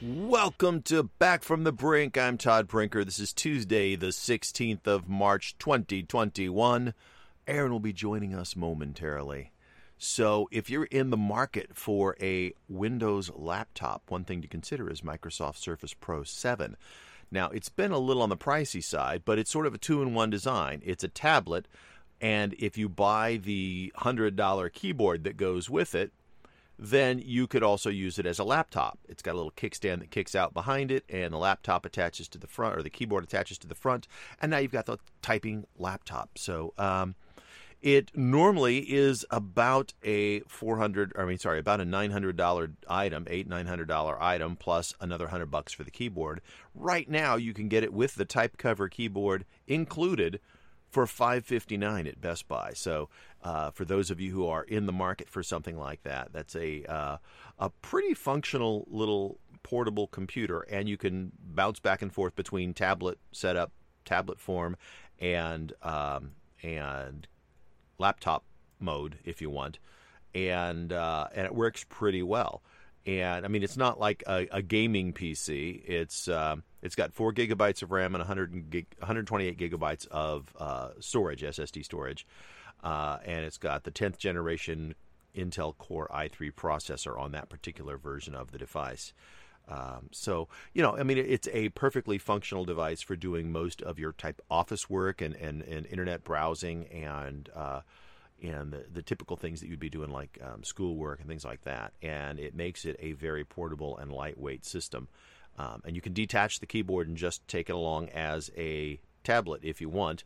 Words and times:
Welcome 0.00 0.82
to 0.82 1.04
Back 1.18 1.42
from 1.42 1.64
the 1.64 1.72
Brink. 1.72 2.18
I'm 2.18 2.38
Todd 2.38 2.68
Brinker. 2.68 3.04
This 3.04 3.18
is 3.18 3.32
Tuesday, 3.32 3.96
the 3.96 4.08
16th 4.08 4.86
of 4.86 5.08
March, 5.08 5.56
2021. 5.58 6.94
Aaron 7.46 7.72
will 7.72 7.80
be 7.80 7.92
joining 7.92 8.34
us 8.34 8.56
momentarily. 8.56 9.52
So, 9.98 10.48
if 10.50 10.70
you're 10.70 10.84
in 10.84 11.10
the 11.10 11.16
market 11.16 11.70
for 11.74 12.16
a 12.20 12.52
Windows 12.68 13.30
laptop, 13.34 14.02
one 14.08 14.24
thing 14.24 14.42
to 14.42 14.48
consider 14.48 14.90
is 14.90 15.00
Microsoft 15.00 15.56
Surface 15.56 15.94
Pro 15.94 16.22
7. 16.22 16.76
Now, 17.30 17.50
it's 17.50 17.68
been 17.68 17.92
a 17.92 17.98
little 17.98 18.22
on 18.22 18.28
the 18.28 18.36
pricey 18.36 18.82
side, 18.82 19.22
but 19.24 19.38
it's 19.38 19.50
sort 19.50 19.66
of 19.66 19.74
a 19.74 19.78
two 19.78 20.02
in 20.02 20.14
one 20.14 20.30
design. 20.30 20.82
It's 20.84 21.04
a 21.04 21.08
tablet, 21.08 21.66
and 22.20 22.54
if 22.58 22.78
you 22.78 22.88
buy 22.88 23.36
the 23.36 23.92
$100 23.98 24.72
keyboard 24.72 25.24
that 25.24 25.36
goes 25.36 25.68
with 25.68 25.94
it, 25.94 26.12
then 26.78 27.20
you 27.24 27.46
could 27.46 27.62
also 27.62 27.90
use 27.90 28.18
it 28.18 28.26
as 28.26 28.38
a 28.38 28.44
laptop. 28.44 28.98
It's 29.08 29.22
got 29.22 29.34
a 29.34 29.36
little 29.36 29.50
kickstand 29.50 29.98
that 29.98 30.10
kicks 30.10 30.34
out 30.34 30.54
behind 30.54 30.90
it, 30.92 31.04
and 31.08 31.34
the 31.34 31.38
laptop 31.38 31.84
attaches 31.84 32.28
to 32.28 32.38
the 32.38 32.46
front, 32.46 32.78
or 32.78 32.82
the 32.82 32.90
keyboard 32.90 33.24
attaches 33.24 33.58
to 33.58 33.66
the 33.66 33.74
front, 33.74 34.06
and 34.40 34.50
now 34.50 34.58
you've 34.58 34.72
got 34.72 34.86
the 34.86 34.98
typing 35.20 35.66
laptop. 35.76 36.38
So, 36.38 36.72
um, 36.78 37.16
it 37.80 38.16
normally 38.16 38.78
is 38.78 39.24
about 39.30 39.94
a 40.02 40.40
four 40.40 40.78
hundred, 40.78 41.12
I 41.16 41.24
mean, 41.24 41.38
sorry, 41.38 41.58
about 41.58 41.80
a 41.80 41.84
nine 41.84 42.10
hundred 42.10 42.36
dollar 42.36 42.72
item, 42.88 43.26
eight 43.30 43.48
nine 43.48 43.66
hundred 43.66 43.88
dollar 43.88 44.20
item 44.22 44.56
plus 44.56 44.94
another 45.00 45.28
hundred 45.28 45.50
bucks 45.50 45.72
for 45.72 45.84
the 45.84 45.90
keyboard. 45.90 46.40
Right 46.74 47.08
now, 47.08 47.36
you 47.36 47.54
can 47.54 47.68
get 47.68 47.84
it 47.84 47.92
with 47.92 48.16
the 48.16 48.24
type 48.24 48.56
cover 48.56 48.88
keyboard 48.88 49.44
included 49.66 50.40
for 50.88 51.06
five 51.06 51.44
fifty 51.44 51.76
nine 51.76 52.06
at 52.06 52.20
Best 52.20 52.48
Buy. 52.48 52.72
So, 52.74 53.08
uh, 53.44 53.70
for 53.70 53.84
those 53.84 54.10
of 54.10 54.20
you 54.20 54.32
who 54.32 54.46
are 54.46 54.64
in 54.64 54.86
the 54.86 54.92
market 54.92 55.28
for 55.28 55.42
something 55.42 55.78
like 55.78 56.02
that, 56.02 56.32
that's 56.32 56.56
a 56.56 56.84
uh, 56.86 57.16
a 57.58 57.70
pretty 57.70 58.14
functional 58.14 58.86
little 58.90 59.38
portable 59.62 60.06
computer, 60.06 60.62
and 60.62 60.88
you 60.88 60.96
can 60.96 61.30
bounce 61.38 61.78
back 61.78 62.02
and 62.02 62.12
forth 62.12 62.34
between 62.34 62.74
tablet 62.74 63.18
setup, 63.32 63.70
tablet 64.04 64.40
form, 64.40 64.76
and 65.20 65.74
um, 65.82 66.32
and 66.62 67.28
laptop 67.98 68.44
mode 68.80 69.18
if 69.24 69.40
you 69.40 69.50
want, 69.50 69.78
and 70.34 70.92
uh, 70.92 71.28
and 71.34 71.46
it 71.46 71.54
works 71.54 71.84
pretty 71.88 72.22
well. 72.22 72.62
And 73.06 73.44
I 73.44 73.48
mean, 73.48 73.62
it's 73.62 73.76
not 73.76 73.98
like 73.98 74.22
a, 74.26 74.46
a 74.50 74.62
gaming 74.62 75.12
PC. 75.12 75.82
It's 75.86 76.28
um, 76.28 76.62
it's 76.82 76.94
got 76.94 77.12
four 77.12 77.32
gigabytes 77.32 77.82
of 77.82 77.90
RAM 77.90 78.14
and 78.14 78.20
100 78.20 78.70
gig, 78.70 78.86
128 78.98 79.58
gigabytes 79.58 80.06
of 80.08 80.54
uh, 80.58 80.90
storage, 81.00 81.42
SSD 81.42 81.84
storage, 81.84 82.26
uh, 82.82 83.18
and 83.24 83.44
it's 83.44 83.58
got 83.58 83.84
the 83.84 83.90
10th 83.90 84.18
generation 84.18 84.94
Intel 85.34 85.76
Core 85.76 86.08
i3 86.12 86.52
processor 86.52 87.18
on 87.18 87.32
that 87.32 87.48
particular 87.48 87.96
version 87.96 88.34
of 88.34 88.52
the 88.52 88.58
device. 88.58 89.12
Um, 89.68 90.08
so, 90.12 90.48
you 90.72 90.82
know, 90.82 90.96
I 90.96 91.02
mean, 91.02 91.18
it's 91.18 91.48
a 91.52 91.68
perfectly 91.70 92.16
functional 92.18 92.64
device 92.64 93.02
for 93.02 93.16
doing 93.16 93.52
most 93.52 93.82
of 93.82 93.98
your 93.98 94.12
type 94.12 94.40
office 94.50 94.88
work 94.88 95.20
and, 95.20 95.34
and, 95.36 95.62
and 95.62 95.86
internet 95.86 96.24
browsing 96.24 96.86
and 96.86 97.50
uh, 97.54 97.80
and 98.42 98.72
the, 98.72 98.84
the 98.92 99.02
typical 99.02 99.36
things 99.36 99.60
that 99.60 99.68
you'd 99.68 99.80
be 99.80 99.90
doing 99.90 100.10
like 100.10 100.38
um, 100.42 100.62
schoolwork 100.62 101.18
and 101.20 101.28
things 101.28 101.44
like 101.44 101.62
that. 101.62 101.92
And 102.02 102.38
it 102.38 102.54
makes 102.54 102.84
it 102.84 102.96
a 103.00 103.12
very 103.12 103.44
portable 103.44 103.98
and 103.98 104.12
lightweight 104.12 104.64
system. 104.64 105.08
Um, 105.58 105.82
and 105.84 105.96
you 105.96 106.00
can 106.00 106.12
detach 106.12 106.60
the 106.60 106.66
keyboard 106.66 107.08
and 107.08 107.16
just 107.16 107.46
take 107.48 107.68
it 107.68 107.74
along 107.74 108.10
as 108.10 108.50
a 108.56 109.00
tablet 109.24 109.62
if 109.64 109.80
you 109.80 109.88
want. 109.88 110.22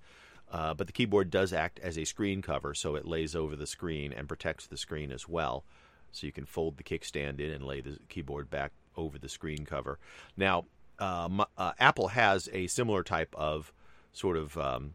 Uh, 0.50 0.74
but 0.74 0.86
the 0.86 0.92
keyboard 0.92 1.30
does 1.30 1.54
act 1.54 1.78
as 1.78 1.96
a 1.96 2.04
screen 2.04 2.42
cover, 2.42 2.74
so 2.74 2.94
it 2.94 3.06
lays 3.06 3.34
over 3.34 3.56
the 3.56 3.66
screen 3.66 4.12
and 4.12 4.28
protects 4.28 4.66
the 4.66 4.76
screen 4.76 5.10
as 5.10 5.26
well. 5.26 5.64
So 6.12 6.26
you 6.26 6.32
can 6.32 6.44
fold 6.44 6.76
the 6.76 6.82
kickstand 6.82 7.40
in 7.40 7.50
and 7.50 7.64
lay 7.64 7.80
the 7.80 7.98
keyboard 8.10 8.50
back 8.50 8.72
over 8.96 9.18
the 9.18 9.28
screen 9.28 9.64
cover. 9.64 9.98
Now, 10.36 10.66
uh, 10.98 11.28
uh, 11.56 11.72
Apple 11.78 12.08
has 12.08 12.48
a 12.52 12.66
similar 12.66 13.02
type 13.02 13.34
of 13.36 13.72
sort 14.12 14.36
of 14.36 14.56
um, 14.56 14.94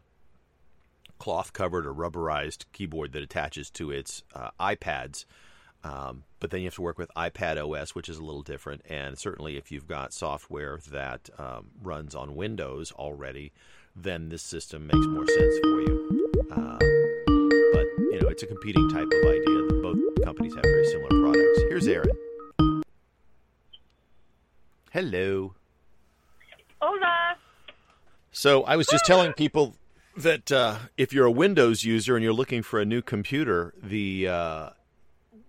cloth 1.18 1.52
covered 1.52 1.86
or 1.86 1.92
rubberized 1.92 2.64
keyboard 2.72 3.12
that 3.12 3.22
attaches 3.22 3.70
to 3.70 3.90
its 3.90 4.22
uh, 4.34 4.50
iPads. 4.60 5.24
Um, 5.84 6.24
but 6.40 6.50
then 6.50 6.60
you 6.60 6.66
have 6.66 6.74
to 6.74 6.82
work 6.82 6.98
with 6.98 7.10
iPad 7.16 7.56
OS, 7.56 7.94
which 7.94 8.08
is 8.08 8.18
a 8.18 8.24
little 8.24 8.42
different. 8.42 8.82
And 8.88 9.18
certainly, 9.18 9.56
if 9.56 9.70
you've 9.70 9.86
got 9.86 10.12
software 10.12 10.78
that 10.90 11.30
um, 11.38 11.68
runs 11.82 12.14
on 12.14 12.34
Windows 12.34 12.92
already, 12.92 13.52
then 13.94 14.28
this 14.28 14.42
system 14.42 14.86
makes 14.86 15.06
more 15.06 15.26
sense 15.26 15.54
for 15.62 15.80
you. 15.80 16.32
Uh, 16.50 16.78
but 17.72 17.86
you 18.12 18.18
know, 18.20 18.28
it's 18.28 18.42
a 18.42 18.46
competing 18.46 18.88
type 18.88 19.06
of 19.06 19.28
idea. 19.28 19.82
Both 19.82 19.98
companies 20.24 20.54
have 20.54 20.64
very 20.64 20.86
similar 20.86 21.08
products. 21.08 21.60
Here's 21.68 21.86
Aaron. 21.86 22.27
Hello. 24.90 25.54
Hola. 26.80 27.36
So 28.30 28.62
I 28.62 28.76
was 28.76 28.86
just 28.86 29.04
telling 29.04 29.32
people 29.34 29.74
that 30.16 30.50
uh, 30.50 30.78
if 30.96 31.12
you're 31.12 31.26
a 31.26 31.30
Windows 31.30 31.84
user 31.84 32.16
and 32.16 32.24
you're 32.24 32.32
looking 32.32 32.62
for 32.62 32.80
a 32.80 32.84
new 32.84 33.02
computer, 33.02 33.74
the 33.82 34.28
uh, 34.28 34.70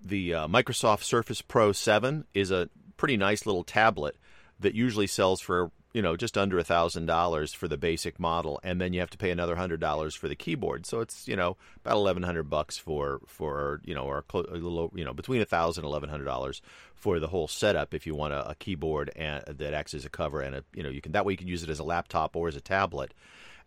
the 0.04 0.34
uh, 0.34 0.48
Microsoft 0.48 1.04
Surface 1.04 1.42
Pro 1.42 1.72
7 1.72 2.26
is 2.34 2.52
a 2.52 2.70
pretty 2.98 3.16
nice 3.16 3.46
little 3.46 3.64
tablet 3.64 4.18
that 4.60 4.76
usually 4.76 5.08
sells 5.08 5.40
for 5.40 5.72
you 5.94 6.02
know 6.02 6.16
just 6.16 6.38
under 6.38 6.60
a 6.60 6.64
thousand 6.64 7.06
dollars 7.06 7.54
for 7.54 7.68
the 7.68 7.78
basic 7.78 8.20
model, 8.20 8.60
and 8.64 8.80
then 8.80 8.94
you 8.94 9.00
have 9.00 9.10
to 9.12 9.18
pay 9.18 9.32
another 9.32 9.56
hundred 9.56 9.80
dollars 9.80 10.16
for 10.16 10.28
the 10.28 10.36
keyboard. 10.36 10.86
So 10.86 11.00
it's 11.00 11.28
you 11.28 11.36
know 11.36 11.58
about 11.84 11.96
eleven 11.96 12.24
hundred 12.24 12.50
bucks 12.50 12.78
for 12.78 13.22
for 13.26 13.82
you 13.84 13.96
know 13.96 14.04
or 14.04 14.24
a 14.34 14.38
little 14.38 14.92
you 14.94 15.06
know 15.06 15.14
between 15.14 15.42
a 15.42 15.46
thousand 15.46 15.86
eleven 15.86 16.10
hundred 16.10 16.26
dollars 16.26 16.62
for 16.96 17.20
the 17.20 17.28
whole 17.28 17.48
setup 17.48 17.94
if 17.94 18.06
you 18.06 18.14
want 18.14 18.34
a, 18.34 18.50
a 18.50 18.56
keyboard 18.56 19.10
and 19.16 19.44
that 19.48 19.74
acts 19.74 19.94
as 19.94 20.06
a 20.06 20.10
cover 20.10 20.42
and 20.42 20.56
a 20.56 20.64
you 20.74 20.84
know 20.84 20.90
you 20.90 21.02
can 21.02 21.14
that 21.14 21.26
way 21.26 21.34
you 21.34 21.38
can 21.38 21.48
use 21.48 21.64
it 21.64 21.70
as 21.70 21.80
a 21.80 21.84
laptop 21.84 22.36
or 22.36 22.48
as 22.48 22.56
a 22.56 22.62
tablet. 22.62 23.14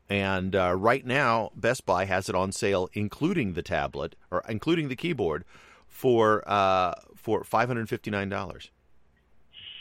And 0.09 0.55
uh, 0.55 0.75
right 0.77 1.07
now, 1.07 1.53
Best 1.57 1.87
Buy 1.87 2.05
has 2.05 2.29
it 2.29 2.35
on 2.35 2.53
sale, 2.53 2.91
including 2.93 3.55
the 3.55 3.63
tablet 3.63 4.15
or 4.31 4.43
including 4.49 4.89
the 4.89 4.97
keyboard, 4.97 5.45
for 5.89 6.43
uh, 6.49 6.95
for 7.15 7.45
five 7.45 7.69
hundred 7.69 7.89
fifty 7.89 8.11
nine 8.11 8.29
dollars. 8.29 8.71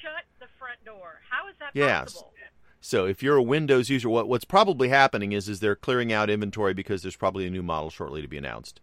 Shut 0.01 0.23
the 0.39 0.47
front 0.59 0.83
door. 0.85 1.19
How 1.29 1.47
is 1.49 1.55
that 1.59 1.71
yes. 1.73 2.13
possible? 2.13 2.30
So 2.81 3.05
if 3.05 3.21
you're 3.23 3.37
a 3.37 3.43
Windows 3.43 3.89
user, 3.89 4.09
what 4.09 4.27
what's 4.27 4.45
probably 4.45 4.89
happening 4.89 5.31
is 5.31 5.47
is 5.47 5.59
they're 5.59 5.75
clearing 5.75 6.11
out 6.11 6.29
inventory 6.29 6.73
because 6.73 7.01
there's 7.01 7.15
probably 7.15 7.47
a 7.47 7.51
new 7.51 7.63
model 7.63 7.89
shortly 7.89 8.21
to 8.21 8.27
be 8.27 8.37
announced 8.37 8.81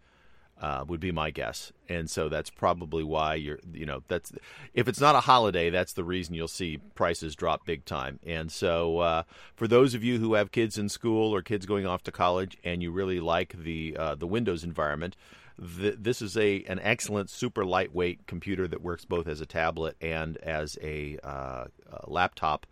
uh, 0.60 0.84
would 0.86 1.00
be 1.00 1.12
my 1.12 1.30
guess. 1.30 1.72
And 1.88 2.10
so 2.10 2.28
that's 2.28 2.50
probably 2.50 3.04
why 3.04 3.34
you're, 3.34 3.60
you 3.72 3.86
know, 3.86 4.02
that's 4.08 4.32
if 4.74 4.88
it's 4.88 5.00
not 5.00 5.14
a 5.14 5.20
holiday, 5.20 5.70
that's 5.70 5.92
the 5.92 6.04
reason 6.04 6.34
you'll 6.34 6.48
see 6.48 6.78
prices 6.94 7.36
drop 7.36 7.64
big 7.64 7.84
time. 7.84 8.18
And 8.26 8.50
so 8.50 8.98
uh, 8.98 9.22
for 9.54 9.68
those 9.68 9.94
of 9.94 10.02
you 10.02 10.18
who 10.18 10.34
have 10.34 10.52
kids 10.52 10.78
in 10.78 10.88
school 10.88 11.34
or 11.34 11.42
kids 11.42 11.66
going 11.66 11.86
off 11.86 12.02
to 12.04 12.12
college, 12.12 12.58
and 12.64 12.82
you 12.82 12.90
really 12.90 13.20
like 13.20 13.54
the 13.62 13.96
uh, 13.98 14.14
the 14.14 14.26
Windows 14.26 14.64
environment. 14.64 15.16
this 15.58 16.22
is 16.22 16.36
a 16.36 16.64
an 16.64 16.80
excellent, 16.82 17.30
super 17.30 17.64
lightweight 17.64 18.26
computer 18.26 18.68
that 18.68 18.82
works 18.82 19.04
both 19.04 19.26
as 19.26 19.40
a 19.40 19.46
tablet 19.46 19.96
and 20.00 20.36
as 20.38 20.78
a, 20.82 21.18
uh, 21.24 21.64
a 21.90 22.10
laptop 22.10 22.66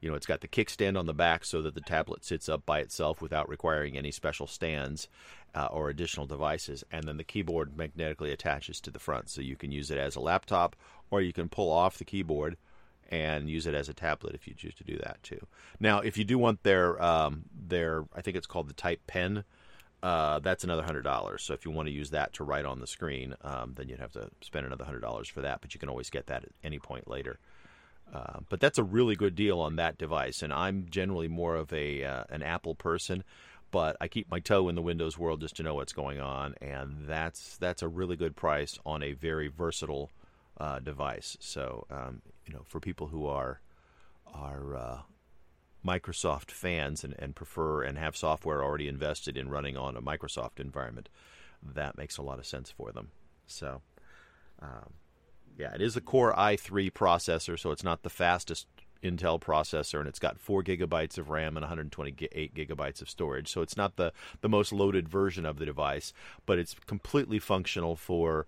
you 0.00 0.08
know, 0.08 0.16
it's 0.16 0.26
got 0.26 0.40
the 0.40 0.48
kickstand 0.48 0.98
on 0.98 1.06
the 1.06 1.14
back 1.14 1.44
so 1.44 1.60
that 1.62 1.74
the 1.74 1.80
tablet 1.80 2.24
sits 2.24 2.48
up 2.48 2.64
by 2.64 2.80
itself 2.80 3.20
without 3.20 3.48
requiring 3.48 3.96
any 3.96 4.10
special 4.10 4.46
stands 4.46 5.08
uh, 5.54 5.68
or 5.70 5.88
additional 5.90 6.26
devices, 6.26 6.84
and 6.90 7.04
then 7.04 7.16
the 7.16 7.24
keyboard 7.24 7.76
magnetically 7.76 8.32
attaches 8.32 8.80
to 8.80 8.90
the 8.90 8.98
front, 8.98 9.28
so 9.28 9.40
you 9.40 9.56
can 9.56 9.72
use 9.72 9.90
it 9.90 9.98
as 9.98 10.16
a 10.16 10.20
laptop, 10.20 10.76
or 11.10 11.20
you 11.20 11.32
can 11.32 11.48
pull 11.48 11.70
off 11.70 11.98
the 11.98 12.04
keyboard 12.04 12.56
and 13.10 13.50
use 13.50 13.66
it 13.66 13.74
as 13.74 13.88
a 13.88 13.94
tablet 13.94 14.34
if 14.34 14.46
you 14.46 14.54
choose 14.54 14.74
to 14.74 14.84
do 14.84 14.96
that 14.98 15.20
too. 15.22 15.44
Now, 15.80 15.98
if 15.98 16.16
you 16.16 16.24
do 16.24 16.38
want 16.38 16.62
their 16.62 17.02
um, 17.02 17.42
their, 17.68 18.04
I 18.14 18.22
think 18.22 18.36
it's 18.36 18.46
called 18.46 18.68
the 18.68 18.74
Type 18.74 19.06
Pen. 19.06 19.44
Uh, 20.02 20.38
that's 20.38 20.64
another 20.64 20.82
hundred 20.82 21.02
dollars. 21.02 21.42
So 21.42 21.52
if 21.52 21.64
you 21.64 21.72
want 21.72 21.88
to 21.88 21.92
use 21.92 22.10
that 22.10 22.32
to 22.34 22.44
write 22.44 22.64
on 22.64 22.80
the 22.80 22.86
screen, 22.86 23.34
um, 23.42 23.74
then 23.76 23.88
you'd 23.88 24.00
have 24.00 24.12
to 24.12 24.30
spend 24.40 24.64
another 24.64 24.84
hundred 24.84 25.00
dollars 25.00 25.28
for 25.28 25.42
that. 25.42 25.60
But 25.60 25.74
you 25.74 25.80
can 25.80 25.88
always 25.88 26.08
get 26.08 26.28
that 26.28 26.44
at 26.44 26.52
any 26.62 26.78
point 26.78 27.08
later. 27.08 27.38
Uh, 28.12 28.40
but 28.48 28.58
that's 28.58 28.78
a 28.78 28.82
really 28.82 29.14
good 29.14 29.36
deal 29.36 29.60
on 29.60 29.76
that 29.76 29.96
device, 29.96 30.42
and 30.42 30.52
I'm 30.52 30.86
generally 30.90 31.28
more 31.28 31.54
of 31.54 31.72
a 31.72 32.04
uh, 32.04 32.24
an 32.30 32.42
Apple 32.42 32.74
person 32.74 33.22
but 33.70 33.96
I 34.00 34.08
keep 34.08 34.30
my 34.30 34.40
toe 34.40 34.68
in 34.68 34.74
the 34.74 34.82
Windows 34.82 35.16
world 35.16 35.40
just 35.40 35.56
to 35.56 35.62
know 35.62 35.74
what's 35.74 35.92
going 35.92 36.20
on, 36.20 36.54
and 36.60 37.06
that's 37.06 37.56
that's 37.58 37.82
a 37.82 37.88
really 37.88 38.16
good 38.16 38.36
price 38.36 38.78
on 38.84 39.02
a 39.02 39.12
very 39.12 39.48
versatile 39.48 40.10
uh, 40.58 40.80
device. 40.80 41.36
So 41.40 41.86
um, 41.90 42.22
you 42.46 42.52
know, 42.52 42.62
for 42.66 42.80
people 42.80 43.08
who 43.08 43.26
are 43.26 43.60
are 44.32 44.74
uh, 44.74 44.98
Microsoft 45.86 46.50
fans 46.50 47.04
and, 47.04 47.14
and 47.18 47.34
prefer 47.34 47.82
and 47.82 47.96
have 47.98 48.16
software 48.16 48.62
already 48.62 48.88
invested 48.88 49.36
in 49.36 49.48
running 49.48 49.76
on 49.76 49.96
a 49.96 50.02
Microsoft 50.02 50.58
environment, 50.58 51.08
that 51.62 51.96
makes 51.96 52.18
a 52.18 52.22
lot 52.22 52.38
of 52.38 52.46
sense 52.46 52.70
for 52.70 52.92
them. 52.92 53.10
So. 53.46 53.82
Um, 54.62 54.92
yeah, 55.60 55.74
it 55.74 55.82
is 55.82 55.96
a 55.96 56.00
Core 56.00 56.34
i3 56.36 56.90
processor, 56.90 57.58
so 57.58 57.70
it's 57.70 57.84
not 57.84 58.02
the 58.02 58.10
fastest 58.10 58.66
Intel 59.02 59.40
processor, 59.40 59.98
and 59.98 60.08
it's 60.08 60.18
got 60.18 60.38
four 60.38 60.62
gigabytes 60.62 61.18
of 61.18 61.30
RAM 61.30 61.56
and 61.56 61.62
128 61.62 62.54
gigabytes 62.54 63.00
of 63.00 63.08
storage. 63.08 63.50
So 63.50 63.62
it's 63.62 63.76
not 63.76 63.96
the 63.96 64.12
the 64.40 64.48
most 64.48 64.72
loaded 64.72 65.08
version 65.08 65.46
of 65.46 65.58
the 65.58 65.66
device, 65.66 66.12
but 66.46 66.58
it's 66.58 66.74
completely 66.86 67.38
functional 67.38 67.96
for 67.96 68.46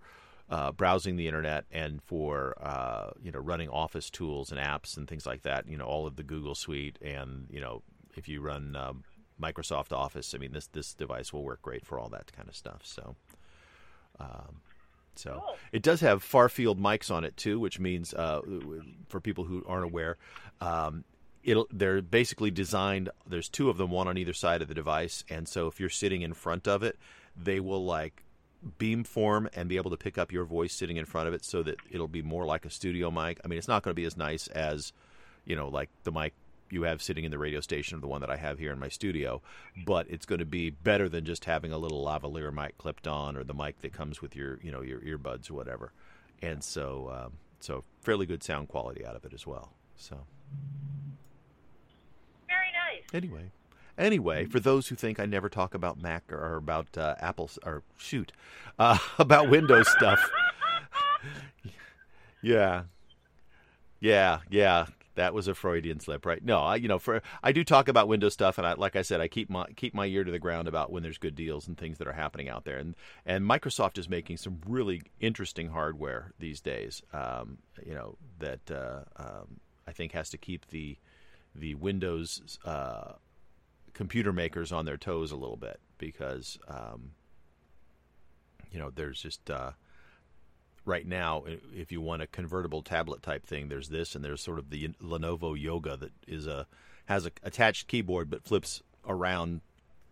uh, 0.49 0.71
browsing 0.71 1.15
the 1.15 1.27
internet 1.27 1.65
and 1.71 2.01
for 2.03 2.55
uh, 2.61 3.11
you 3.21 3.31
know 3.31 3.39
running 3.39 3.69
Office 3.69 4.09
tools 4.09 4.51
and 4.51 4.59
apps 4.59 4.95
and 4.97 5.07
things 5.07 5.25
like 5.25 5.41
that. 5.41 5.67
You 5.67 5.77
know 5.77 5.85
all 5.85 6.05
of 6.05 6.15
the 6.15 6.23
Google 6.23 6.55
Suite 6.55 6.99
and 7.01 7.47
you 7.49 7.59
know 7.59 7.81
if 8.15 8.27
you 8.27 8.41
run 8.41 8.75
um, 8.75 9.03
Microsoft 9.41 9.91
Office, 9.91 10.35
I 10.35 10.37
mean 10.37 10.51
this 10.51 10.67
this 10.67 10.93
device 10.93 11.33
will 11.33 11.43
work 11.43 11.61
great 11.63 11.85
for 11.85 11.99
all 11.99 12.09
that 12.09 12.31
kind 12.31 12.47
of 12.47 12.55
stuff. 12.55 12.81
So. 12.83 13.15
Um, 14.19 14.61
so 15.15 15.41
Cool. 15.45 15.57
it 15.71 15.81
does 15.83 16.01
have 16.01 16.23
far 16.23 16.49
field 16.49 16.79
mics 16.79 17.11
on 17.11 17.23
it 17.23 17.35
too, 17.37 17.59
which 17.59 17.79
means 17.79 18.13
uh, 18.13 18.41
for 19.09 19.19
people 19.19 19.43
who 19.45 19.63
aren't 19.67 19.85
aware, 19.85 20.17
um, 20.61 21.03
it'll 21.43 21.67
they're 21.71 22.01
basically 22.01 22.51
designed. 22.51 23.09
There's 23.27 23.49
two 23.49 23.69
of 23.69 23.77
them, 23.77 23.91
one 23.91 24.07
on 24.07 24.17
either 24.17 24.33
side 24.33 24.61
of 24.61 24.67
the 24.67 24.73
device, 24.73 25.23
and 25.29 25.47
so 25.47 25.67
if 25.67 25.79
you're 25.79 25.89
sitting 25.89 26.21
in 26.21 26.33
front 26.33 26.67
of 26.67 26.83
it, 26.83 26.97
they 27.35 27.59
will 27.59 27.83
like 27.85 28.23
beam 28.77 29.03
form 29.03 29.49
and 29.53 29.67
be 29.67 29.75
able 29.75 29.91
to 29.91 29.97
pick 29.97 30.17
up 30.17 30.31
your 30.31 30.45
voice 30.45 30.73
sitting 30.73 30.97
in 30.97 31.05
front 31.05 31.27
of 31.27 31.33
it, 31.33 31.43
so 31.43 31.63
that 31.63 31.75
it'll 31.91 32.07
be 32.07 32.21
more 32.21 32.45
like 32.45 32.65
a 32.65 32.69
studio 32.69 33.11
mic. 33.11 33.39
I 33.43 33.47
mean, 33.47 33.57
it's 33.59 33.67
not 33.67 33.83
going 33.83 33.91
to 33.91 33.99
be 34.01 34.05
as 34.05 34.15
nice 34.17 34.47
as 34.47 34.93
you 35.45 35.55
know, 35.55 35.67
like 35.67 35.89
the 36.03 36.11
mic 36.11 36.33
you 36.73 36.83
have 36.83 37.01
sitting 37.01 37.23
in 37.23 37.31
the 37.31 37.37
radio 37.37 37.61
station, 37.61 37.97
or 37.97 38.01
the 38.01 38.07
one 38.07 38.21
that 38.21 38.29
I 38.31 38.35
have 38.37 38.57
here 38.59 38.73
in 38.73 38.79
my 38.79 38.89
studio, 38.89 39.41
but 39.85 40.07
it's 40.09 40.25
going 40.25 40.39
to 40.39 40.45
be 40.45 40.71
better 40.71 41.07
than 41.07 41.23
just 41.23 41.45
having 41.45 41.71
a 41.71 41.77
little 41.77 42.03
lavalier 42.03 42.51
mic 42.53 42.77
clipped 42.77 43.07
on, 43.07 43.37
or 43.37 43.43
the 43.43 43.53
mic 43.53 43.79
that 43.81 43.93
comes 43.93 44.21
with 44.21 44.35
your, 44.35 44.59
you 44.63 44.71
know, 44.71 44.81
your 44.81 44.99
earbuds 45.01 45.49
or 45.49 45.53
whatever. 45.53 45.93
And 46.41 46.63
so, 46.63 47.11
um, 47.25 47.33
so 47.59 47.83
fairly 48.01 48.25
good 48.25 48.43
sound 48.43 48.67
quality 48.67 49.05
out 49.05 49.15
of 49.15 49.23
it 49.23 49.33
as 49.33 49.45
well. 49.47 49.71
So 49.95 50.25
Very 52.47 52.71
nice. 52.73 53.03
anyway, 53.13 53.51
anyway, 53.97 54.45
for 54.45 54.59
those 54.59 54.87
who 54.87 54.95
think 54.95 55.19
I 55.19 55.25
never 55.25 55.47
talk 55.47 55.73
about 55.73 56.01
Mac 56.01 56.23
or, 56.31 56.37
or 56.37 56.55
about 56.55 56.97
uh, 56.97 57.15
Apple 57.19 57.49
or 57.63 57.83
shoot 57.97 58.31
uh, 58.79 58.97
about 59.19 59.49
Windows 59.49 59.89
stuff, 59.89 60.19
yeah, 62.41 62.83
yeah, 64.01 64.39
yeah. 64.49 64.87
That 65.15 65.33
was 65.33 65.47
a 65.47 65.53
Freudian 65.53 65.99
slip, 65.99 66.25
right? 66.25 66.43
No, 66.43 66.59
I, 66.59 66.75
you 66.77 66.87
know, 66.87 66.99
for 66.99 67.21
I 67.43 67.51
do 67.51 67.63
talk 67.63 67.87
about 67.87 68.07
Windows 68.07 68.33
stuff, 68.33 68.57
and 68.57 68.65
I, 68.65 68.73
like 68.73 68.95
I 68.95 69.03
said, 69.03 69.21
I 69.21 69.27
keep 69.27 69.49
my 69.49 69.65
keep 69.75 69.93
my 69.93 70.05
ear 70.05 70.23
to 70.23 70.31
the 70.31 70.39
ground 70.39 70.67
about 70.67 70.91
when 70.91 71.03
there's 71.03 71.17
good 71.17 71.35
deals 71.35 71.67
and 71.67 71.77
things 71.77 71.99
that 71.99 72.07
are 72.07 72.13
happening 72.13 72.49
out 72.49 72.65
there, 72.65 72.77
and 72.77 72.95
and 73.25 73.45
Microsoft 73.45 73.97
is 73.97 74.09
making 74.09 74.37
some 74.37 74.59
really 74.67 75.03
interesting 75.19 75.69
hardware 75.69 76.33
these 76.39 76.61
days. 76.61 77.01
Um, 77.13 77.59
you 77.85 77.93
know 77.93 78.17
that 78.39 78.71
uh, 78.71 79.01
um, 79.17 79.59
I 79.87 79.91
think 79.91 80.13
has 80.13 80.29
to 80.31 80.37
keep 80.37 80.67
the 80.67 80.97
the 81.55 81.75
Windows 81.75 82.57
uh, 82.65 83.13
computer 83.93 84.33
makers 84.33 84.71
on 84.71 84.85
their 84.85 84.97
toes 84.97 85.31
a 85.31 85.35
little 85.35 85.57
bit 85.57 85.79
because 85.97 86.57
um, 86.67 87.11
you 88.71 88.79
know 88.79 88.89
there's 88.89 89.21
just 89.21 89.49
uh, 89.49 89.71
right 90.85 91.07
now 91.07 91.43
if 91.73 91.91
you 91.91 92.01
want 92.01 92.21
a 92.21 92.27
convertible 92.27 92.81
tablet 92.81 93.21
type 93.21 93.45
thing 93.45 93.69
there's 93.69 93.89
this 93.89 94.15
and 94.15 94.23
there's 94.23 94.41
sort 94.41 94.59
of 94.59 94.69
the 94.69 94.89
Lenovo 95.01 95.59
Yoga 95.59 95.97
that 95.97 96.11
is 96.27 96.47
a 96.47 96.67
has 97.05 97.25
a 97.25 97.31
attached 97.43 97.87
keyboard 97.87 98.29
but 98.29 98.43
flips 98.43 98.81
around 99.07 99.61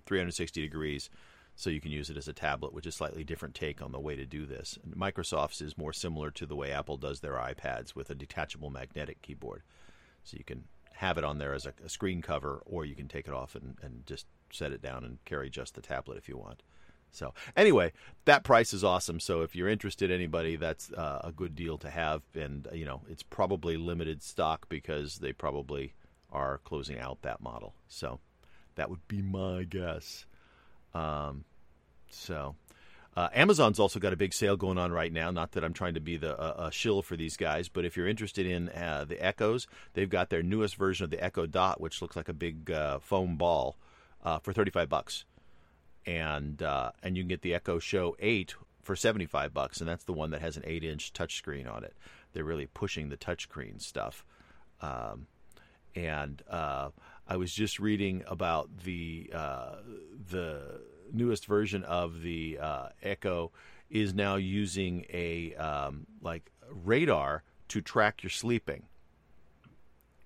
360 0.06 0.62
degrees 0.62 1.09
so 1.56 1.69
you 1.69 1.81
can 1.81 1.91
use 1.91 2.09
it 2.09 2.18
as 2.18 2.27
a 2.27 2.33
tablet 2.33 2.73
which 2.73 2.85
is 2.85 2.95
slightly 2.95 3.23
different 3.23 3.53
take 3.53 3.81
on 3.81 3.91
the 3.91 4.00
way 4.00 4.15
to 4.15 4.25
do 4.25 4.45
this 4.45 4.77
and 4.83 4.95
Microsoft's 4.95 5.62
is 5.62 5.77
more 5.77 5.94
similar 5.94 6.31
to 6.31 6.45
the 6.45 6.56
way 6.56 6.71
Apple 6.71 6.97
does 6.97 7.19
their 7.19 7.33
iPads 7.33 7.95
with 7.95 8.09
a 8.09 8.15
detachable 8.15 8.69
magnetic 8.69 9.21
keyboard 9.21 9.63
so 10.23 10.38
you 10.38 10.44
can 10.44 10.63
have 11.01 11.18
it 11.18 11.23
on 11.23 11.39
there 11.39 11.56
as 11.56 11.65
a, 11.65 11.73
a 11.83 11.89
screen 11.89 12.21
cover, 12.21 12.62
or 12.63 12.85
you 12.85 12.94
can 12.94 13.07
take 13.07 13.27
it 13.27 13.33
off 13.33 13.56
and, 13.56 13.75
and 13.81 14.06
just 14.06 14.27
set 14.51 14.71
it 14.71 14.83
down 14.83 15.03
and 15.03 15.18
carry 15.25 15.50
just 15.50 15.73
the 15.73 15.81
tablet 15.81 16.15
if 16.15 16.29
you 16.29 16.38
want. 16.38 16.62
So 17.11 17.33
anyway, 17.55 17.93
that 18.25 18.43
price 18.43 18.73
is 18.73 18.83
awesome. 18.83 19.19
So 19.19 19.41
if 19.41 19.55
you're 19.55 19.67
interested, 19.67 20.11
anybody, 20.11 20.55
that's 20.55 20.91
uh, 20.93 21.21
a 21.23 21.31
good 21.31 21.55
deal 21.55 21.77
to 21.79 21.89
have, 21.89 22.21
and 22.33 22.67
uh, 22.67 22.75
you 22.75 22.85
know 22.85 23.01
it's 23.09 23.23
probably 23.23 23.77
limited 23.77 24.23
stock 24.23 24.67
because 24.69 25.17
they 25.17 25.33
probably 25.33 25.93
are 26.31 26.59
closing 26.63 26.97
out 26.99 27.21
that 27.21 27.41
model. 27.41 27.73
So 27.87 28.19
that 28.75 28.89
would 28.89 29.07
be 29.07 29.21
my 29.21 29.63
guess. 29.63 30.25
Um, 30.93 31.43
so 32.09 32.55
uh, 33.15 33.27
Amazon's 33.33 33.79
also 33.79 33.99
got 33.99 34.13
a 34.13 34.17
big 34.17 34.33
sale 34.33 34.55
going 34.55 34.77
on 34.77 34.91
right 34.91 35.11
now. 35.11 35.31
Not 35.31 35.51
that 35.51 35.63
I'm 35.65 35.73
trying 35.73 35.95
to 35.95 35.99
be 35.99 36.15
the 36.15 36.39
uh, 36.39 36.67
a 36.67 36.71
shill 36.71 37.01
for 37.01 37.17
these 37.17 37.35
guys, 37.35 37.67
but 37.67 37.83
if 37.83 37.97
you're 37.97 38.07
interested 38.07 38.45
in 38.45 38.69
uh, 38.69 39.05
the 39.07 39.23
Echoes, 39.23 39.67
they've 39.93 40.09
got 40.09 40.29
their 40.29 40.43
newest 40.43 40.75
version 40.75 41.03
of 41.03 41.09
the 41.09 41.21
Echo 41.21 41.45
Dot, 41.45 41.81
which 41.81 42.01
looks 42.01 42.15
like 42.15 42.29
a 42.29 42.33
big 42.33 42.71
uh, 42.71 42.99
foam 42.99 43.35
ball, 43.35 43.75
uh, 44.23 44.39
for 44.39 44.53
35 44.53 44.87
bucks, 44.87 45.25
and 46.06 46.62
uh, 46.62 46.92
and 47.03 47.15
you 47.15 47.24
can 47.24 47.30
get 47.30 47.42
the 47.42 47.53
Echo 47.53 47.80
Show 47.80 48.15
Eight 48.19 48.56
for 48.81 48.95
75 48.95 49.53
bucks, 49.53 49.80
and 49.80 49.88
that's 49.88 50.03
the 50.03 50.13
one 50.13 50.31
that 50.31 50.42
has 50.42 50.57
an 50.57 50.63
eight-inch 50.65 51.13
touchscreen 51.13 51.71
on 51.71 51.83
it. 51.83 51.95
They're 52.33 52.44
really 52.44 52.68
pushing 52.68 53.09
the 53.09 53.18
touchscreen 53.18 53.81
stuff. 53.81 54.25
Um, 54.81 55.27
and 55.95 56.42
uh, 56.50 56.89
I 57.27 57.38
was 57.38 57.53
just 57.53 57.80
reading 57.80 58.24
about 58.27 58.69
the 58.83 59.30
uh, 59.33 59.75
the 60.30 60.81
newest 61.12 61.45
version 61.45 61.83
of 61.83 62.21
the 62.21 62.57
uh, 62.62 62.89
Echo 63.04 63.51
is 63.89 64.13
now 64.13 64.36
using 64.36 65.06
a 65.12 65.54
um, 65.56 66.07
like 66.21 66.51
radar 66.69 67.44
to 67.68 67.81
track 67.81 68.24
your 68.24 68.30
sleeping. 68.30 68.83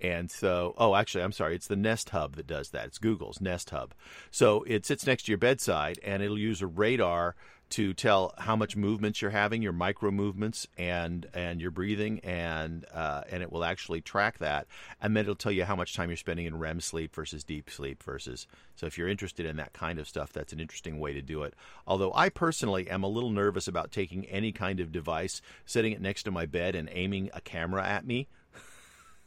And 0.05 0.29
so, 0.29 0.75
oh, 0.77 0.93
actually, 0.93 1.23
I'm 1.23 1.31
sorry. 1.31 1.55
It's 1.55 1.67
the 1.67 1.75
Nest 1.75 2.11
Hub 2.11 2.35
that 2.35 2.45
does 2.45 2.69
that. 2.69 2.85
It's 2.85 2.99
Google's 2.99 3.41
Nest 3.41 3.71
Hub. 3.71 3.95
So 4.29 4.63
it 4.67 4.85
sits 4.85 5.07
next 5.07 5.23
to 5.23 5.31
your 5.31 5.39
bedside, 5.39 5.99
and 6.03 6.21
it'll 6.21 6.37
use 6.37 6.61
a 6.61 6.67
radar 6.67 7.35
to 7.71 7.95
tell 7.95 8.31
how 8.37 8.55
much 8.55 8.75
movements 8.75 9.23
you're 9.23 9.31
having, 9.31 9.63
your 9.63 9.73
micro 9.73 10.11
movements, 10.11 10.67
and 10.77 11.25
and 11.33 11.59
your 11.59 11.71
breathing, 11.71 12.19
and 12.19 12.85
uh, 12.93 13.23
and 13.31 13.41
it 13.41 13.51
will 13.51 13.65
actually 13.65 13.99
track 13.99 14.37
that, 14.37 14.67
and 15.01 15.17
then 15.17 15.23
it'll 15.23 15.33
tell 15.33 15.51
you 15.51 15.65
how 15.65 15.75
much 15.75 15.95
time 15.95 16.11
you're 16.11 16.17
spending 16.17 16.45
in 16.45 16.59
REM 16.59 16.79
sleep 16.79 17.15
versus 17.15 17.43
deep 17.43 17.71
sleep 17.71 18.03
versus. 18.03 18.45
So 18.75 18.85
if 18.85 18.99
you're 18.99 19.07
interested 19.07 19.47
in 19.47 19.55
that 19.55 19.73
kind 19.73 19.97
of 19.97 20.07
stuff, 20.07 20.31
that's 20.31 20.53
an 20.53 20.59
interesting 20.59 20.99
way 20.99 21.13
to 21.13 21.21
do 21.23 21.41
it. 21.41 21.55
Although 21.87 22.13
I 22.13 22.29
personally 22.29 22.87
am 22.91 23.01
a 23.01 23.09
little 23.09 23.31
nervous 23.31 23.67
about 23.67 23.91
taking 23.91 24.25
any 24.25 24.51
kind 24.51 24.79
of 24.79 24.91
device, 24.91 25.41
setting 25.65 25.93
it 25.93 26.01
next 26.01 26.23
to 26.23 26.31
my 26.31 26.45
bed, 26.45 26.75
and 26.75 26.87
aiming 26.91 27.31
a 27.33 27.41
camera 27.41 27.83
at 27.83 28.05
me 28.05 28.27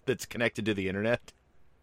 that's 0.08 0.26
connected 0.26 0.64
to 0.64 0.74
the 0.74 0.88
internet. 0.88 1.32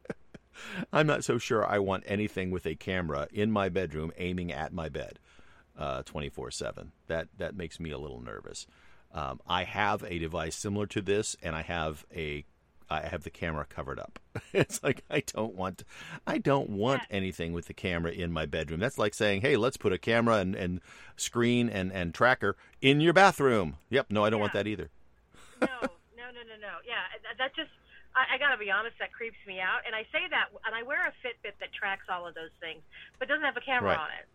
I'm 0.93 1.07
not 1.07 1.23
so 1.23 1.37
sure 1.37 1.65
I 1.65 1.79
want 1.79 2.03
anything 2.05 2.51
with 2.51 2.65
a 2.65 2.75
camera 2.75 3.27
in 3.31 3.51
my 3.51 3.69
bedroom 3.69 4.11
aiming 4.17 4.51
at 4.51 4.73
my 4.73 4.89
bed 4.89 5.19
twenty 6.05 6.29
four 6.29 6.51
seven. 6.51 6.91
That 7.07 7.29
that 7.37 7.55
makes 7.55 7.79
me 7.79 7.91
a 7.91 7.97
little 7.97 8.21
nervous. 8.21 8.67
Um, 9.13 9.39
I 9.47 9.63
have 9.63 10.03
a 10.03 10.19
device 10.19 10.55
similar 10.55 10.87
to 10.87 11.01
this, 11.01 11.37
and 11.41 11.55
I 11.55 11.61
have 11.61 12.05
a 12.13 12.45
I 12.89 13.01
have 13.07 13.23
the 13.23 13.29
camera 13.29 13.65
covered 13.67 13.99
up. 13.99 14.19
it's 14.53 14.83
like 14.83 15.03
I 15.09 15.23
don't 15.25 15.55
want 15.55 15.83
I 16.27 16.37
don't 16.37 16.69
want 16.69 17.01
anything 17.09 17.53
with 17.53 17.65
the 17.67 17.73
camera 17.73 18.11
in 18.11 18.31
my 18.31 18.45
bedroom. 18.45 18.79
That's 18.79 18.97
like 18.97 19.13
saying, 19.13 19.41
"Hey, 19.41 19.55
let's 19.55 19.77
put 19.77 19.93
a 19.93 19.97
camera 19.97 20.37
and, 20.37 20.55
and 20.55 20.81
screen 21.15 21.69
and, 21.69 21.91
and 21.91 22.13
tracker 22.13 22.55
in 22.81 23.01
your 23.01 23.13
bathroom." 23.13 23.77
Yep, 23.89 24.07
no, 24.11 24.25
I 24.25 24.29
don't 24.29 24.39
want 24.39 24.53
that 24.53 24.67
either. 24.67 24.89
no, 25.61 25.67
no, 25.81 25.87
no, 26.17 26.41
no, 26.43 26.55
no. 26.61 26.73
Yeah, 26.85 27.01
that 27.37 27.55
just. 27.55 27.71
I, 28.15 28.35
I 28.35 28.37
got 28.37 28.51
to 28.51 28.57
be 28.57 28.71
honest, 28.71 28.95
that 28.99 29.11
creeps 29.11 29.37
me 29.47 29.59
out. 29.59 29.81
And 29.85 29.93
I 29.95 30.03
say 30.11 30.23
that, 30.29 30.45
and 30.65 30.73
I 30.73 30.83
wear 30.83 31.01
a 31.01 31.11
Fitbit 31.25 31.53
that 31.59 31.73
tracks 31.73 32.05
all 32.09 32.25
of 32.27 32.33
those 32.35 32.51
things, 32.59 32.81
but 33.19 33.27
doesn't 33.27 33.43
have 33.43 33.57
a 33.57 33.61
camera 33.61 33.89
Right. 33.89 33.99
on 33.99 34.07
it. 34.19 34.25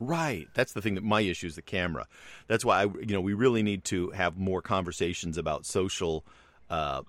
Right. 0.00 0.48
That's 0.54 0.72
the 0.72 0.80
thing 0.80 0.94
that 0.94 1.02
my 1.04 1.20
issue 1.22 1.46
is 1.48 1.56
the 1.56 1.62
camera. 1.62 2.06
That's 2.46 2.64
why 2.64 2.82
I, 2.82 2.84
you 2.84 3.12
know, 3.14 3.20
we 3.20 3.34
really 3.34 3.62
need 3.64 3.84
to 3.84 4.10
have 4.10 4.38
more 4.38 4.62
conversations 4.62 5.36
about 5.36 5.66
social 5.66 6.24
uh, 6.70 7.02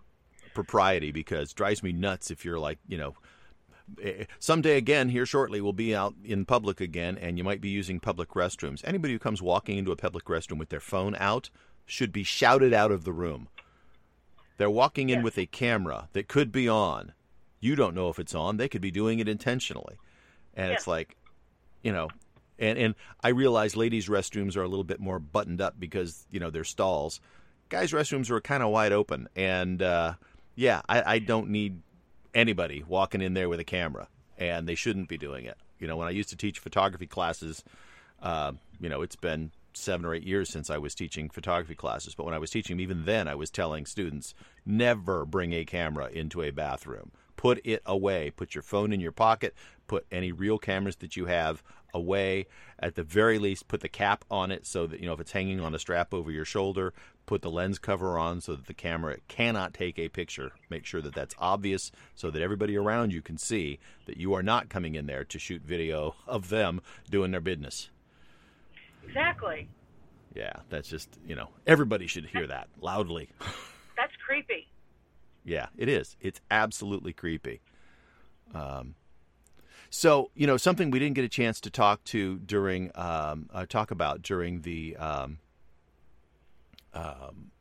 propriety 0.56 1.12
because 1.12 1.52
it 1.52 1.56
drives 1.56 1.84
me 1.84 1.92
nuts 1.92 2.32
if 2.32 2.44
you're 2.44 2.58
like, 2.60 2.80
you 2.88 2.98
know, 2.98 3.14
eh, 4.02 4.26
someday 4.40 4.76
again 4.78 5.10
here 5.10 5.26
shortly 5.26 5.62
we'll 5.62 5.72
be 5.74 5.96
out 5.96 6.16
in 6.24 6.46
public 6.46 6.82
again 6.82 7.16
and 7.18 7.38
you 7.38 7.44
might 7.44 7.62
be 7.62 7.70
using 7.70 8.00
public 8.00 8.30
restrooms. 8.30 8.82
Anybody 8.84 9.14
who 9.14 9.20
comes 9.20 9.40
walking 9.42 9.78
into 9.78 9.92
a 9.92 9.96
public 9.96 10.26
restroom 10.26 10.58
with 10.58 10.70
their 10.70 10.80
phone 10.80 11.16
out 11.20 11.52
should 11.86 12.12
be 12.12 12.24
shouted 12.24 12.74
out 12.74 12.92
of 12.92 13.04
the 13.04 13.14
room. 13.14 13.50
They're 14.60 14.70
walking 14.70 15.08
in 15.10 15.20
Yes. 15.20 15.24
with 15.24 15.38
a 15.38 15.46
camera 15.46 16.10
that 16.12 16.28
could 16.28 16.52
be 16.52 16.68
on. 16.68 17.14
You 17.62 17.78
don't 17.78 17.96
know 17.96 18.10
if 18.10 18.20
it's 18.20 18.36
on. 18.36 18.58
They 18.58 18.68
could 18.68 18.82
be 18.82 18.92
doing 18.92 19.20
it 19.20 19.30
intentionally. 19.30 19.96
And 20.54 20.74
it's 20.74 20.86
like, 20.86 21.16
you 21.82 21.94
know, 21.94 22.10
and 22.60 22.78
and 22.78 22.96
I 23.24 23.30
realize 23.30 23.78
ladies' 23.78 24.10
restrooms 24.10 24.58
are 24.58 24.62
a 24.62 24.68
little 24.68 24.84
bit 24.84 25.00
more 25.00 25.18
buttoned 25.18 25.62
up 25.62 25.80
because 25.80 26.26
you 26.30 26.42
know 26.42 26.50
they're 26.50 26.66
stalls. 26.66 27.22
Guys' 27.70 27.94
restrooms 27.94 28.30
are 28.30 28.42
kind 28.42 28.62
of 28.62 28.70
wide 28.70 28.92
open, 28.92 29.30
and 29.34 29.82
uh, 29.82 30.16
yeah, 30.56 30.82
I, 30.90 31.16
I 31.16 31.20
don't 31.20 31.50
need 31.52 31.82
anybody 32.34 32.84
walking 32.86 33.22
in 33.22 33.34
there 33.36 33.48
with 33.48 33.62
a 33.62 33.64
camera, 33.64 34.10
and 34.38 34.68
they 34.68 34.76
shouldn't 34.76 35.08
be 35.08 35.18
doing 35.18 35.46
it. 35.46 35.58
You 35.80 35.88
know, 35.88 35.96
when 35.96 36.10
I 36.10 36.12
used 36.12 36.30
to 36.32 36.36
teach 36.36 36.60
photography 36.60 37.08
classes, 37.08 37.64
uh, 38.22 38.52
you 38.82 38.90
know, 38.90 39.04
it's 39.04 39.16
been 39.16 39.52
seven 39.80 40.06
or 40.06 40.14
eight 40.14 40.24
years 40.24 40.50
since 40.50 40.70
I 40.70 40.78
was 40.78 40.96
teaching 40.96 41.30
photography 41.30 41.76
classes, 41.76 42.16
but 42.16 42.26
when 42.26 42.34
I 42.34 42.40
was 42.40 42.52
teaching, 42.52 42.80
even 42.80 43.06
then, 43.06 43.28
I 43.28 43.36
was 43.36 43.50
telling 43.50 43.86
students 43.86 44.34
never 44.66 45.26
bring 45.26 45.54
a 45.54 45.66
camera 45.66 46.08
into 46.08 46.42
a 46.42 46.52
bathroom. 46.52 47.12
Put 47.40 47.62
it 47.64 47.82
away. 47.86 48.32
Put 48.32 48.54
your 48.54 48.62
phone 48.62 48.92
in 48.92 49.00
your 49.00 49.14
pocket. 49.14 49.56
Put 49.88 50.06
any 50.12 50.34
real 50.34 50.58
cameras 50.58 50.98
that 50.98 51.16
you 51.16 51.28
have 51.28 51.64
away. 51.94 52.48
At 52.78 52.96
the 52.96 53.04
very 53.04 53.40
least, 53.40 53.70
put 53.70 53.80
the 53.80 53.88
cap 53.88 54.26
on 54.30 54.52
it 54.52 54.66
so 54.66 54.86
that, 54.88 55.00
you 55.00 55.06
know, 55.06 55.14
if 55.14 55.22
it's 55.22 55.32
hanging 55.32 55.62
on 55.62 55.74
a 55.74 55.80
strap 55.80 56.14
over 56.14 56.32
your 56.32 56.44
shoulder, 56.44 56.94
put 57.26 57.42
the 57.42 57.50
lens 57.50 57.80
cover 57.80 58.18
on 58.18 58.42
so 58.42 58.56
that 58.56 58.68
the 58.68 58.74
camera 58.74 59.18
cannot 59.30 59.74
take 59.74 59.98
a 59.98 60.10
picture. 60.10 60.52
Make 60.70 60.86
sure 60.86 61.02
that 61.02 61.16
that's 61.16 61.36
obvious 61.40 61.94
so 62.14 62.30
that 62.30 62.42
everybody 62.42 62.76
around 62.76 63.14
you 63.14 63.22
can 63.22 63.38
see 63.38 63.80
that 64.06 64.18
you 64.18 64.34
are 64.34 64.44
not 64.44 64.68
coming 64.68 64.96
in 64.96 65.06
there 65.06 65.24
to 65.24 65.40
shoot 65.40 65.62
video 65.62 66.16
of 66.28 66.50
them 66.50 66.82
doing 67.10 67.32
their 67.32 67.40
business. 67.40 67.90
Exactly. 69.08 69.68
Yeah, 70.36 70.54
that's 70.70 70.88
just, 70.88 71.10
you 71.26 71.36
know, 71.36 71.50
everybody 71.66 72.08
should 72.08 72.26
hear 72.26 72.46
that 72.48 72.70
loudly. 72.80 73.30
That's 73.98 74.14
creepy. 74.26 74.68
Yeah, 75.44 75.68
it 75.76 75.90
is. 75.90 76.16
It's 76.22 76.40
absolutely 76.52 77.12
creepy. 77.12 77.62
Um, 78.54 78.96
so 79.90 80.30
you 80.36 80.46
know 80.46 80.56
something 80.58 80.92
we 80.92 81.00
didn't 81.00 81.16
get 81.16 81.26
a 81.26 81.30
chance 81.30 81.60
to 81.62 81.70
talk 81.72 82.04
to 82.06 82.38
during 82.40 82.92
um, 82.96 83.50
uh, 83.52 83.66
talk 83.66 83.90
about 83.92 84.22
during 84.22 84.62
the 84.62 84.96
um, 84.98 85.40
um, 86.94 87.52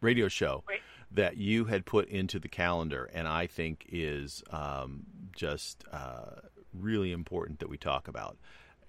radio 0.00 0.28
show 0.28 0.62
Right. 0.68 0.80
that 1.10 1.36
you 1.36 1.64
had 1.66 1.84
put 1.84 2.08
into 2.08 2.38
the 2.38 2.48
calendar, 2.48 3.10
and 3.12 3.26
I 3.28 3.46
think 3.46 3.86
is 3.88 4.42
um, 4.50 5.02
just 5.34 5.84
uh, 5.92 6.40
really 6.72 7.12
important 7.12 7.58
that 7.60 7.68
we 7.68 7.76
talk 7.78 8.08
about, 8.08 8.38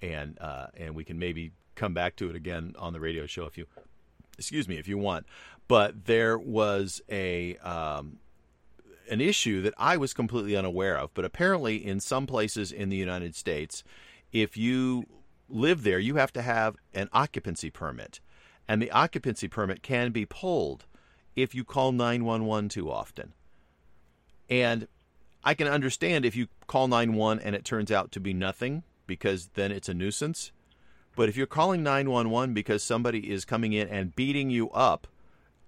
and 0.01 0.37
uh, 0.39 0.67
and 0.77 0.95
we 0.95 1.03
can 1.03 1.17
maybe 1.19 1.51
come 1.75 1.93
back 1.93 2.15
to 2.17 2.29
it 2.29 2.35
again 2.35 2.75
on 2.77 2.93
the 2.93 2.99
radio 2.99 3.25
show 3.25 3.45
if 3.45 3.57
you 3.57 3.65
excuse 4.37 4.67
me 4.67 4.77
if 4.77 4.87
you 4.87 4.97
want. 4.97 5.25
But 5.67 6.05
there 6.05 6.37
was 6.37 7.01
a 7.09 7.57
um, 7.57 8.19
an 9.09 9.21
issue 9.21 9.61
that 9.61 9.73
I 9.77 9.97
was 9.97 10.13
completely 10.13 10.55
unaware 10.55 10.97
of. 10.97 11.13
But 11.13 11.25
apparently, 11.25 11.85
in 11.85 11.99
some 11.99 12.27
places 12.27 12.71
in 12.71 12.89
the 12.89 12.97
United 12.97 13.35
States, 13.35 13.83
if 14.31 14.57
you 14.57 15.05
live 15.49 15.83
there, 15.83 15.99
you 15.99 16.15
have 16.15 16.33
to 16.33 16.41
have 16.41 16.75
an 16.93 17.09
occupancy 17.13 17.69
permit. 17.69 18.19
And 18.67 18.81
the 18.81 18.91
occupancy 18.91 19.47
permit 19.47 19.83
can 19.83 20.11
be 20.11 20.25
pulled 20.25 20.85
if 21.35 21.53
you 21.53 21.63
call 21.63 21.91
911 21.91 22.69
too 22.69 22.91
often. 22.91 23.33
And 24.49 24.87
I 25.43 25.53
can 25.53 25.67
understand 25.67 26.25
if 26.25 26.35
you 26.35 26.47
call 26.67 26.87
911 26.87 27.43
and 27.43 27.55
it 27.55 27.65
turns 27.65 27.91
out 27.91 28.11
to 28.13 28.19
be 28.19 28.33
nothing, 28.33 28.83
because 29.05 29.49
then 29.55 29.71
it's 29.71 29.89
a 29.89 29.93
nuisance. 29.93 30.51
But 31.15 31.29
if 31.29 31.37
you're 31.37 31.47
calling 31.47 31.83
911 31.83 32.53
because 32.53 32.83
somebody 32.83 33.31
is 33.31 33.45
coming 33.45 33.73
in 33.73 33.87
and 33.87 34.15
beating 34.15 34.49
you 34.49 34.69
up, 34.71 35.07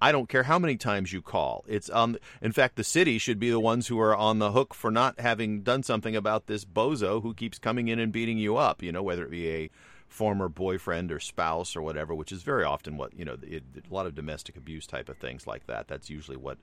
I 0.02 0.12
don't 0.12 0.30
care 0.30 0.44
how 0.44 0.60
many 0.60 0.76
times 0.76 1.14
you 1.14 1.22
call. 1.22 1.64
It's 1.68 1.90
um 1.90 2.18
in 2.42 2.52
fact 2.52 2.76
the 2.76 2.84
city 2.84 3.18
should 3.18 3.40
be 3.40 3.50
the 3.50 3.60
ones 3.60 3.88
who 3.88 4.00
are 4.00 4.16
on 4.16 4.40
the 4.40 4.52
hook 4.52 4.74
for 4.74 4.92
not 4.92 5.20
having 5.20 5.62
done 5.62 5.84
something 5.84 6.16
about 6.16 6.48
this 6.48 6.66
bozo 6.66 7.22
who 7.22 7.34
keeps 7.34 7.60
coming 7.60 7.88
in 7.88 8.00
and 8.00 8.12
beating 8.12 8.38
you 8.38 8.58
up, 8.58 8.84
you 8.84 8.92
know, 8.92 9.04
whether 9.04 9.26
it 9.26 9.32
be 9.32 9.50
a 9.50 9.70
former 10.08 10.48
boyfriend 10.48 11.12
or 11.12 11.20
spouse 11.20 11.76
or 11.76 11.82
whatever, 11.82 12.14
which 12.14 12.32
is 12.32 12.44
very 12.44 12.64
often 12.64 12.98
what, 12.98 13.18
you 13.18 13.26
know, 13.26 13.38
it, 13.42 13.64
a 13.76 13.94
lot 13.94 14.06
of 14.06 14.16
domestic 14.16 14.56
abuse 14.56 14.86
type 14.86 15.10
of 15.10 15.18
things 15.18 15.48
like 15.48 15.66
that. 15.68 15.88
That's 15.88 16.10
usually 16.10 16.38
what 16.38 16.58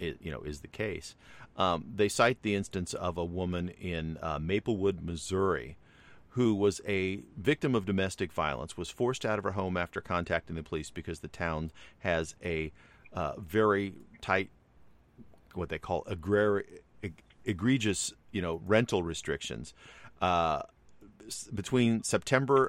i 0.00 0.14
you 0.20 0.30
know 0.30 0.40
is 0.40 0.60
the 0.60 0.68
case. 0.68 1.14
Um, 1.56 1.84
they 1.94 2.08
cite 2.08 2.42
the 2.42 2.54
instance 2.54 2.94
of 2.94 3.16
a 3.16 3.24
woman 3.24 3.68
in 3.68 4.18
uh, 4.20 4.38
Maplewood, 4.40 5.02
Missouri, 5.02 5.76
who 6.34 6.52
was 6.52 6.80
a 6.86 7.22
victim 7.36 7.76
of 7.76 7.86
domestic 7.86 8.32
violence, 8.32 8.76
was 8.76 8.90
forced 8.90 9.24
out 9.24 9.38
of 9.38 9.44
her 9.44 9.52
home 9.52 9.76
after 9.76 10.00
contacting 10.00 10.56
the 10.56 10.64
police 10.64 10.90
because 10.90 11.20
the 11.20 11.28
town 11.28 11.70
has 12.00 12.34
a 12.44 12.72
uh, 13.12 13.34
very 13.38 13.94
tight, 14.20 14.50
what 15.54 15.68
they 15.68 15.78
call 15.78 16.02
agrari- 16.04 16.80
eg- 17.04 17.22
egregious, 17.44 18.12
you 18.32 18.42
know, 18.42 18.60
rental 18.66 19.04
restrictions. 19.04 19.74
Uh, 20.20 20.62
between 21.54 22.02
September 22.02 22.68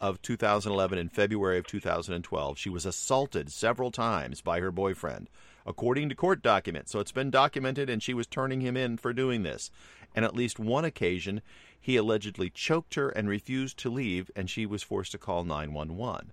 of 0.00 0.20
2011 0.22 0.98
and 0.98 1.12
February 1.12 1.58
of 1.58 1.68
2012, 1.68 2.58
she 2.58 2.68
was 2.68 2.84
assaulted 2.84 3.52
several 3.52 3.92
times 3.92 4.40
by 4.40 4.58
her 4.58 4.72
boyfriend, 4.72 5.28
according 5.64 6.08
to 6.08 6.16
court 6.16 6.42
documents. 6.42 6.90
So 6.90 6.98
it's 6.98 7.12
been 7.12 7.30
documented, 7.30 7.88
and 7.88 8.02
she 8.02 8.12
was 8.12 8.26
turning 8.26 8.60
him 8.60 8.76
in 8.76 8.96
for 8.96 9.12
doing 9.12 9.44
this. 9.44 9.70
And 10.16 10.24
at 10.24 10.34
least 10.34 10.58
one 10.58 10.84
occasion, 10.84 11.42
he 11.88 11.96
allegedly 11.96 12.50
choked 12.50 12.96
her 12.96 13.08
and 13.08 13.30
refused 13.30 13.78
to 13.78 13.88
leave, 13.88 14.30
and 14.36 14.50
she 14.50 14.66
was 14.66 14.82
forced 14.82 15.10
to 15.10 15.16
call 15.16 15.42
911. 15.42 16.32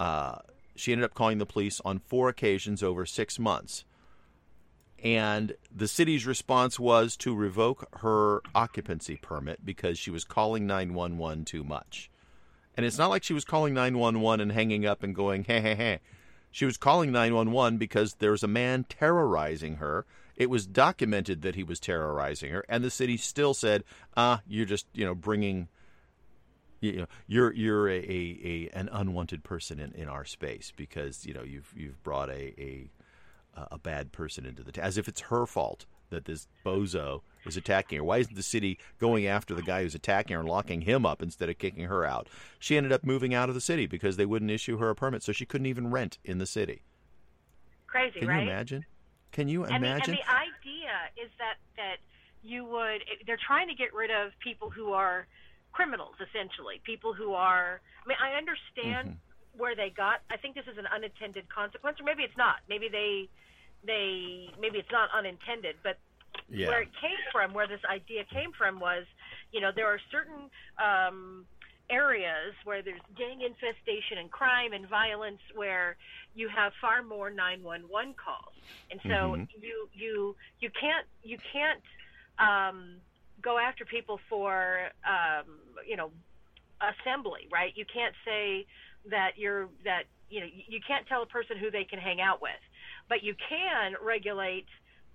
Uh, 0.00 0.38
she 0.74 0.90
ended 0.90 1.04
up 1.04 1.12
calling 1.12 1.36
the 1.36 1.44
police 1.44 1.82
on 1.84 1.98
four 1.98 2.30
occasions 2.30 2.82
over 2.82 3.04
six 3.04 3.38
months. 3.38 3.84
And 5.04 5.54
the 5.70 5.86
city's 5.86 6.24
response 6.24 6.80
was 6.80 7.14
to 7.18 7.34
revoke 7.34 7.86
her 7.98 8.40
occupancy 8.54 9.16
permit 9.16 9.66
because 9.66 9.98
she 9.98 10.10
was 10.10 10.24
calling 10.24 10.66
911 10.66 11.44
too 11.44 11.62
much. 11.62 12.10
And 12.74 12.86
it's 12.86 12.96
not 12.96 13.10
like 13.10 13.22
she 13.22 13.34
was 13.34 13.44
calling 13.44 13.74
911 13.74 14.40
and 14.40 14.52
hanging 14.52 14.86
up 14.86 15.02
and 15.02 15.14
going, 15.14 15.44
hey, 15.44 15.60
hey, 15.60 15.74
hey. 15.74 16.00
She 16.50 16.64
was 16.64 16.78
calling 16.78 17.12
911 17.12 17.76
because 17.76 18.14
there 18.14 18.30
was 18.30 18.42
a 18.42 18.48
man 18.48 18.86
terrorizing 18.88 19.76
her. 19.76 20.06
It 20.36 20.50
was 20.50 20.66
documented 20.66 21.42
that 21.42 21.54
he 21.54 21.64
was 21.64 21.80
terrorizing 21.80 22.52
her, 22.52 22.64
and 22.68 22.84
the 22.84 22.90
city 22.90 23.16
still 23.16 23.54
said, 23.54 23.84
"Ah, 24.16 24.42
you're 24.46 24.66
just 24.66 24.86
you 24.92 25.04
know 25.04 25.14
bringing, 25.14 25.68
you 26.80 26.92
know, 26.92 27.06
you're 27.26 27.52
you're 27.52 27.88
a, 27.88 27.98
a, 27.98 28.70
a 28.74 28.78
an 28.78 28.88
unwanted 28.92 29.44
person 29.44 29.80
in, 29.80 29.92
in 29.92 30.08
our 30.08 30.24
space 30.24 30.72
because 30.76 31.24
you 31.24 31.32
know 31.32 31.42
you've 31.42 31.72
you've 31.74 32.02
brought 32.02 32.28
a 32.28 32.54
a, 32.58 32.90
a 33.72 33.78
bad 33.78 34.12
person 34.12 34.44
into 34.44 34.62
the 34.62 34.72
t- 34.72 34.80
as 34.80 34.98
if 34.98 35.08
it's 35.08 35.22
her 35.22 35.46
fault 35.46 35.86
that 36.10 36.26
this 36.26 36.46
bozo 36.64 37.22
is 37.46 37.56
attacking 37.56 37.98
her. 37.98 38.04
Why 38.04 38.18
isn't 38.18 38.36
the 38.36 38.42
city 38.42 38.78
going 38.98 39.26
after 39.26 39.54
the 39.54 39.62
guy 39.62 39.82
who's 39.82 39.94
attacking 39.94 40.34
her 40.34 40.40
and 40.40 40.48
locking 40.48 40.82
him 40.82 41.04
up 41.04 41.22
instead 41.22 41.48
of 41.48 41.58
kicking 41.58 41.84
her 41.84 42.04
out? 42.04 42.28
She 42.58 42.76
ended 42.76 42.92
up 42.92 43.04
moving 43.04 43.34
out 43.34 43.48
of 43.48 43.54
the 43.54 43.60
city 43.60 43.86
because 43.86 44.16
they 44.16 44.26
wouldn't 44.26 44.50
issue 44.50 44.76
her 44.78 44.90
a 44.90 44.94
permit, 44.94 45.22
so 45.22 45.32
she 45.32 45.46
couldn't 45.46 45.66
even 45.66 45.90
rent 45.90 46.18
in 46.24 46.38
the 46.38 46.46
city. 46.46 46.82
Crazy, 47.86 48.20
Can 48.20 48.28
right? 48.28 48.44
you 48.44 48.50
imagine? 48.50 48.84
Can 49.36 49.48
you 49.48 49.64
and 49.64 49.76
imagine? 49.76 50.16
The, 50.16 50.20
and 50.22 50.24
the 50.24 50.32
idea 50.32 50.94
is 51.20 51.30
that 51.36 51.56
that 51.76 51.96
you 52.42 52.64
would 52.64 53.04
they're 53.26 53.44
trying 53.46 53.68
to 53.68 53.74
get 53.74 53.92
rid 53.92 54.10
of 54.10 54.32
people 54.40 54.70
who 54.70 54.92
are 54.92 55.26
criminals 55.72 56.16
essentially, 56.26 56.80
people 56.84 57.12
who 57.12 57.34
are. 57.34 57.80
I 58.02 58.08
mean, 58.08 58.16
I 58.16 58.32
understand 58.38 59.20
Mm-hmm. 59.20 59.60
where 59.60 59.76
they 59.76 59.90
got. 59.90 60.20
I 60.30 60.38
think 60.38 60.54
this 60.54 60.64
is 60.72 60.78
an 60.78 60.86
unintended 60.88 61.52
consequence, 61.52 62.00
or 62.00 62.04
maybe 62.04 62.22
it's 62.22 62.36
not. 62.38 62.56
Maybe 62.66 62.88
they 62.88 63.28
they 63.84 64.48
maybe 64.58 64.78
it's 64.78 64.90
not 64.90 65.10
unintended, 65.12 65.76
but 65.82 65.98
yeah. 66.48 66.68
where 66.68 66.82
it 66.82 66.92
came 67.00 67.20
from, 67.32 67.52
where 67.52 67.68
this 67.68 67.80
idea 67.84 68.24
came 68.24 68.52
from 68.56 68.80
was, 68.80 69.04
you 69.52 69.60
know, 69.60 69.70
there 69.74 69.86
are 69.86 70.00
certain 70.10 70.48
um, 70.80 71.44
areas 71.90 72.54
where 72.64 72.82
there's 72.82 73.02
gang 73.16 73.42
infestation 73.42 74.18
and 74.18 74.30
crime 74.30 74.72
and 74.72 74.88
violence 74.88 75.40
where 75.54 75.96
you 76.34 76.48
have 76.48 76.72
far 76.80 77.02
more 77.02 77.30
911 77.30 78.14
calls, 78.14 78.54
and 78.90 79.00
so 79.08 79.36
Mhm. 79.36 79.48
you 79.60 79.88
you 79.92 80.36
you 80.60 80.70
can't 80.78 81.06
you 81.22 81.38
can't 81.52 81.82
um, 82.38 83.00
go 83.42 83.58
after 83.58 83.84
people 83.84 84.20
for 84.28 84.90
um, 85.06 85.60
you 85.86 85.96
know 85.96 86.10
assembly, 86.80 87.48
right? 87.52 87.72
You 87.76 87.84
can't 87.92 88.14
say 88.24 88.66
that 89.10 89.32
you're 89.36 89.68
that 89.84 90.04
you 90.28 90.40
know 90.40 90.46
you 90.46 90.80
can't 90.86 91.06
tell 91.06 91.22
a 91.22 91.26
person 91.26 91.56
who 91.58 91.70
they 91.70 91.84
can 91.84 91.98
hang 91.98 92.20
out 92.20 92.42
with, 92.42 92.60
but 93.08 93.22
you 93.22 93.34
can 93.48 93.94
regulate 94.04 94.66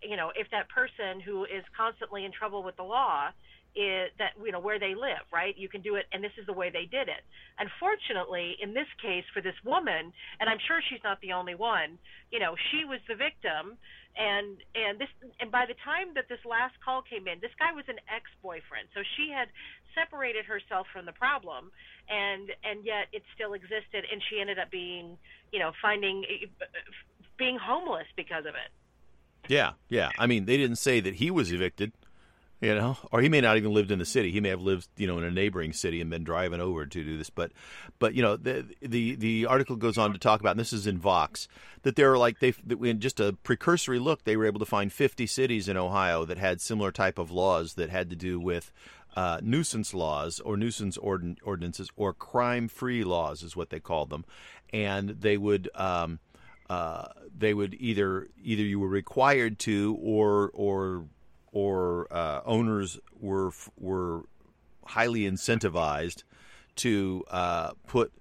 you 0.04 0.18
know, 0.18 0.32
if 0.36 0.50
that 0.52 0.68
person 0.70 1.22
who 1.22 1.46
is 1.46 1.64
constantly 1.78 2.26
in 2.26 2.32
trouble 2.32 2.64
with 2.64 2.76
the 2.76 2.84
law 2.84 3.30
is 3.76 4.12
that 4.20 4.32
you 4.44 4.52
know 4.52 4.60
where 4.60 4.80
they 4.80 4.96
live, 4.96 5.24
right? 5.32 5.58
You 5.58 5.70
can 5.70 5.82
do 5.82 5.96
it, 5.96 6.06
and 6.12 6.24
this 6.24 6.32
is 6.38 6.46
the 6.46 6.54
way 6.54 6.70
they 6.70 6.86
did 6.86 7.08
it. 7.08 7.24
Unfortunately, 7.60 8.58
in 8.62 8.74
this 8.74 8.88
case, 9.02 9.24
for 9.34 9.42
this 9.42 9.56
woman, 9.64 10.12
and 10.40 10.50
I'm 10.50 10.60
sure 10.68 10.82
she's 10.90 11.04
not 11.04 11.22
the 11.22 11.32
only 11.34 11.56
one. 11.56 11.98
You 12.32 12.40
know, 12.40 12.56
she 12.72 12.84
was 12.84 13.00
the 13.08 13.16
victim, 13.16 13.78
and 14.18 14.58
and 14.76 15.00
this 15.00 15.08
and 15.40 15.52
by 15.52 15.66
the 15.66 15.76
time 15.84 16.14
that 16.16 16.28
this 16.28 16.44
last 16.44 16.76
call 16.84 17.02
came 17.02 17.28
in, 17.28 17.40
this 17.40 17.56
guy 17.58 17.72
was 17.72 17.86
an 17.88 18.00
ex-boyfriend, 18.12 18.90
so 18.94 19.02
she 19.16 19.32
had 19.32 19.48
separated 19.96 20.46
herself 20.46 20.88
from 20.92 21.06
the 21.06 21.14
problem, 21.14 21.72
and 22.10 22.52
and 22.64 22.84
yet 22.86 23.08
it 23.14 23.24
still 23.36 23.54
existed, 23.54 24.04
and 24.12 24.22
she 24.30 24.40
ended 24.40 24.60
up 24.60 24.70
being, 24.72 25.18
you 25.52 25.60
know, 25.60 25.72
finding 25.82 26.26
eh, 26.28 26.46
eh, 26.46 26.66
eh, 26.66 26.92
being 27.38 27.58
homeless 27.58 28.08
because 28.16 28.46
of 28.46 28.56
it. 28.56 28.72
Yeah, 29.48 29.74
yeah. 29.90 30.10
I 30.20 30.28
mean, 30.28 30.46
they 30.46 30.58
didn't 30.58 30.78
say 30.78 31.00
that 31.00 31.16
he 31.16 31.32
was 31.32 31.52
evicted, 31.52 31.94
you 32.62 32.76
know, 32.76 32.96
or 33.12 33.22
he 33.22 33.30
may 33.30 33.42
not 33.42 33.58
even 33.58 33.74
lived 33.74 33.92
in 33.92 33.98
the 33.98 34.06
city. 34.06 34.32
He 34.32 34.40
may 34.40 34.50
have 34.50 34.62
lived, 34.62 34.88
you 34.96 35.08
know, 35.08 35.18
in 35.18 35.24
a 35.24 35.32
neighboring 35.32 35.74
city 35.74 36.00
and 36.00 36.12
been 36.12 36.24
driving 36.24 36.62
over 36.62 36.86
to 36.86 37.04
do 37.04 37.18
this. 37.18 37.32
But, 37.32 37.52
but 37.98 38.14
you 38.14 38.22
know, 38.22 38.38
the 38.38 38.66
the 38.82 39.16
the 39.16 39.48
article 39.48 39.76
goes 39.76 39.98
on 39.98 40.14
to 40.14 40.20
talk 40.20 40.40
about, 40.40 40.52
and 40.52 40.60
this 40.60 40.72
is 40.72 40.86
in 40.86 41.00
Vox, 41.00 41.48
that 41.82 41.96
there 41.96 42.14
are 42.14 42.20
like 42.20 42.40
they 42.40 42.54
in 42.70 43.00
just 43.00 43.20
a 43.20 43.34
precursory 43.44 43.98
look, 43.98 44.24
they 44.24 44.38
were 44.38 44.46
able 44.46 44.60
to 44.60 44.66
find 44.66 44.94
50 44.94 45.26
cities 45.26 45.68
in 45.68 45.76
Ohio 45.76 46.24
that 46.26 46.38
had 46.38 46.62
similar 46.62 46.92
type 46.92 47.18
of 47.18 47.32
laws 47.32 47.74
that 47.74 47.90
had 47.90 48.12
to 48.12 48.16
do 48.16 48.40
with 48.40 48.72
uh, 49.16 49.40
nuisance 49.42 49.94
laws 49.94 50.40
or 50.40 50.56
nuisance 50.56 50.98
ordin- 51.00 51.38
ordinances 51.44 51.90
or 51.96 52.14
crime-free 52.14 53.04
laws 53.04 53.42
is 53.42 53.56
what 53.56 53.72
they 53.72 53.80
called 53.80 54.12
them, 54.12 54.24
and 54.72 55.10
they 55.10 55.36
would 55.36 55.68
um, 55.74 56.20
uh, 56.70 57.08
they 57.36 57.56
would 57.56 57.76
either 57.80 58.28
either 58.44 58.62
you 58.62 58.80
were 58.80 58.88
required 58.88 59.58
to 59.58 59.98
or 60.00 60.52
or 60.54 61.06
or 61.52 62.08
uh, 62.12 62.42
owners 62.46 63.00
were 63.20 63.52
were 63.78 64.24
highly 64.86 65.22
incentivized 65.22 66.24
to 66.76 67.24
uh, 67.30 67.72
put 67.88 68.12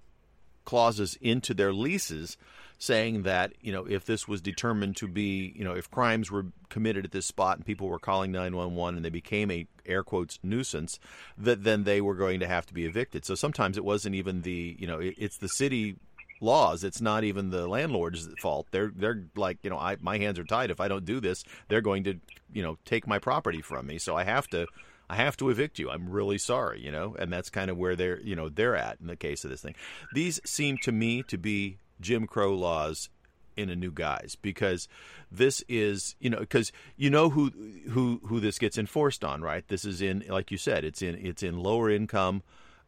clauses 0.64 1.16
into 1.20 1.54
their 1.54 1.72
leases 1.72 2.36
saying 2.78 3.24
that 3.24 3.52
you 3.60 3.72
know 3.72 3.84
if 3.86 4.04
this 4.06 4.26
was 4.26 4.40
determined 4.40 4.96
to 4.96 5.06
be 5.06 5.52
you 5.54 5.62
know 5.62 5.74
if 5.74 5.90
crimes 5.90 6.30
were 6.30 6.46
committed 6.70 7.04
at 7.04 7.12
this 7.12 7.26
spot 7.26 7.56
and 7.56 7.66
people 7.66 7.88
were 7.88 7.98
calling 7.98 8.32
911 8.32 8.96
and 8.96 9.04
they 9.04 9.10
became 9.10 9.50
a 9.50 9.66
air 9.84 10.02
quotes 10.02 10.38
nuisance 10.42 10.98
that 11.36 11.64
then 11.64 11.84
they 11.84 12.00
were 12.00 12.14
going 12.14 12.40
to 12.40 12.46
have 12.46 12.64
to 12.64 12.72
be 12.72 12.86
evicted. 12.86 13.24
So 13.24 13.34
sometimes 13.34 13.76
it 13.76 13.84
wasn't 13.84 14.14
even 14.14 14.42
the 14.42 14.76
you 14.78 14.86
know 14.86 14.98
it, 14.98 15.14
it's 15.18 15.36
the 15.36 15.48
city 15.48 15.96
laws 16.40 16.84
it's 16.84 17.00
not 17.00 17.24
even 17.24 17.50
the 17.50 17.68
landlord's 17.68 18.28
fault. 18.40 18.66
They're 18.70 18.92
they're 18.94 19.24
like 19.36 19.58
you 19.62 19.70
know 19.70 19.78
I 19.78 19.96
my 20.00 20.18
hands 20.18 20.38
are 20.38 20.44
tied. 20.44 20.70
If 20.70 20.80
I 20.80 20.88
don't 20.88 21.04
do 21.04 21.20
this 21.20 21.44
they're 21.68 21.80
going 21.80 22.04
to 22.04 22.14
you 22.52 22.62
know 22.62 22.78
take 22.84 23.06
my 23.06 23.18
property 23.18 23.62
from 23.62 23.86
me. 23.86 23.98
So 23.98 24.16
I 24.16 24.24
have 24.24 24.46
to 24.48 24.66
I 25.10 25.16
have 25.16 25.36
to 25.38 25.50
evict 25.50 25.80
you. 25.80 25.90
I'm 25.90 26.08
really 26.08 26.38
sorry, 26.38 26.80
you 26.80 26.92
know, 26.92 27.16
and 27.18 27.32
that's 27.32 27.50
kind 27.50 27.68
of 27.68 27.76
where 27.76 27.96
they're, 27.96 28.20
you 28.20 28.36
know, 28.36 28.48
they're 28.48 28.76
at 28.76 28.98
in 29.00 29.08
the 29.08 29.16
case 29.16 29.42
of 29.42 29.50
this 29.50 29.60
thing. 29.60 29.74
These 30.14 30.40
seem 30.44 30.78
to 30.82 30.92
me 30.92 31.24
to 31.24 31.36
be 31.36 31.78
Jim 32.00 32.28
Crow 32.28 32.54
laws 32.54 33.08
in 33.56 33.70
a 33.70 33.74
new 33.76 33.90
guise 33.90 34.36
because 34.40 34.88
this 35.32 35.64
is 35.68 36.14
you 36.20 36.30
know 36.30 36.38
because 36.38 36.70
you 36.96 37.10
know 37.10 37.28
who 37.28 37.50
who 37.90 38.20
who 38.24 38.38
this 38.38 38.58
gets 38.58 38.78
enforced 38.78 39.24
on 39.24 39.42
right? 39.42 39.66
This 39.66 39.84
is 39.84 40.00
in 40.00 40.24
like 40.28 40.52
you 40.52 40.56
said 40.56 40.84
it's 40.84 41.02
in 41.02 41.14
it's 41.26 41.42
in 41.42 41.58
lower 41.58 41.90
income 41.90 42.44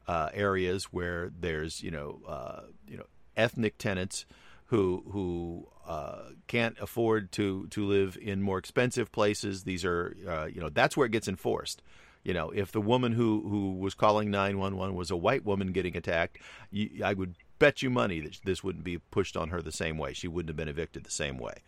uh, 0.06 0.30
areas 0.32 0.84
where 0.84 1.30
there's 1.40 1.82
you 1.82 1.90
know 1.90 2.20
uh, 2.26 2.60
you 2.86 2.96
know 2.96 3.06
ethnic 3.36 3.78
tenants 3.78 4.24
who 4.66 5.04
who 5.10 5.68
uh, 5.86 6.30
can't 6.46 6.76
afford 6.80 7.32
to 7.32 7.66
to 7.68 7.84
live 7.84 8.16
in 8.20 8.42
more 8.42 8.58
expensive 8.58 9.12
places 9.12 9.64
these 9.64 9.84
are 9.84 10.16
uh, 10.28 10.46
you 10.46 10.60
know 10.60 10.68
that's 10.68 10.96
where 10.96 11.06
it 11.06 11.12
gets 11.12 11.28
enforced 11.28 11.82
you 12.22 12.32
know 12.32 12.50
if 12.50 12.72
the 12.72 12.80
woman 12.80 13.12
who 13.12 13.46
who 13.48 13.74
was 13.74 13.94
calling 13.94 14.30
911 14.30 14.94
was 14.94 15.10
a 15.10 15.16
white 15.16 15.44
woman 15.44 15.72
getting 15.72 15.96
attacked 15.96 16.38
you, 16.70 17.02
I 17.04 17.14
would 17.14 17.34
bet 17.62 17.80
you 17.80 17.90
money 17.90 18.18
that 18.18 18.40
this 18.44 18.64
wouldn't 18.64 18.82
be 18.82 18.98
pushed 18.98 19.36
on 19.36 19.50
her 19.50 19.62
the 19.62 19.70
same 19.70 19.96
way. 19.96 20.12
She 20.12 20.26
wouldn't 20.26 20.48
have 20.48 20.56
been 20.56 20.66
evicted 20.66 21.04
the 21.04 21.12
same 21.12 21.38
way. 21.38 21.62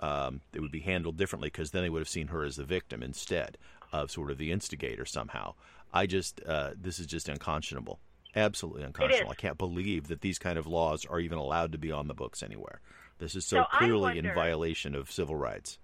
Um, 0.00 0.40
it 0.52 0.58
would 0.58 0.72
be 0.72 0.80
handled 0.80 1.16
differently 1.16 1.50
because 1.50 1.70
then 1.70 1.84
they 1.84 1.88
would 1.88 2.00
have 2.00 2.08
seen 2.08 2.26
her 2.26 2.42
as 2.42 2.56
the 2.56 2.64
victim 2.64 3.00
instead 3.00 3.56
of 3.92 4.10
sort 4.10 4.32
of 4.32 4.38
the 4.38 4.50
instigator 4.50 5.04
somehow. 5.04 5.54
I 5.94 6.06
just, 6.06 6.40
uh, 6.44 6.72
this 6.76 6.98
is 6.98 7.06
just 7.06 7.28
unconscionable. 7.28 8.00
Absolutely 8.36 8.82
unconscionable. 8.82 9.32
I 9.32 9.34
can't 9.34 9.56
believe 9.56 10.08
that 10.08 10.20
these 10.20 10.38
kind 10.38 10.58
of 10.58 10.66
laws 10.66 11.06
are 11.06 11.18
even 11.18 11.38
allowed 11.38 11.72
to 11.72 11.78
be 11.78 11.90
on 11.90 12.06
the 12.06 12.14
books 12.14 12.42
anywhere. 12.42 12.80
This 13.18 13.34
is 13.34 13.46
so, 13.46 13.62
so 13.62 13.78
clearly 13.78 14.00
wonder, 14.14 14.28
in 14.28 14.34
violation 14.34 14.94
of 14.94 15.10
civil 15.10 15.36
rights. 15.36 15.78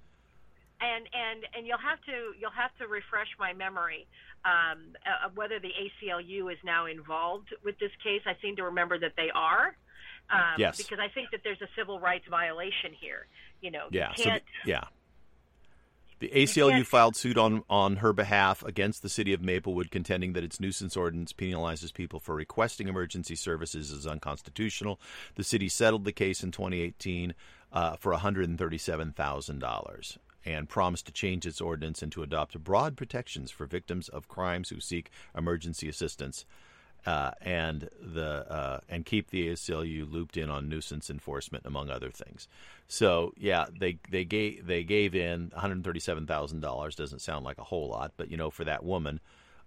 And 0.81 1.09
and 1.15 1.47
and 1.57 1.67
you'll 1.67 1.79
have 1.79 2.01
to 2.03 2.39
you'll 2.39 2.51
have 2.51 2.77
to 2.79 2.87
refresh 2.87 3.29
my 3.39 3.55
memory 3.55 4.07
um, 4.45 4.79
uh, 5.07 5.31
whether 5.35 5.59
the 5.59 5.69
ACLU 5.71 6.53
is 6.53 6.59
now 6.65 6.87
involved 6.87 7.55
with 7.65 7.79
this 7.79 7.93
case. 8.03 8.23
I 8.27 8.37
seem 8.43 8.57
to 8.57 8.65
remember 8.65 8.99
that 8.99 9.13
they 9.17 9.31
are. 9.35 9.75
Um, 10.31 10.59
yes. 10.59 10.77
Because 10.77 10.99
I 10.99 11.09
think 11.09 11.31
that 11.31 11.41
there's 11.45 11.61
a 11.63 11.69
civil 11.77 12.01
rights 12.01 12.25
violation 12.29 12.93
here. 13.01 13.27
You 13.61 13.71
know. 13.71 13.87
Yeah. 13.91 14.13
You 14.17 14.25
so 14.25 14.31
the, 14.31 14.41
yeah. 14.67 14.85
The 16.23 16.29
ACLU 16.29 16.87
filed 16.87 17.17
suit 17.17 17.37
on, 17.37 17.65
on 17.69 17.97
her 17.97 18.13
behalf 18.13 18.63
against 18.63 19.03
the 19.03 19.09
city 19.09 19.33
of 19.33 19.43
Maplewood, 19.43 19.91
contending 19.91 20.35
that 20.35 20.45
its 20.45 20.61
nuisance 20.61 20.97
ordinance 20.97 21.33
penalizes 21.33 21.93
people 21.93 22.21
for 22.21 22.37
requesting 22.37 22.87
emergency 22.87 23.35
services 23.35 23.91
as 23.91 24.07
unconstitutional. 24.07 25.01
The 25.35 25.43
city 25.43 25.69
settled 25.69 26.05
the 26.05 26.13
case 26.13 26.45
in 26.45 26.53
2018 26.53 27.35
uh, 27.73 27.97
for 27.97 28.15
$137,000 28.15 30.19
and 30.45 30.69
promised 30.69 31.07
to 31.07 31.13
change 31.13 31.45
its 31.45 31.61
ordinance 31.61 32.03
and 32.03 32.13
to 32.13 32.23
adopt 32.23 32.57
broad 32.63 32.97
protections 32.97 33.51
for 33.51 33.67
victims 33.67 34.09
of 34.09 34.29
crimes 34.29 34.69
who 34.69 34.79
seek 34.79 35.11
emergency 35.37 35.89
assistance. 35.89 36.45
Uh, 37.05 37.33
and 37.41 37.89
the 38.01 38.49
uh, 38.49 38.81
and 38.89 39.05
keep 39.05 39.31
the 39.31 39.49
ACLU 39.49 40.11
looped 40.11 40.37
in 40.37 40.49
on 40.49 40.69
nuisance 40.69 41.11
enforcement, 41.11 41.67
among 41.67 41.91
other 41.91 42.11
things. 42.11 42.47
So 42.87 43.33
yeah, 43.37 43.67
they 43.77 43.99
they 44.11 44.25
gave 44.25 44.67
they 44.67 44.85
gave 44.85 45.17
in 45.17 45.51
one 45.53 45.61
hundred 45.61 45.83
thirty 45.83 45.99
seven 45.99 46.27
thousand 46.27 46.61
dollars. 46.61 46.95
Doesn't 46.95 47.21
sound 47.21 47.45
like 47.45 47.59
a 47.59 47.65
whole 47.65 47.89
lot, 47.89 48.13
but 48.17 48.31
you 48.31 48.37
know, 48.37 48.51
for 48.51 48.63
that 48.65 48.85
woman, 48.85 49.19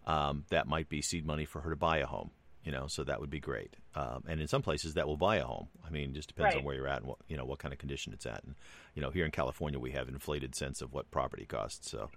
um, 0.05 0.45
that 0.49 0.65
might 0.65 0.87
be 0.87 1.01
seed 1.01 1.25
money 1.25 1.43
for 1.43 1.59
her 1.61 1.71
to 1.71 1.75
buy 1.75 1.97
a 1.97 2.05
home 2.05 2.31
you 2.65 2.71
know, 2.71 2.87
so 2.87 3.03
that 3.03 3.21
would 3.21 3.29
be 3.29 3.39
great. 3.39 3.75
Um, 3.93 4.23
and 4.27 4.41
in 4.41 4.47
some 4.47 4.63
places, 4.63 4.95
that 4.95 5.07
will 5.07 5.17
buy 5.17 5.37
a 5.37 5.45
home. 5.45 5.67
I 5.85 5.91
mean, 5.91 6.09
it 6.09 6.13
just 6.13 6.29
depends 6.29 6.55
right. 6.55 6.59
on 6.59 6.65
where 6.65 6.75
you're 6.75 6.87
at 6.87 6.97
and 6.97 7.07
what 7.07 7.19
you 7.27 7.37
know 7.37 7.45
what 7.45 7.59
kind 7.59 7.71
of 7.71 7.77
condition 7.77 8.11
it's 8.11 8.25
at. 8.25 8.43
And 8.43 8.55
you 8.95 9.03
know, 9.03 9.11
here 9.11 9.23
in 9.23 9.31
California, 9.31 9.79
we 9.79 9.91
have 9.91 10.09
inflated 10.09 10.55
sense 10.55 10.81
of 10.81 10.91
what 10.91 11.11
property 11.11 11.45
costs. 11.45 11.91
So, 11.91 12.09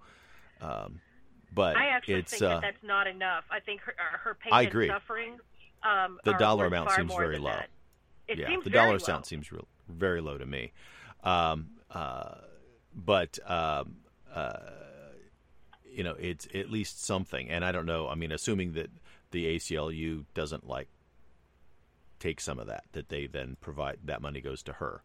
um, 0.59 1.01
but 1.53 1.75
I 1.75 1.87
actually 1.87 2.15
it's 2.15 2.31
think 2.31 2.43
uh, 2.43 2.49
that 2.49 2.61
that's 2.61 2.83
not 2.83 3.07
enough. 3.07 3.43
I 3.49 3.59
think 3.59 3.81
her, 3.81 3.93
uh, 3.93 4.17
her 4.19 4.35
pain 4.35 4.53
I 4.53 4.63
agree. 4.63 4.89
and 4.89 4.95
suffering. 4.95 5.37
Um, 5.83 6.19
the 6.23 6.33
dollar 6.33 6.65
amount 6.65 6.91
seems 6.91 7.13
very 7.13 7.37
low. 7.37 7.59
It 8.27 8.37
yeah, 8.37 8.47
seems 8.47 8.63
the 8.63 8.69
dollar 8.69 8.97
amount 8.97 9.25
seems 9.25 9.51
real, 9.51 9.67
very 9.87 10.21
low 10.21 10.37
to 10.37 10.45
me. 10.45 10.71
Um, 11.23 11.69
uh, 11.91 12.35
but 12.93 13.39
um, 13.49 13.97
uh, 14.33 14.53
you 15.91 16.03
know, 16.03 16.15
it's 16.19 16.47
at 16.53 16.69
least 16.69 17.03
something. 17.03 17.49
And 17.49 17.63
I 17.65 17.71
don't 17.71 17.85
know. 17.85 18.07
I 18.07 18.15
mean, 18.15 18.31
assuming 18.31 18.73
that 18.73 18.89
the 19.31 19.55
ACLU 19.55 20.25
doesn't 20.33 20.67
like 20.67 20.87
take 22.19 22.41
some 22.41 22.59
of 22.59 22.67
that 22.67 22.83
that 22.91 23.09
they 23.09 23.27
then 23.27 23.57
provide 23.61 23.99
that 24.03 24.21
money 24.21 24.41
goes 24.41 24.61
to 24.63 24.73
her 24.73 25.01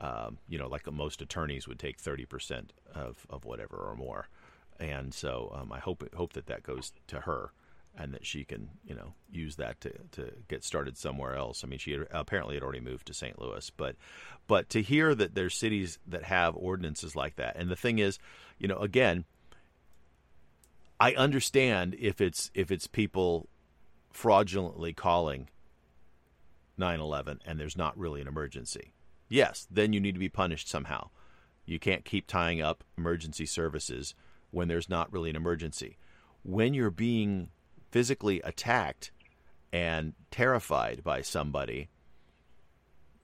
um, 0.00 0.38
you 0.48 0.58
know 0.58 0.68
like 0.68 0.90
most 0.90 1.20
attorneys 1.20 1.66
would 1.68 1.78
take 1.78 2.00
30% 2.00 2.70
of, 2.94 3.26
of 3.28 3.44
whatever 3.44 3.76
or 3.76 3.94
more 3.96 4.28
and 4.78 5.14
so 5.14 5.52
um, 5.54 5.72
I 5.72 5.78
hope 5.78 6.04
hope 6.14 6.32
that 6.34 6.46
that 6.46 6.62
goes 6.62 6.92
to 7.08 7.20
her 7.20 7.52
and 7.96 8.12
that 8.12 8.26
she 8.26 8.44
can 8.44 8.70
you 8.84 8.94
know 8.94 9.14
use 9.30 9.56
that 9.56 9.80
to, 9.82 9.92
to 10.12 10.32
get 10.48 10.64
started 10.64 10.96
somewhere 10.96 11.36
else 11.36 11.62
I 11.62 11.66
mean 11.66 11.78
she 11.78 11.92
had, 11.92 12.06
apparently 12.10 12.54
had 12.54 12.62
already 12.62 12.80
moved 12.80 13.06
to 13.06 13.14
St. 13.14 13.40
Louis 13.40 13.70
but 13.70 13.96
but 14.46 14.68
to 14.70 14.82
hear 14.82 15.14
that 15.14 15.34
there's 15.34 15.54
cities 15.54 15.98
that 16.06 16.24
have 16.24 16.56
ordinances 16.56 17.14
like 17.14 17.36
that 17.36 17.56
and 17.56 17.70
the 17.70 17.76
thing 17.76 17.98
is 17.98 18.18
you 18.58 18.68
know 18.68 18.78
again 18.78 19.24
I 21.00 21.14
understand 21.14 21.96
if 21.98 22.20
it's 22.20 22.50
if 22.54 22.70
it's 22.70 22.86
people 22.86 23.48
fraudulently 24.12 24.92
calling 24.92 25.48
9/11 26.78 27.40
and 27.44 27.58
there's 27.58 27.76
not 27.76 27.98
really 27.98 28.20
an 28.20 28.28
emergency. 28.28 28.92
Yes, 29.28 29.66
then 29.70 29.92
you 29.92 30.00
need 30.00 30.14
to 30.14 30.20
be 30.20 30.28
punished 30.28 30.68
somehow. 30.68 31.10
You 31.66 31.78
can't 31.78 32.04
keep 32.04 32.26
tying 32.26 32.60
up 32.60 32.84
emergency 32.96 33.46
services 33.46 34.14
when 34.54 34.68
there's 34.68 34.88
not 34.88 35.12
really 35.12 35.30
an 35.30 35.36
emergency. 35.36 35.96
When 36.42 36.74
you're 36.74 36.90
being 36.90 37.48
physically 37.90 38.40
attacked 38.42 39.10
and 39.72 40.14
terrified 40.30 41.02
by 41.02 41.22
somebody, 41.22 41.88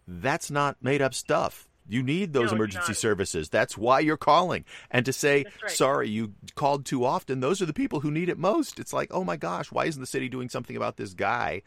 that's 0.07 0.51
not 0.51 0.77
made 0.83 1.03
up 1.03 1.15
stuff. 1.15 1.69
You 1.89 2.03
need 2.03 2.33
those 2.33 2.51
No, 2.51 2.57
emergency 2.57 2.95
services. 2.95 3.49
That's 3.49 3.77
why 3.77 4.01
you're 4.01 4.17
calling. 4.17 4.65
And 4.91 5.05
to 5.07 5.13
say, 5.13 5.45
right. 5.63 5.71
sorry, 5.71 6.09
you 6.09 6.35
called 6.55 6.85
too 6.85 7.05
often, 7.05 7.41
those 7.41 7.61
are 7.61 7.67
the 7.67 7.73
people 7.73 8.01
who 8.01 8.11
need 8.11 8.29
it 8.29 8.39
most. 8.39 8.79
It's 8.79 8.93
like, 8.93 9.09
oh 9.13 9.25
my 9.25 9.37
gosh, 9.37 9.73
why 9.73 9.87
isn't 9.87 10.01
the 10.01 10.07
city 10.07 10.29
doing 10.29 10.49
something 10.49 10.77
about 10.77 10.97
this 10.99 11.15
guy 11.15 11.63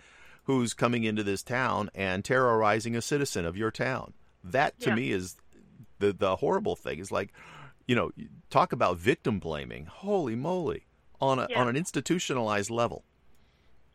who's 0.45 0.73
coming 0.73 1.03
into 1.03 1.23
this 1.23 1.43
town 1.43 1.89
and 1.93 2.23
terrorizing 2.23 2.95
a 2.95 3.01
citizen 3.01 3.45
of 3.45 3.57
your 3.57 3.71
town? 3.71 4.13
That 4.43 4.79
to 4.81 4.89
Yeah. 4.89 4.95
me 4.95 5.11
is 5.11 5.35
the 5.99 6.13
the 6.13 6.37
horrible 6.37 6.75
thing. 6.77 6.99
Is 6.99 7.11
like, 7.11 7.33
you 7.87 7.95
know, 7.95 8.11
talk 8.49 8.71
about 8.73 8.97
victim 8.97 9.39
blaming. 9.39 9.85
Holy 9.85 10.35
moly. 10.35 10.85
On 11.21 11.39
a, 11.39 11.47
Yeah. 11.49 11.61
on 11.61 11.69
an 11.69 11.77
institutionalized 11.77 12.69
level 12.69 13.05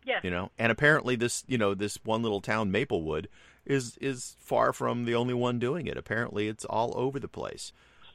Yes. 0.06 0.24
you 0.24 0.30
know 0.30 0.50
and 0.58 0.72
apparently 0.72 1.14
this 1.14 1.44
you 1.46 1.58
know 1.58 1.74
this 1.74 1.98
one 2.02 2.22
little 2.22 2.40
town 2.40 2.70
maplewood 2.70 3.28
is 3.66 3.98
is 4.00 4.34
far 4.38 4.72
from 4.72 5.04
the 5.04 5.14
only 5.14 5.34
one 5.34 5.58
doing 5.58 5.86
it 5.86 5.98
apparently 5.98 6.48
it's 6.48 6.64
all 6.64 6.94
over 6.96 7.18
the 7.20 7.28
place 7.28 7.72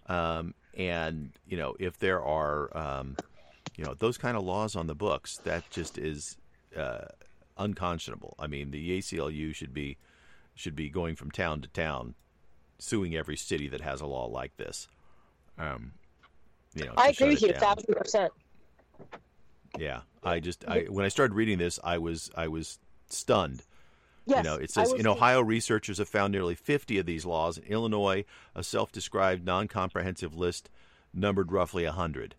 um, 0.08 0.56
and 0.76 1.34
you 1.48 1.56
know 1.56 1.76
if 1.80 2.00
there 2.00 2.24
are 2.24 2.76
um, 2.76 3.16
you 3.78 3.84
know 3.86 3.94
those 3.94 4.18
kind 4.18 4.36
of 4.36 4.44
laws 4.44 4.76
on 4.76 4.88
the 4.88 4.96
books 4.96 5.38
that 5.44 5.70
just 5.70 6.00
is 6.00 6.38
uh, 6.76 7.06
unconscionable 7.58 8.34
i 8.40 8.48
mean 8.48 8.72
the 8.72 8.98
aclu 9.00 9.54
should 9.54 9.74
be 9.76 9.98
should 10.56 10.76
be 10.76 10.90
going 10.90 11.16
from 11.16 11.30
town 11.30 11.62
to 11.62 11.68
town 11.68 12.16
suing 12.80 13.16
every 13.16 13.38
city 13.38 13.68
that 13.68 13.82
has 13.82 14.02
a 14.02 14.08
law 14.08 14.26
like 14.26 14.58
this 14.58 14.88
um, 15.58 15.94
you 16.74 16.86
know 16.86 16.94
I 16.98 17.10
agree 17.10 17.30
with 17.30 17.44
it 17.44 17.50
you 17.50 17.56
a 17.56 17.60
thousand 17.60 17.96
percent. 17.96 18.32
Yeah, 19.78 20.02
I 20.24 20.40
just 20.40 20.66
I 20.68 20.84
when 20.90 21.06
I 21.06 21.10
started 21.10 21.34
reading 21.34 21.58
this, 21.58 21.80
I 21.84 21.98
was 21.98 22.30
I 22.36 22.48
was 22.48 22.80
stunned. 23.08 23.64
Yes, 24.26 24.38
you 24.38 24.50
know, 24.50 24.56
it 24.56 24.72
says 24.72 24.94
in 24.94 25.06
Ohio, 25.06 25.42
researchers 25.42 25.98
have 25.98 26.08
found 26.08 26.32
nearly 26.32 26.56
50 26.56 26.98
of 26.98 27.06
these 27.06 27.26
laws. 27.26 27.58
In 27.58 27.66
Illinois, 27.66 28.24
a 28.56 28.64
self-described 28.64 29.46
non-comprehensive 29.46 30.34
list 30.34 30.70
numbered 31.14 31.52
roughly 31.52 31.84
100. 31.84 32.36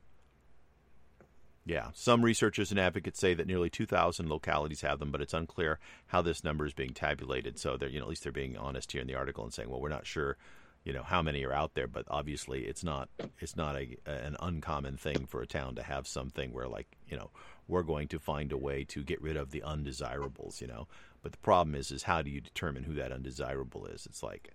Yeah, 1.66 1.88
some 1.94 2.24
researchers 2.24 2.70
and 2.70 2.78
advocates 2.78 3.18
say 3.18 3.32
that 3.34 3.46
nearly 3.46 3.70
2,000 3.70 4.28
localities 4.28 4.82
have 4.82 4.98
them, 4.98 5.10
but 5.10 5.22
it's 5.22 5.32
unclear 5.32 5.78
how 6.08 6.20
this 6.20 6.44
number 6.44 6.66
is 6.66 6.74
being 6.74 6.92
tabulated. 6.92 7.58
So 7.58 7.76
they're, 7.76 7.88
you 7.88 7.98
know, 7.98 8.04
at 8.04 8.10
least 8.10 8.22
they're 8.22 8.32
being 8.32 8.56
honest 8.56 8.92
here 8.92 9.00
in 9.00 9.06
the 9.06 9.14
article 9.14 9.44
and 9.44 9.52
saying, 9.52 9.70
well, 9.70 9.80
we're 9.80 9.88
not 9.88 10.06
sure, 10.06 10.36
you 10.84 10.92
know, 10.92 11.02
how 11.02 11.22
many 11.22 11.44
are 11.44 11.52
out 11.52 11.74
there, 11.74 11.86
but 11.86 12.04
obviously 12.08 12.66
it's 12.66 12.84
not 12.84 13.08
it's 13.40 13.56
not 13.56 13.76
a, 13.76 13.96
an 14.06 14.36
uncommon 14.40 14.96
thing 14.96 15.26
for 15.26 15.40
a 15.40 15.46
town 15.46 15.74
to 15.76 15.82
have 15.82 16.06
something 16.06 16.52
where 16.52 16.68
like, 16.68 16.96
you 17.08 17.16
know, 17.16 17.30
we're 17.66 17.82
going 17.82 18.08
to 18.08 18.18
find 18.18 18.52
a 18.52 18.58
way 18.58 18.84
to 18.84 19.02
get 19.02 19.20
rid 19.22 19.36
of 19.36 19.50
the 19.50 19.62
undesirables, 19.62 20.60
you 20.60 20.66
know. 20.66 20.86
But 21.22 21.32
the 21.32 21.38
problem 21.38 21.74
is 21.74 21.90
is 21.90 22.02
how 22.02 22.20
do 22.20 22.30
you 22.30 22.40
determine 22.40 22.84
who 22.84 22.94
that 22.94 23.12
undesirable 23.12 23.86
is? 23.86 24.06
It's 24.06 24.22
like 24.22 24.50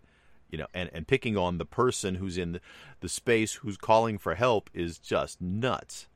you 0.51 0.57
know, 0.57 0.67
and, 0.73 0.89
and 0.93 1.07
picking 1.07 1.37
on 1.37 1.57
the 1.59 1.65
person 1.65 2.15
who's 2.15 2.37
in 2.37 2.53
the, 2.53 2.61
the 3.01 3.09
space 3.09 3.53
who's 3.53 3.77
calling 3.77 4.17
for 4.17 4.35
help 4.35 4.69
is 4.73 4.97
just 4.97 5.39
nuts. 5.39 6.07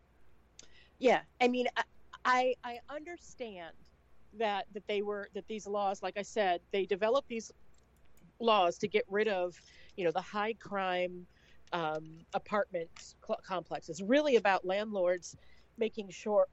Yeah, 1.00 1.22
I 1.42 1.48
mean, 1.48 1.68
I 2.26 2.56
I 2.64 2.80
understand 2.90 3.74
that 4.40 4.66
that 4.74 4.88
they 4.88 5.02
were 5.02 5.30
that 5.34 5.48
these 5.48 5.68
laws, 5.68 6.02
like 6.02 6.18
I 6.18 6.22
said, 6.22 6.62
they 6.72 6.86
developed 6.86 7.28
these 7.28 7.52
laws 8.40 8.78
to 8.80 8.88
get 8.88 9.06
rid 9.10 9.28
of, 9.28 9.60
you 9.96 10.06
know, 10.06 10.12
the 10.12 10.22
high 10.22 10.54
crime 10.54 11.28
um, 11.72 12.26
apartment 12.34 12.90
cl- 13.26 13.40
complexes. 13.46 14.02
Really 14.02 14.36
about 14.36 14.66
landlords 14.66 15.36
making 15.78 16.10
sure, 16.10 16.48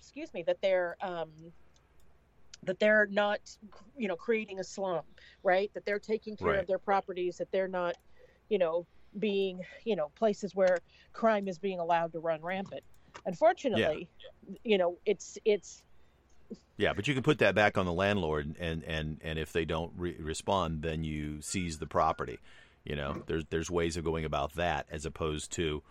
excuse 0.00 0.32
me, 0.34 0.42
that 0.46 0.60
they're 0.60 0.96
um, 1.00 1.30
that 2.64 2.78
they're 2.78 3.06
not, 3.10 3.40
you 3.96 4.08
know, 4.08 4.16
creating 4.16 4.58
a 4.58 4.64
slum, 4.64 5.02
right? 5.42 5.70
That 5.74 5.84
they're 5.84 5.98
taking 5.98 6.36
care 6.36 6.48
Right. 6.48 6.60
of 6.60 6.66
their 6.66 6.78
properties. 6.78 7.36
That 7.36 7.50
they're 7.52 7.68
not, 7.68 7.94
you 8.48 8.58
know, 8.58 8.86
being, 9.18 9.60
you 9.84 9.96
know, 9.96 10.10
places 10.16 10.54
where 10.54 10.78
crime 11.12 11.46
is 11.48 11.58
being 11.58 11.78
allowed 11.80 12.12
to 12.12 12.20
run 12.20 12.42
rampant. 12.42 12.82
Unfortunately, 13.26 14.08
you 14.64 14.78
know, 14.78 14.98
it's 15.06 15.38
it's 15.44 15.82
Yeah, 16.76 16.92
but 16.92 17.06
you 17.06 17.14
can 17.14 17.22
put 17.22 17.38
that 17.38 17.54
back 17.54 17.78
on 17.78 17.86
the 17.86 17.92
landlord, 17.92 18.56
and 18.58 18.82
and 18.84 19.20
and 19.22 19.38
if 19.38 19.52
they 19.52 19.64
don't 19.64 19.92
re- 19.96 20.16
respond, 20.18 20.82
then 20.82 21.04
you 21.04 21.40
seize 21.40 21.78
the 21.78 21.86
property. 21.86 22.38
You 22.84 22.96
know, 22.96 23.22
there's 23.26 23.44
there's 23.50 23.70
ways 23.70 23.96
of 23.96 24.04
going 24.04 24.24
about 24.24 24.54
that 24.54 24.86
as 24.90 25.06
opposed 25.06 25.52
to 25.52 25.82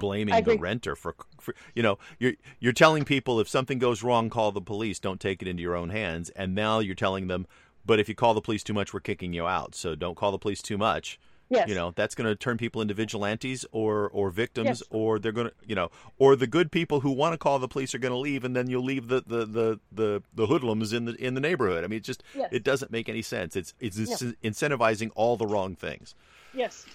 blaming 0.00 0.34
the 0.44 0.56
renter 0.56 0.96
for, 0.96 1.14
for 1.40 1.54
you 1.74 1.82
know 1.82 1.98
you're 2.18 2.32
you're 2.58 2.72
telling 2.72 3.04
people 3.04 3.38
if 3.38 3.48
something 3.48 3.78
goes 3.78 4.02
wrong, 4.02 4.28
call 4.28 4.52
the 4.52 4.60
police. 4.60 4.98
Don't 4.98 5.20
take 5.20 5.40
it 5.40 5.48
into 5.48 5.62
your 5.62 5.76
own 5.76 5.90
hands. 5.90 6.30
And 6.30 6.54
now 6.54 6.80
you're 6.80 6.94
telling 6.94 7.28
them, 7.28 7.46
but 7.86 8.00
if 8.00 8.08
you 8.08 8.14
call 8.14 8.34
the 8.34 8.40
police 8.40 8.64
too 8.64 8.72
much, 8.74 8.92
we're 8.92 9.00
kicking 9.00 9.32
you 9.32 9.46
out. 9.46 9.74
So 9.74 9.94
don't 9.94 10.16
call 10.16 10.32
the 10.32 10.38
police 10.38 10.62
too 10.62 10.78
much. 10.78 11.18
Yes, 11.54 11.68
You 11.68 11.74
know, 11.74 11.92
that's 11.94 12.14
going 12.14 12.26
to 12.28 12.34
turn 12.36 12.58
people 12.58 12.80
into 12.82 12.94
vigilantes 12.94 13.64
or 13.72 14.08
or 14.10 14.30
victims, 14.30 14.66
Yes. 14.66 14.82
or 14.90 15.18
they're 15.18 15.32
going 15.32 15.48
to, 15.48 15.54
you 15.66 15.74
know, 15.74 15.90
or 16.18 16.36
the 16.36 16.46
good 16.46 16.70
people 16.72 17.00
who 17.00 17.10
want 17.10 17.32
to 17.32 17.38
call 17.38 17.58
the 17.58 17.68
police 17.68 17.94
are 17.94 17.98
going 17.98 18.12
to 18.12 18.18
leave, 18.18 18.44
and 18.44 18.54
then 18.56 18.68
you'll 18.68 18.84
leave 18.84 19.08
the 19.08 19.22
the, 19.26 19.44
the, 19.46 19.80
the 19.92 20.22
the 20.34 20.46
hoodlums 20.46 20.92
in 20.92 21.04
the 21.06 21.14
in 21.14 21.34
the 21.34 21.40
neighborhood. 21.40 21.84
I 21.84 21.86
mean, 21.86 21.98
it 21.98 22.04
just 22.04 22.22
Yes. 22.34 22.48
it 22.52 22.64
doesn't 22.64 22.90
make 22.90 23.08
any 23.08 23.22
sense. 23.22 23.56
It's 23.56 23.74
it's 23.80 23.98
Yeah. 23.98 24.32
incentivizing 24.42 25.10
all 25.14 25.36
the 25.36 25.46
wrong 25.46 25.76
things. 25.76 26.14
yes, 26.54 26.86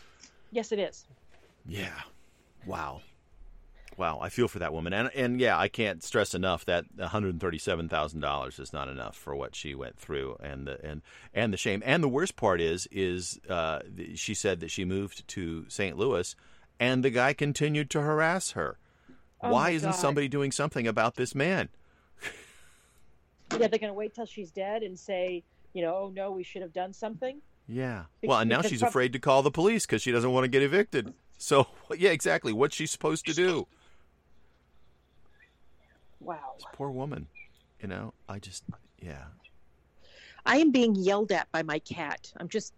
yes, 0.52 0.72
it 0.72 0.80
is. 0.80 1.06
Yeah. 1.68 2.02
Wow. 2.66 3.02
Wow, 4.00 4.20
I 4.22 4.30
feel 4.30 4.48
for 4.48 4.60
that 4.60 4.72
woman, 4.72 4.94
and 4.94 5.12
and 5.14 5.42
yeah, 5.42 5.60
I 5.60 5.68
can't 5.68 6.02
stress 6.02 6.34
enough 6.34 6.64
that 6.64 6.86
one 6.96 7.10
hundred 7.10 7.38
thirty-seven 7.42 7.90
thousand 7.90 8.22
dollars 8.22 8.58
is 8.58 8.72
not 8.72 8.88
enough 8.88 9.18
for 9.18 9.36
what 9.36 9.56
she 9.56 9.76
went 9.76 10.00
through, 10.00 10.38
and 10.40 10.66
the 10.66 10.84
and 10.86 11.02
and 11.34 11.52
the 11.52 11.58
shame, 11.58 11.84
and 11.86 12.02
the 12.02 12.08
worst 12.08 12.38
part 12.38 12.62
is 12.62 12.88
is 12.92 13.42
uh, 13.50 13.80
she 14.16 14.34
said 14.34 14.62
that 14.62 14.72
she 14.72 14.86
moved 14.86 15.28
to 15.28 15.66
St. 15.68 15.98
Louis, 15.98 16.34
and 16.80 17.04
the 17.04 17.10
guy 17.10 17.34
continued 17.34 17.90
to 17.90 18.00
harass 18.00 18.52
her. 18.52 18.78
Oh 19.44 19.52
Why 19.52 19.72
isn't 19.72 19.92
God. 19.92 19.98
somebody 20.00 20.30
doing 20.30 20.54
something 20.54 20.88
about 20.88 21.16
this 21.16 21.36
man? 21.36 21.68
Yeah, 23.52 23.68
they're 23.68 23.80
going 23.80 23.90
to 23.90 23.94
wait 23.94 24.14
till 24.14 24.28
she's 24.28 24.52
dead 24.52 24.84
and 24.84 24.98
say, 24.98 25.44
you 25.74 25.82
know, 25.82 25.96
oh 25.96 26.12
no, 26.16 26.32
we 26.32 26.44
should 26.44 26.62
have 26.62 26.72
done 26.72 26.94
something. 26.94 27.42
Yeah. 27.68 28.04
Be- 28.22 28.28
Well, 28.28 28.40
and 28.40 28.50
now 28.50 28.62
she's 28.62 28.80
prob- 28.80 28.90
afraid 28.90 29.14
to 29.14 29.20
call 29.20 29.42
the 29.42 29.52
police 29.52 29.86
because 29.86 30.02
she 30.04 30.12
doesn't 30.12 30.32
want 30.32 30.44
to 30.44 30.48
get 30.50 30.62
evicted. 30.62 31.14
So 31.38 31.68
yeah, 31.98 32.12
exactly. 32.12 32.54
What's 32.54 32.76
she 32.76 32.86
supposed 32.86 33.26
to 33.26 33.34
do? 33.34 33.68
Wow. 36.20 36.54
This 36.58 36.66
poor 36.74 36.90
woman. 36.90 37.28
You 37.82 37.88
know, 37.88 38.14
I 38.28 38.40
just 38.40 38.64
yeah. 39.02 39.24
I 40.46 40.58
am 40.58 40.72
being 40.72 40.96
yelled 40.96 41.32
at 41.32 41.52
by 41.52 41.64
my 41.64 41.80
cat. 41.80 42.32
I'm 42.38 42.50
just 42.50 42.74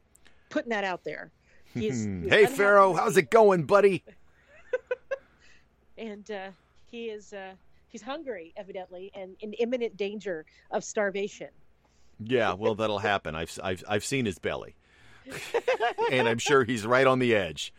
putting 0.49 0.69
that 0.69 0.83
out 0.83 1.03
there. 1.03 1.31
He 1.73 1.87
is, 1.87 2.03
he 2.03 2.27
Hey, 2.27 2.47
Pharaoh, 2.47 2.93
how's 2.93 3.15
it 3.15 3.29
going, 3.29 3.63
buddy? 3.63 4.03
And 5.97 6.29
uh, 6.31 6.49
he 6.89 7.05
is 7.05 7.31
uh, 7.31 7.51
he's 7.89 8.01
hungry, 8.01 8.53
evidently, 8.57 9.11
and 9.13 9.35
in 9.39 9.53
imminent 9.53 9.95
danger 9.95 10.45
of 10.71 10.83
starvation. 10.83 11.49
Yeah, 12.19 12.53
well, 12.53 12.73
that'll 12.73 12.99
happen. 12.99 13.35
I've 13.35 13.57
I've 13.63 13.83
I've 13.87 14.03
seen 14.03 14.25
his 14.25 14.39
belly, 14.39 14.75
and 16.11 16.27
I'm 16.27 16.39
sure 16.39 16.63
he's 16.63 16.87
right 16.87 17.05
on 17.05 17.19
the 17.19 17.35
edge. 17.35 17.71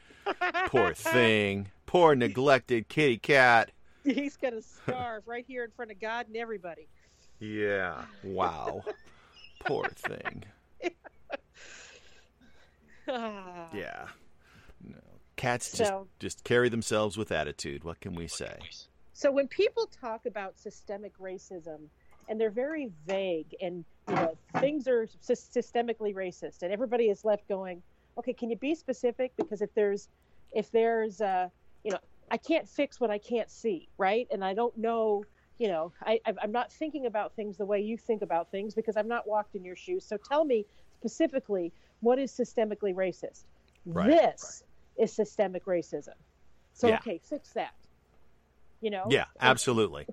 Poor 0.67 0.95
thing. 0.95 1.69
Poor 1.87 2.15
neglected 2.15 2.89
kitty 2.89 3.19
cat. 3.19 3.73
He's 4.15 4.37
going 4.37 4.55
to 4.55 4.63
starve 4.63 5.27
right 5.27 5.45
here 5.47 5.65
in 5.65 5.71
front 5.71 5.91
of 5.91 6.01
God 6.01 6.27
and 6.29 6.37
everybody. 6.37 6.89
Yeah. 7.41 8.05
Wow. 8.25 8.83
Poor 9.65 9.87
thing. 9.89 10.45
Ah. 13.09 13.69
Yeah. 13.75 14.07
No. 14.85 14.97
Cats 15.37 15.73
just 15.73 15.89
So- 15.91 16.07
just 16.21 16.45
carry 16.45 16.69
themselves 16.69 17.17
with 17.17 17.33
attitude. 17.33 17.85
What 17.85 18.01
can 18.01 18.15
we 18.15 18.29
say? 18.29 18.59
So 19.13 19.31
when 19.31 19.49
people 19.49 19.87
talk 19.87 20.27
about 20.27 20.59
systemic 20.59 21.17
racism, 21.19 21.89
and 22.29 22.41
they're 22.41 22.51
very 22.51 22.91
vague, 23.07 23.55
and 23.61 23.85
you 24.09 24.15
know 24.15 24.37
things 24.61 24.87
are 24.89 25.09
sy- 25.21 25.35
systemically 25.35 26.15
racist, 26.15 26.63
and 26.63 26.73
everybody 26.73 27.09
is 27.09 27.25
left 27.25 27.47
going, 27.49 27.83
okay, 28.19 28.33
can 28.33 28.51
you 28.51 28.57
be 28.57 28.75
specific? 28.75 29.33
Because 29.37 29.63
if 29.63 29.75
there's, 29.75 30.09
if 30.53 30.71
there's, 30.71 31.21
uh, 31.21 31.49
you 31.85 31.91
know, 31.91 31.99
I 32.33 32.39
can't 32.39 32.67
fix 32.67 32.99
what 32.99 33.11
I 33.11 33.19
can't 33.19 33.51
see, 33.51 33.91
right? 33.99 34.27
And 34.33 34.43
I 34.43 34.55
don't 34.55 34.77
know, 34.79 35.23
you 35.59 35.69
know, 35.69 35.93
I, 36.01 36.19
I'm 36.43 36.51
not 36.51 36.73
thinking 36.73 37.05
about 37.05 37.37
things 37.37 37.59
the 37.59 37.67
way 37.67 37.81
you 37.81 37.99
think 37.99 38.23
about 38.23 38.51
things 38.51 38.75
because 38.75 38.97
I've 38.97 39.07
not 39.07 39.29
walked 39.29 39.55
in 39.55 39.63
your 39.63 39.77
shoes. 39.77 40.07
So 40.07 40.17
tell 40.17 40.47
me 40.47 40.65
specifically 40.99 41.75
what 42.01 42.19
is 42.19 42.33
systemically 42.33 42.95
racist. 42.95 43.45
Right, 43.85 44.09
this 44.09 44.63
is 44.99 45.13
systemic 45.13 45.67
racism. 45.67 46.15
So 46.73 46.89
Yeah. 46.89 46.95
okay, 46.97 47.21
fix 47.23 47.51
that. 47.53 47.75
You 48.81 48.91
know. 48.91 49.05
Yeah, 49.11 49.27
And- 49.39 49.51
absolutely. 49.51 50.07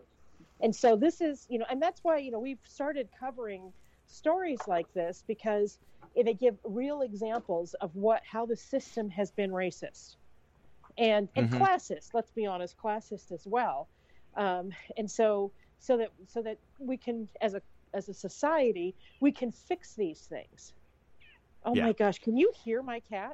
and 0.59 0.75
so 0.75 0.97
this 0.97 1.21
is 1.21 1.47
you 1.49 1.57
know 1.57 1.65
and 1.69 1.81
that's 1.81 2.03
why 2.03 2.17
you 2.17 2.31
know 2.31 2.39
we've 2.39 2.59
started 2.65 3.07
covering 3.17 3.71
stories 4.07 4.59
like 4.67 4.91
this 4.93 5.23
because 5.25 5.79
they 6.21 6.33
give 6.33 6.57
real 6.65 7.01
examples 7.01 7.75
of 7.75 7.95
what 7.95 8.21
how 8.29 8.45
the 8.45 8.57
system 8.57 9.09
has 9.09 9.31
been 9.31 9.51
racist 9.51 10.17
and 10.97 11.29
and 11.35 11.49
Mhm. 11.49 11.59
classist 11.59 12.09
let's 12.13 12.31
be 12.31 12.45
honest 12.45 12.75
classist 12.77 13.31
as 13.31 13.43
well 13.45 13.89
um, 14.35 14.71
and 14.97 15.09
so 15.09 15.51
so 15.79 15.97
that 15.97 16.09
so 16.27 16.41
that 16.41 16.57
we 16.79 16.97
can 16.97 17.27
as 17.41 17.53
a 17.53 17.61
as 17.93 18.09
a 18.09 18.13
society 18.13 18.95
we 19.21 19.31
can 19.31 19.51
fix 19.51 19.95
these 19.95 20.21
things 20.21 20.73
oh 21.65 21.75
Yeah. 21.75 21.85
my 21.85 21.93
gosh 21.93 22.19
can 22.19 22.35
you 22.37 22.51
hear 22.63 22.81
my 22.81 22.99
cat 23.01 23.33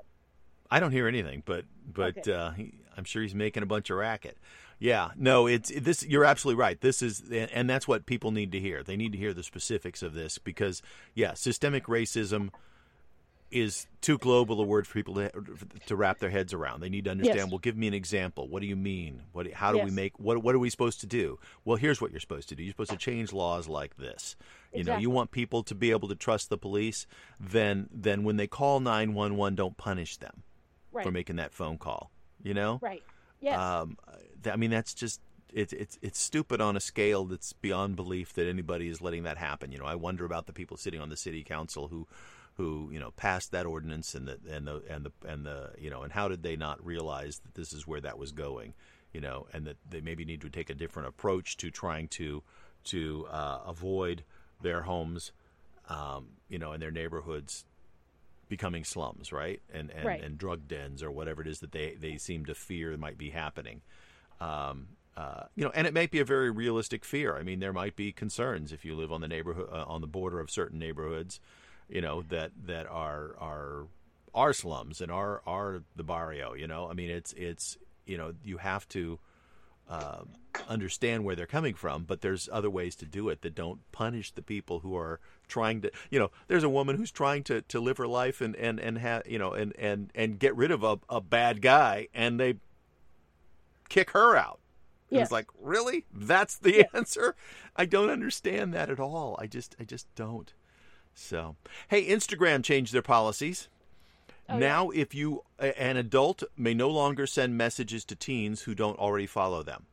I 0.72 0.80
don't 0.80 0.92
hear 0.92 1.08
anything, 1.08 1.44
but 1.46 1.66
but 1.94 2.18
Okay. 2.18 2.34
uh, 2.34 2.50
he, 2.52 2.74
I'm 2.98 3.04
sure 3.04 3.22
he's 3.22 3.36
making 3.36 3.62
a 3.62 3.68
bunch 3.68 3.92
of 3.92 3.98
racket. 3.98 4.38
Yeah, 4.80 5.12
no, 5.16 5.46
it's 5.46 5.72
this. 5.80 6.04
You're 6.04 6.26
absolutely 6.26 6.60
right. 6.60 6.82
This 6.82 7.04
is, 7.04 7.22
and 7.32 7.70
that's 7.70 7.88
what 7.88 8.08
people 8.08 8.32
need 8.32 8.52
to 8.52 8.60
hear. 8.60 8.82
They 8.82 8.98
need 8.98 9.12
to 9.12 9.18
hear 9.18 9.32
the 9.32 9.44
specifics 9.44 10.02
of 10.02 10.16
this 10.16 10.40
because, 10.40 10.82
yeah, 11.14 11.36
systemic 11.36 11.86
racism 11.86 12.50
is 13.56 13.88
too 14.02 14.18
global 14.18 14.60
a 14.60 14.64
word 14.64 14.86
for 14.86 14.94
people 14.94 15.16
to 15.16 15.32
to 15.86 15.96
wrap 15.96 16.20
their 16.20 16.30
heads 16.30 16.54
around. 16.54 16.82
They 16.82 16.90
need 16.90 17.06
to 17.06 17.12
understand. 17.12 17.38
Yes. 17.38 17.50
Well, 17.50 17.60
give 17.60 17.78
me 17.78 17.88
an 17.88 17.94
example. 17.94 18.48
What 18.50 18.62
do 18.62 18.68
you 18.68 18.76
mean? 18.76 19.24
What? 19.32 19.52
How 19.54 19.72
do 19.72 19.80
we 19.80 19.92
make? 19.92 20.20
What? 20.20 20.44
What 20.44 20.54
are 20.54 20.60
we 20.60 20.70
supposed 20.70 21.00
to 21.02 21.08
do? 21.08 21.40
Well, 21.64 21.78
here's 21.78 22.02
what 22.02 22.12
you're 22.12 22.20
supposed 22.20 22.50
to 22.50 22.56
do. 22.56 22.64
You're 22.64 22.74
supposed 22.74 22.92
to 22.92 22.98
change 22.98 23.32
laws 23.32 23.68
like 23.68 23.98
this. 23.98 24.36
You 24.74 24.84
know, 24.84 24.98
you 24.98 25.10
want 25.10 25.32
people 25.32 25.64
to 25.64 25.76
be 25.76 25.92
able 25.92 26.10
to 26.10 26.16
trust 26.16 26.50
the 26.50 26.58
police. 26.58 27.08
Then, 27.40 27.88
then 27.92 28.24
when 28.26 28.36
they 28.36 28.48
call 28.48 28.82
nine 28.82 29.14
one 29.14 29.38
one, 29.38 29.56
don't 29.56 29.78
punish 29.78 30.18
them 30.18 30.44
right 30.92 31.06
for 31.06 31.12
making 31.12 31.38
that 31.38 31.54
phone 31.54 31.78
call. 31.78 32.12
You 32.44 32.54
know, 32.54 32.80
right 32.82 33.02
yes 33.42 33.60
um, 33.60 33.98
I 34.46 34.56
mean 34.56 34.70
that's 34.70 34.94
just 34.94 35.20
it's 35.54 35.74
it's 35.74 35.98
it's 36.02 36.20
stupid 36.20 36.62
on 36.62 36.76
a 36.76 36.80
scale 36.80 37.26
that's 37.26 37.54
beyond 37.54 37.96
belief 37.96 38.34
that 38.34 38.48
anybody 38.48 38.90
is 38.90 39.02
letting 39.02 39.24
that 39.24 39.38
happen. 39.38 39.72
You 39.72 39.80
know, 39.80 39.86
I 39.86 39.96
wonder 39.96 40.26
about 40.26 40.48
the 40.48 40.54
people 40.54 40.78
sitting 40.78 41.00
on 41.00 41.10
the 41.10 41.18
city 41.18 41.44
council 41.44 41.88
who 41.88 42.08
who 42.58 42.90
you 42.92 43.00
know 43.00 43.12
passed 43.12 43.52
that 43.52 43.66
ordinance 43.66 44.16
and 44.16 44.28
the 44.28 44.40
and 44.50 44.68
the 44.68 44.82
and 44.90 45.06
the 45.06 45.12
and 45.28 45.46
the 45.46 45.72
you 45.78 45.90
know 45.90 46.04
and 46.04 46.14
how 46.14 46.28
did 46.28 46.44
they 46.44 46.56
not 46.56 46.84
realize 46.86 47.40
that 47.40 47.56
this 47.56 47.74
is 47.74 47.86
where 47.88 48.02
that 48.02 48.18
was 48.18 48.32
going? 48.32 48.74
You 49.14 49.22
know, 49.22 49.48
and 49.54 49.66
that 49.66 49.78
they 49.90 50.02
maybe 50.02 50.26
need 50.26 50.42
to 50.42 50.50
take 50.50 50.70
a 50.70 50.74
different 50.74 51.08
approach 51.08 51.58
to 51.58 51.72
trying 51.72 52.08
to 52.10 52.44
to 52.86 53.28
uh, 53.32 53.60
avoid 53.66 54.24
their 54.62 54.84
homes, 54.84 55.32
um, 55.90 56.28
you 56.50 56.60
know, 56.60 56.72
and 56.72 56.82
their 56.82 56.92
neighborhoods 56.92 57.66
becoming 58.48 58.84
slums, 58.84 59.32
right? 59.32 59.62
And 59.74 59.90
and, 59.92 60.06
Right. 60.06 60.24
and 60.24 60.38
drug 60.38 60.68
dens 60.68 61.02
or 61.02 61.12
whatever 61.12 61.42
it 61.42 61.48
is 61.48 61.60
that 61.60 61.72
they, 61.72 61.96
they 62.00 62.18
seem 62.18 62.46
to 62.46 62.56
fear 62.56 62.96
might 62.98 63.18
be 63.18 63.32
happening. 63.32 63.82
Um, 64.40 64.88
uh, 65.18 65.46
you 65.56 65.64
know, 65.64 65.72
and 65.74 65.88
it 65.88 65.94
might 65.94 66.12
be 66.12 66.20
a 66.20 66.26
very 66.26 66.52
realistic 66.52 67.06
fear. 67.06 67.38
I 67.38 67.44
mean, 67.44 67.60
there 67.60 67.72
might 67.72 67.96
be 67.96 68.12
concerns 68.12 68.74
if 68.74 68.84
you 68.84 68.96
live 68.96 69.12
on 69.12 69.22
the 69.22 69.28
neighborhood 69.30 69.70
uh, 69.72 69.86
on 69.88 70.02
the 70.02 70.08
border 70.08 70.40
of 70.42 70.52
certain 70.52 70.78
neighborhoods, 70.78 71.40
you 71.90 72.02
know, 72.02 72.24
that 72.30 72.52
that 72.66 72.88
are 72.88 73.36
are 73.40 73.88
are 74.34 74.54
slums 74.54 75.02
and 75.02 75.12
are 75.12 75.42
are 75.46 75.84
the 75.96 76.04
barrio. 76.04 76.54
You 76.54 76.68
know, 76.68 76.90
I 76.90 76.94
mean, 76.94 77.10
it's 77.10 77.34
it's 77.34 77.78
you 78.06 78.18
know 78.18 78.34
you 78.44 78.58
have 78.58 78.88
to 78.90 79.20
uh, 79.90 80.22
understand 80.68 81.24
where 81.24 81.36
they're 81.36 81.46
coming 81.46 81.76
from, 81.76 82.04
but 82.04 82.22
there's 82.22 82.50
other 82.52 82.70
ways 82.70 82.96
to 82.98 83.06
do 83.06 83.30
it 83.30 83.42
that 83.42 83.56
don't 83.56 83.80
punish 83.92 84.32
the 84.32 84.42
people 84.42 84.80
who 84.80 84.96
are 84.96 85.20
trying 85.48 85.82
to. 85.82 85.92
You 86.10 86.20
know, 86.20 86.32
there's 86.48 86.64
a 86.64 86.70
woman 86.70 86.98
who's 86.98 87.12
trying 87.12 87.44
to, 87.44 87.62
to 87.62 87.80
live 87.80 87.98
her 87.98 88.08
life 88.08 88.42
and 88.42 88.56
and 88.56 88.80
and 88.80 88.98
have 88.98 89.24
you 89.28 89.40
know 89.40 89.54
and 89.54 89.76
and 89.78 90.12
and 90.16 90.40
get 90.40 90.56
rid 90.56 90.72
of 90.72 90.84
a, 90.84 91.00
a 91.10 91.22
bad 91.22 91.62
guy, 91.62 92.08
and 92.14 92.40
they 92.40 92.56
kick 93.90 94.12
her 94.12 94.36
out. 94.36 94.60
Yes. 95.10 95.24
It's 95.24 95.32
like, 95.32 95.48
really? 95.60 96.06
That's 96.12 96.58
the 96.58 96.78
yeah. 96.78 96.84
answer? 96.94 97.36
I 97.76 97.86
don't 97.86 98.10
understand 98.10 98.74
that 98.74 98.90
at 98.90 99.00
all. 99.00 99.38
I 99.40 99.48
just 99.48 99.76
I 99.80 99.84
just 99.84 100.14
don't. 100.16 100.54
So, 101.16 101.56
hey, 101.88 102.08
Instagram 102.08 102.64
changed 102.64 102.94
their 102.94 103.02
policies. 103.02 103.70
Oh, 104.48 104.58
now, 104.58 104.92
yeah. 104.92 105.02
if 105.02 105.16
you 105.16 105.44
an 105.58 105.98
adult 105.98 106.44
may 106.56 106.74
no 106.74 106.90
longer 106.90 107.26
send 107.26 107.58
messages 107.58 108.06
to 108.06 108.16
teens 108.16 108.62
who 108.62 108.76
don't 108.76 109.00
already 109.00 109.26
follow 109.26 109.64
them, 109.64 109.88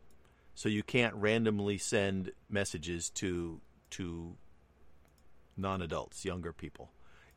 so 0.54 0.68
you 0.68 0.82
can't 0.82 1.14
randomly 1.14 1.78
send 1.78 2.32
messages 2.50 3.08
to 3.10 3.60
to 3.90 4.36
non-adults, 5.56 6.24
younger 6.24 6.52
people, 6.52 6.90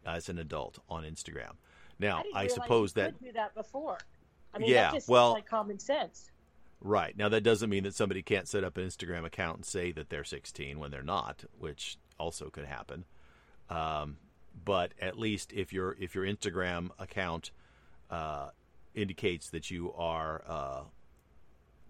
as 0.05 0.29
an 0.29 0.39
adult 0.39 0.79
on 0.89 1.03
Instagram. 1.03 1.53
Now, 1.99 2.23
I, 2.33 2.43
I 2.43 2.47
suppose 2.47 2.93
that 2.93 3.21
do 3.21 3.31
that 3.33 3.55
before. 3.55 3.97
I 4.53 4.57
mean, 4.57 4.69
yeah, 4.69 4.91
that 4.91 4.93
just 4.95 5.07
well, 5.07 5.33
like 5.33 5.47
common 5.47 5.79
sense. 5.79 6.31
Right 6.81 7.15
now, 7.17 7.29
that 7.29 7.41
doesn't 7.41 7.69
mean 7.69 7.83
that 7.83 7.95
somebody 7.95 8.21
can't 8.21 8.47
set 8.47 8.63
up 8.63 8.77
an 8.77 8.85
Instagram 8.85 9.25
account 9.25 9.57
and 9.57 9.65
say 9.65 9.91
that 9.93 10.09
they're 10.09 10.23
16 10.23 10.77
when 10.77 10.91
they're 10.91 11.01
not, 11.01 11.45
which 11.57 11.97
also 12.19 12.49
could 12.49 12.65
happen. 12.65 13.05
Um, 13.69 14.17
but 14.63 14.93
at 15.01 15.17
least 15.17 15.51
if 15.53 15.73
your 15.73 15.95
if 15.99 16.15
your 16.15 16.25
Instagram 16.25 16.89
account 16.97 17.51
uh, 18.09 18.49
indicates 18.93 19.49
that 19.49 19.69
you 19.69 19.93
are 19.93 20.43
uh, 20.47 20.81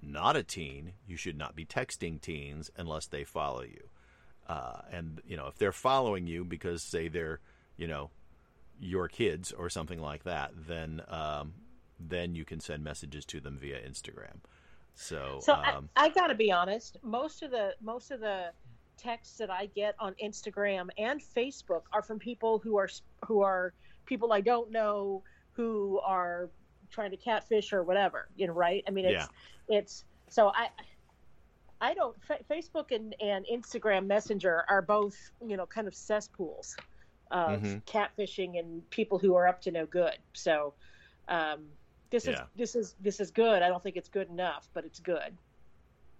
not 0.02 0.36
a 0.36 0.44
teen, 0.44 0.94
you 1.08 1.18
should 1.18 1.38
not 1.38 1.56
be 1.56 1.66
texting 1.66 2.20
teens 2.20 2.72
unless 2.78 3.08
they 3.08 3.24
follow 3.24 3.62
you. 3.62 3.90
Uh, 4.48 4.82
and 4.92 5.22
you 5.28 5.36
know 5.36 5.48
if 5.48 5.58
they're 5.58 5.72
following 5.72 6.28
you 6.28 6.44
because 6.44 6.84
say 6.84 7.08
they're 7.08 7.40
you 7.78 7.88
know 7.88 8.10
your 8.80 9.08
kids 9.08 9.52
or 9.52 9.70
something 9.70 10.02
like 10.02 10.24
that, 10.24 10.52
then 10.68 11.02
um, 11.08 11.54
then 12.00 12.36
you 12.36 12.46
can 12.46 12.60
send 12.60 12.84
messages 12.84 13.26
to 13.26 13.40
them 13.40 13.58
via 13.58 13.80
Instagram. 13.80 14.38
So, 14.96 15.40
so 15.42 15.54
um, 15.54 15.90
I, 15.96 16.06
I 16.06 16.10
got 16.10 16.28
to 16.28 16.36
be 16.36 16.52
honest. 16.52 16.98
Most 17.04 17.44
of 17.44 17.52
the 17.52 17.76
most 17.82 18.12
of 18.12 18.20
the 18.20 18.52
texts 18.98 19.38
that 19.38 19.50
I 19.50 19.68
get 19.68 19.96
on 20.00 20.16
Instagram 20.24 20.90
and 20.98 21.22
Facebook 21.22 21.84
are 21.92 22.02
from 22.02 22.20
people 22.20 22.60
who 22.60 22.78
are 22.78 22.90
who 23.26 23.42
are 23.42 23.74
people 24.06 24.34
I 24.34 24.42
don't 24.42 24.72
know 24.72 25.24
who 25.54 26.00
are 26.04 26.50
trying 26.92 27.12
to 27.12 27.18
catfish 27.18 27.74
or 27.74 27.84
whatever. 27.84 28.30
You 28.36 28.48
know, 28.48 28.54
right? 28.54 28.84
I 28.88 28.92
mean, 28.92 29.06
it's 29.06 29.28
yeah. 29.70 29.78
it's 29.78 30.04
so 30.30 30.48
I. 30.48 30.70
I 31.82 31.94
don't. 31.94 32.16
F- 32.30 32.48
Facebook 32.50 32.96
and, 32.96 33.14
and 33.22 33.46
Instagram 33.52 34.08
Messenger 34.08 34.64
are 34.70 34.82
both, 34.82 35.18
you 35.46 35.58
know, 35.58 35.66
kind 35.66 35.88
of 35.88 35.94
cesspools 35.94 36.78
of 37.32 37.62
mm-hmm. 37.62 37.78
catfishing 37.80 38.58
and 38.58 38.90
people 38.92 39.20
who 39.20 39.36
are 39.36 39.46
up 39.46 39.62
to 39.62 39.72
no 39.72 39.86
good. 39.86 40.18
So, 40.34 40.74
um, 41.28 41.66
this 42.12 42.28
yeah. 42.28 42.34
is 42.34 42.40
this 42.56 42.76
is 42.76 42.96
this 43.02 43.20
is 43.20 43.30
good. 43.30 43.62
I 43.62 43.68
don't 43.68 43.84
think 43.84 43.98
it's 43.98 44.10
good 44.10 44.30
enough, 44.30 44.70
but 44.74 44.86
it's 44.86 45.00
good. 45.00 45.38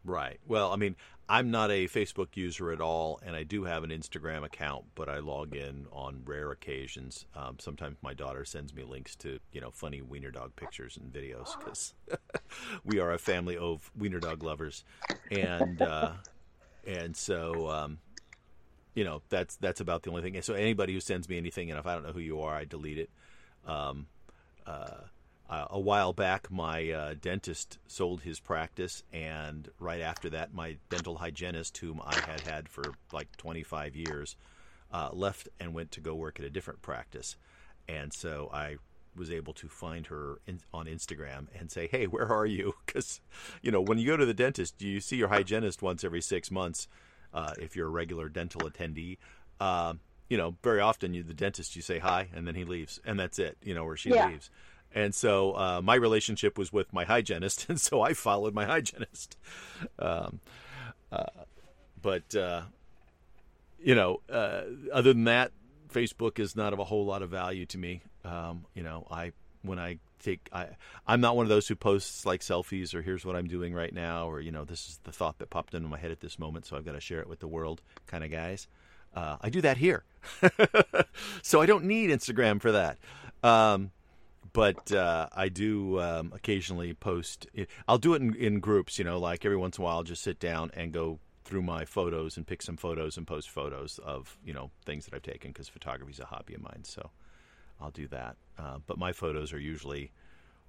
Right. 0.06 0.40
Well, 0.48 0.72
I 0.72 0.76
mean, 0.76 0.96
I'm 1.28 1.50
not 1.50 1.72
a 1.72 1.88
Facebook 1.88 2.36
user 2.36 2.72
at 2.72 2.80
all, 2.80 3.20
and 3.26 3.36
I 3.36 3.42
do 3.42 3.64
have 3.64 3.84
an 3.84 3.90
Instagram 3.90 4.44
account, 4.44 4.86
but 4.94 5.10
I 5.10 5.18
log 5.18 5.56
in 5.56 5.88
on 5.92 6.22
rare 6.24 6.52
occasions. 6.52 7.26
Um, 7.36 7.58
sometimes 7.60 7.98
my 8.04 8.14
daughter 8.14 8.46
sends 8.46 8.74
me 8.74 8.84
links 8.84 9.16
to 9.18 9.40
you 9.52 9.60
know 9.60 9.72
funny 9.72 10.04
wiener 10.04 10.30
dog 10.30 10.56
pictures 10.56 10.98
and 10.98 11.12
videos 11.12 11.58
because 11.58 11.96
we 12.84 13.00
are 13.00 13.12
a 13.12 13.18
family 13.18 13.58
of 13.58 13.90
wiener 13.98 14.20
dog 14.20 14.44
lovers, 14.44 14.84
and 15.32 15.82
uh, 15.82 16.12
and 16.86 17.18
so 17.18 17.70
um, 17.70 17.98
you 18.94 19.04
know 19.04 19.24
that's 19.30 19.56
that's 19.56 19.82
about 19.82 20.04
the 20.04 20.12
only 20.12 20.22
thing. 20.22 20.36
And 20.36 20.46
so 20.46 20.54
anybody 20.54 20.94
who 20.94 21.00
sends 21.00 21.28
me 21.28 21.38
anything, 21.38 21.72
and 21.72 21.80
if 21.80 21.88
I 21.88 21.96
don't 21.96 22.06
know 22.06 22.14
who 22.14 22.20
you 22.20 22.42
are, 22.42 22.54
I 22.54 22.66
delete 22.66 23.00
it. 23.00 23.10
Um, 23.66 24.06
uh, 24.68 24.98
uh, 25.50 25.68
a 25.70 25.80
while 25.80 26.14
back, 26.14 26.50
my 26.52 26.90
uh, 26.90 27.14
dentist 27.22 27.78
sold 27.88 28.22
his 28.22 28.40
practice, 28.40 29.04
and 29.14 29.70
right 29.80 30.02
after 30.02 30.30
that, 30.32 30.54
my 30.54 30.78
dental 30.90 31.18
hygienist, 31.18 31.78
whom 31.78 32.02
I 32.04 32.16
had 32.16 32.42
had 32.42 32.68
for 32.68 32.84
like 33.14 33.36
25 33.38 33.96
years, 33.96 34.36
uh, 34.92 35.10
left 35.14 35.48
and 35.60 35.74
went 35.74 35.92
to 35.92 36.02
go 36.02 36.16
work 36.16 36.40
at 36.40 36.46
a 36.46 36.50
different 36.50 36.82
practice. 36.82 37.38
And 37.88 38.12
so 38.12 38.50
I 38.52 38.78
was 39.16 39.32
able 39.32 39.54
to 39.54 39.68
find 39.68 40.08
her 40.08 40.40
in, 40.48 40.60
on 40.74 40.88
Instagram 40.88 41.48
and 41.58 41.72
say, 41.72 41.88
"Hey, 41.88 42.06
where 42.08 42.32
are 42.32 42.46
you?" 42.46 42.74
Because 42.86 43.22
you 43.62 43.72
know, 43.72 43.82
when 43.82 43.98
you 43.98 44.08
go 44.08 44.18
to 44.18 44.26
the 44.26 44.34
dentist, 44.34 44.82
you 44.82 45.00
see 45.00 45.18
your 45.18 45.28
hygienist 45.28 45.82
once 45.82 46.04
every 46.04 46.22
six 46.22 46.50
months. 46.50 46.88
Uh, 47.34 47.54
if 47.60 47.76
you're 47.76 47.88
a 47.88 47.92
regular 47.92 48.30
dental 48.30 48.62
attendee, 48.62 49.18
uh, 49.60 49.94
you 50.30 50.38
know, 50.38 50.56
very 50.64 50.80
often 50.80 51.14
you 51.14 51.22
the 51.22 51.34
dentist 51.34 51.76
you 51.76 51.82
say 51.82 52.00
hi 52.00 52.30
and 52.34 52.48
then 52.48 52.56
he 52.56 52.64
leaves, 52.64 53.00
and 53.06 53.20
that's 53.20 53.38
it. 53.38 53.58
You 53.62 53.76
know, 53.76 53.84
or 53.84 53.96
she 53.96 54.10
yeah. 54.10 54.30
leaves. 54.30 54.50
And 54.94 55.14
so 55.14 55.52
uh, 55.54 55.82
my 55.84 55.96
relationship 55.96 56.58
was 56.58 56.72
with 56.72 56.94
my 56.94 57.04
hygienist, 57.04 57.66
and 57.70 57.80
so 57.80 58.02
I 58.02 58.14
followed 58.14 58.54
my 58.54 58.66
hygienist. 58.66 59.38
Um, 60.00 60.40
uh, 61.12 61.26
but 62.02 62.36
uh, 62.36 62.62
you 63.82 63.96
know, 63.96 64.22
uh, 64.30 64.62
other 64.94 65.14
than 65.14 65.26
that, 65.26 65.52
Facebook 65.92 66.40
is 66.40 66.56
not 66.56 66.74
of 66.74 66.80
a 66.80 66.84
whole 66.84 67.06
lot 67.06 67.22
of 67.22 67.30
value 67.30 67.66
to 67.68 67.78
me. 67.78 68.02
Um, 68.24 68.66
you 68.74 68.84
know, 68.84 69.08
I 69.10 69.32
when 69.62 69.80
I 69.80 70.00
take 70.20 70.50
I 70.52 70.68
I'm 71.08 71.22
not 71.22 71.36
one 71.36 71.46
of 71.46 71.50
those 71.50 71.68
who 71.68 71.76
posts 71.76 72.26
like 72.26 72.42
selfies 72.42 72.94
or 72.94 73.02
here's 73.02 73.26
what 73.26 73.36
I'm 73.36 73.48
doing 73.48 73.74
right 73.74 73.94
now 73.94 74.30
or 74.30 74.40
you 74.40 74.52
know 74.52 74.66
this 74.66 74.90
is 74.90 75.00
the 75.04 75.12
thought 75.12 75.38
that 75.40 75.50
popped 75.50 75.74
into 75.74 75.88
my 75.88 75.98
head 75.98 76.12
at 76.12 76.20
this 76.20 76.40
moment, 76.40 76.66
so 76.66 76.76
I've 76.76 76.86
got 76.86 76.94
to 76.94 77.02
share 77.02 77.20
it 77.20 77.30
with 77.30 77.40
the 77.40 77.48
world, 77.48 77.82
kind 78.08 78.24
of 78.24 78.32
guys. 78.32 78.68
Uh, 79.16 79.38
I 79.40 79.50
do 79.50 79.62
that 79.62 79.78
here, 79.78 80.04
so 81.42 81.62
I 81.62 81.66
don't 81.66 81.86
need 81.86 82.10
Instagram 82.10 82.62
for 82.62 82.72
that. 82.74 82.98
Um, 83.44 83.92
but 84.56 84.92
uh, 84.92 85.28
I 85.34 85.50
do 85.50 86.00
um, 86.00 86.32
occasionally 86.34 86.94
post. 86.94 87.48
I'll 87.88 87.98
do 87.98 88.14
it 88.14 88.22
in, 88.22 88.34
in 88.36 88.60
groups, 88.60 88.98
you 88.98 89.04
know, 89.04 89.20
like 89.20 89.46
every 89.46 89.58
once 89.58 89.78
in 89.78 89.84
a 89.84 89.86
while, 89.86 89.98
I'll 89.98 90.04
just 90.04 90.24
sit 90.24 90.40
down 90.40 90.72
and 90.74 90.92
go 90.92 91.20
through 91.44 91.62
my 91.62 91.86
photos 91.86 92.38
and 92.38 92.48
pick 92.48 92.62
some 92.62 92.78
photos 92.78 93.18
and 93.18 93.28
post 93.28 93.50
photos 93.50 94.00
of 94.00 94.36
you 94.44 94.54
know 94.54 94.72
things 94.86 95.06
that 95.06 95.14
I've 95.14 95.22
taken 95.22 95.52
because 95.52 95.70
photography 95.70 96.12
is 96.12 96.20
a 96.20 96.26
hobby 96.26 96.56
of 96.56 96.62
mine. 96.62 96.84
So 96.84 97.12
I'll 97.80 97.92
do 97.92 98.08
that. 98.08 98.38
Uh, 98.58 98.80
but 98.88 98.98
my 98.98 99.12
photos 99.12 99.54
are 99.54 99.60
usually 99.60 100.12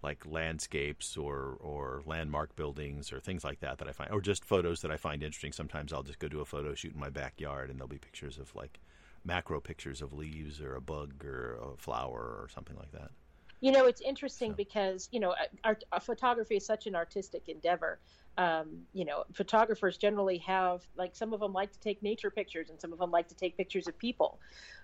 like 0.03 0.27
landscapes 0.27 1.17
or 1.17 1.57
or 1.61 2.03
landmark 2.05 2.55
buildings 2.57 3.13
or 3.13 3.21
things 3.21 3.45
like 3.45 3.61
that 3.61 3.79
that 3.79 3.89
I 3.89 3.93
find, 3.93 4.11
or 4.11 4.21
just 4.21 4.45
photos 4.45 4.83
that 4.83 4.91
I 4.91 4.97
find 4.97 5.23
interesting. 5.23 5.53
Sometimes 5.53 5.93
I'll 5.93 6.03
just 6.03 6.19
go 6.19 6.29
do 6.29 6.41
a 6.41 6.45
photo 6.45 6.75
shoot 6.75 6.93
in 6.93 7.01
my 7.01 7.11
backyard, 7.11 7.71
and 7.71 7.79
there'll 7.79 7.89
be 7.89 7.99
pictures 7.99 8.39
of 8.39 8.55
like 8.55 8.79
macro 9.25 9.61
pictures 9.61 10.03
of 10.03 10.13
leaves 10.13 10.61
or 10.61 10.77
a 10.77 10.81
bug 10.81 11.25
or 11.25 11.59
a 11.63 11.77
flower 11.77 12.21
or 12.21 12.49
something 12.53 12.77
like 12.77 12.93
that. 12.93 13.11
You 13.61 13.73
know, 13.73 13.87
it's 13.87 14.01
interesting 14.01 14.53
so. 14.53 14.57
because 14.57 15.09
you 15.13 15.21
know, 15.21 15.35
art, 15.65 15.85
photography 16.01 16.57
is 16.57 16.67
such 16.67 16.87
an 16.87 16.95
artistic 16.95 17.49
endeavor. 17.49 17.99
Um, 18.39 18.83
you 18.93 19.07
know, 19.07 19.25
photographers 19.33 19.97
generally 19.97 20.39
have 20.39 20.83
like 20.97 21.17
some 21.17 21.33
of 21.33 21.41
them 21.41 21.53
like 21.53 21.73
to 21.73 21.81
take 21.81 22.03
nature 22.03 22.31
pictures, 22.31 22.71
and 22.71 22.81
some 22.81 22.93
of 22.93 22.99
them 22.99 23.11
like 23.11 23.29
to 23.29 23.35
take 23.35 23.57
pictures 23.57 23.89
of 23.89 23.99
people. 23.99 24.39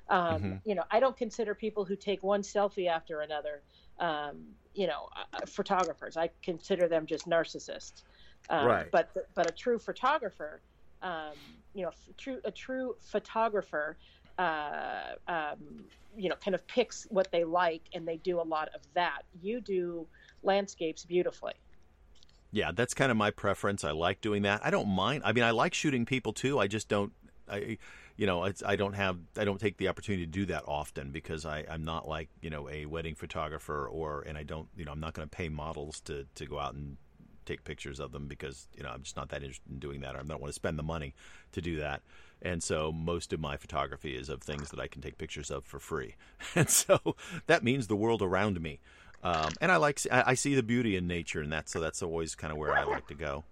Um, 0.08 0.20
mm-hmm. 0.20 0.56
You 0.64 0.74
know, 0.74 0.85
I 0.90 1.00
don't 1.00 1.16
consider 1.16 1.54
people 1.54 1.85
who 1.85 1.96
take 1.96 2.22
one 2.22 2.42
selfie 2.42 2.88
after 2.88 3.20
another, 3.20 3.62
um, 4.00 4.42
you 4.74 4.87
know, 4.87 5.08
uh, 5.14 5.37
uh 5.37 5.46
photographers. 5.46 6.16
I 6.16 6.30
consider 6.42 6.88
them 6.88 7.06
just 7.06 7.28
narcissists. 7.28 8.02
Um, 8.50 8.66
right. 8.66 8.87
But 8.90 9.11
but 9.35 9.48
a 9.48 9.52
true 9.52 9.78
photographer, 9.78 10.61
um, 11.02 11.35
you 11.74 11.82
know, 11.85 11.90
true 12.16 12.40
a 12.44 12.50
true 12.50 12.96
photographer 13.00 13.96
uh, 14.38 15.14
um, 15.29 15.85
you 16.16 16.29
know, 16.29 16.37
kind 16.37 16.55
of 16.55 16.66
picks 16.66 17.07
what 17.11 17.31
they 17.33 17.45
like 17.45 17.83
and 17.95 18.07
they 18.07 18.16
do 18.18 18.40
a 18.40 18.42
lot 18.42 18.68
of 18.75 18.81
that. 18.95 19.23
You 19.40 19.61
do 19.61 20.07
landscapes 20.42 21.05
beautifully. 21.05 21.55
Yeah, 22.51 22.71
that's 22.73 22.92
kind 22.92 23.11
of 23.11 23.16
my 23.16 23.31
preference. 23.31 23.83
I 23.83 23.92
like 23.92 24.21
doing 24.21 24.42
that. 24.42 24.61
I 24.62 24.71
don't 24.71 24.88
mind. 24.88 25.23
I 25.25 25.33
mean, 25.33 25.45
I 25.45 25.53
like 25.53 25.73
shooting 25.73 26.05
people 26.05 26.33
too. 26.33 26.59
I 26.59 26.66
just 26.66 26.88
don't. 26.88 27.12
I, 27.49 27.79
you 28.16 28.27
know, 28.27 28.47
I 28.64 28.77
don't 28.77 28.92
have. 28.92 29.18
I 29.38 29.45
don't 29.45 29.59
take 29.59 29.79
the 29.79 29.88
opportunity 29.88 30.27
to 30.27 30.31
do 30.31 30.45
that 30.47 30.64
often 30.68 31.11
because 31.11 31.47
I, 31.47 31.64
I'm 31.68 31.85
not 31.85 32.07
like 32.07 32.29
you 32.42 32.51
know 32.51 32.68
a 32.68 32.85
wedding 32.85 33.14
photographer 33.14 33.87
or, 33.88 34.23
and 34.23 34.37
I 34.37 34.42
don't. 34.42 34.68
You 34.77 34.85
know, 34.85 34.92
I'm 34.92 35.01
not 35.01 35.14
going 35.14 35.27
to 35.27 35.35
pay 35.35 35.49
models 35.49 36.01
to 36.03 36.27
to 36.35 36.47
go 36.47 36.59
out 36.59 36.75
and 36.75 36.99
take 37.47 37.64
pictures 37.64 37.99
of 37.99 38.12
them 38.12 38.29
because 38.29 38.68
you 38.77 38.83
know 38.83 38.90
I'm 38.90 39.03
just 39.03 39.16
not 39.16 39.31
that 39.31 39.42
interested 39.42 39.71
in 39.73 39.79
doing 39.79 40.03
that. 40.03 40.14
Or 40.14 40.18
I 40.18 40.23
don't 40.23 40.40
want 40.40 40.51
to 40.51 40.55
spend 40.55 40.79
the 40.79 40.83
money 40.83 41.14
to 41.53 41.62
do 41.62 41.77
that 41.79 42.03
and 42.42 42.62
so 42.62 42.92
most 42.92 43.33
of 43.33 43.40
my 43.40 43.57
photography 43.57 44.16
is 44.16 44.28
of 44.28 44.42
things 44.42 44.70
that 44.70 44.81
I 44.81 44.88
can 44.88 45.00
take 45.00 45.18
pictures 45.18 45.50
of 45.50 45.64
for 45.64 45.78
free, 45.78 46.16
and 46.55 46.68
so 46.68 47.16
that 47.46 47.64
means 47.64 47.87
the 47.87 47.96
world 47.96 48.22
around 48.22 48.61
me. 48.61 48.81
Um, 49.24 49.50
and 49.61 49.70
I 49.70 49.76
like 49.76 50.00
I 50.11 50.35
see 50.35 50.55
the 50.55 50.62
beauty 50.62 50.96
in 50.96 51.07
nature, 51.07 51.40
and 51.40 51.52
that's 51.52 51.72
so 51.72 51.81
that's 51.81 52.02
always 52.02 52.35
kind 52.35 52.52
of 52.52 52.59
where 52.59 52.72
I 52.72 52.85
like 52.85 53.07
to 53.09 53.14
go. 53.14 53.44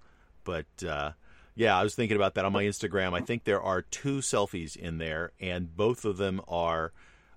but 0.45 0.67
uh, 0.87 1.13
yeah, 1.55 1.79
I 1.79 1.83
was 1.83 1.95
thinking 1.95 2.17
about 2.17 2.35
that 2.35 2.45
on 2.45 2.53
my 2.53 2.65
Instagram. 2.65 3.13
I 3.13 3.21
think 3.21 3.45
there 3.45 3.61
are 3.61 3.83
two 3.83 4.19
selfies 4.19 4.77
in 4.77 4.99
there, 4.99 5.33
and 5.41 5.77
both 5.77 6.05
of 6.05 6.17
them 6.17 6.41
are 6.49 6.93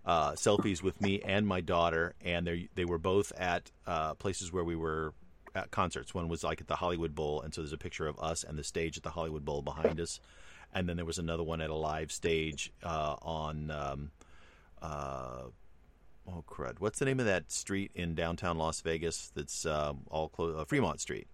uh, 0.06 0.32
selfies 0.32 0.82
with 0.82 1.02
me 1.02 1.22
and 1.22 1.48
my 1.48 1.62
daughter, 1.62 2.14
and 2.24 2.46
they 2.48 2.70
they 2.76 2.86
were 2.86 2.98
both 2.98 3.32
at 3.38 3.72
uh, 3.86 4.14
places 4.16 4.52
where 4.52 4.64
we 4.64 4.76
were 4.76 5.14
at 5.56 5.72
concerts. 5.72 6.14
One 6.14 6.28
was 6.28 6.44
like 6.44 6.62
at 6.62 6.68
the 6.68 6.78
Hollywood 6.78 7.16
Bowl, 7.16 7.42
and 7.42 7.54
so 7.54 7.62
there's 7.62 7.74
a 7.74 7.78
picture 7.78 8.08
of 8.08 8.20
us 8.20 8.44
and 8.44 8.58
the 8.58 8.64
stage 8.64 8.98
at 8.98 9.04
the 9.04 9.12
Hollywood 9.12 9.46
Bowl 9.46 9.62
behind 9.62 10.00
us, 10.00 10.20
and 10.74 10.88
then 10.90 10.96
there 10.96 11.06
was 11.06 11.20
another 11.20 11.44
one 11.44 11.62
at 11.62 11.70
a 11.70 11.76
live 11.76 12.12
stage 12.12 12.72
uh, 12.84 13.16
on. 13.22 13.72
Um, 13.72 14.12
uh, 14.82 15.44
oh 16.28 16.44
crud! 16.48 16.80
What's 16.80 17.00
the 17.00 17.06
name 17.06 17.20
of 17.20 17.26
that 17.26 17.52
street 17.52 17.92
in 17.96 18.16
downtown 18.16 18.58
Las 18.58 18.82
Vegas? 18.82 19.32
That's 19.36 19.66
um, 19.66 20.02
all 20.10 20.30
close. 20.30 20.56
Uh, 20.58 20.66
Fremont 20.66 21.00
Street. 21.00 21.28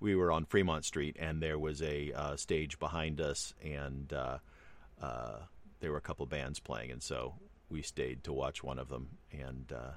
We 0.00 0.14
were 0.14 0.32
on 0.32 0.46
Fremont 0.46 0.84
Street, 0.84 1.16
and 1.18 1.42
there 1.42 1.58
was 1.58 1.82
a 1.82 2.12
uh, 2.12 2.36
stage 2.36 2.78
behind 2.78 3.20
us, 3.20 3.54
and 3.62 4.12
uh, 4.12 4.38
uh, 5.00 5.40
there 5.80 5.90
were 5.90 5.98
a 5.98 6.02
couple 6.02 6.24
bands 6.26 6.58
playing, 6.58 6.90
and 6.90 7.02
so 7.02 7.34
we 7.68 7.82
stayed 7.82 8.24
to 8.24 8.32
watch 8.32 8.62
one 8.62 8.78
of 8.78 8.88
them, 8.88 9.18
and 9.30 9.72
uh, 9.72 9.92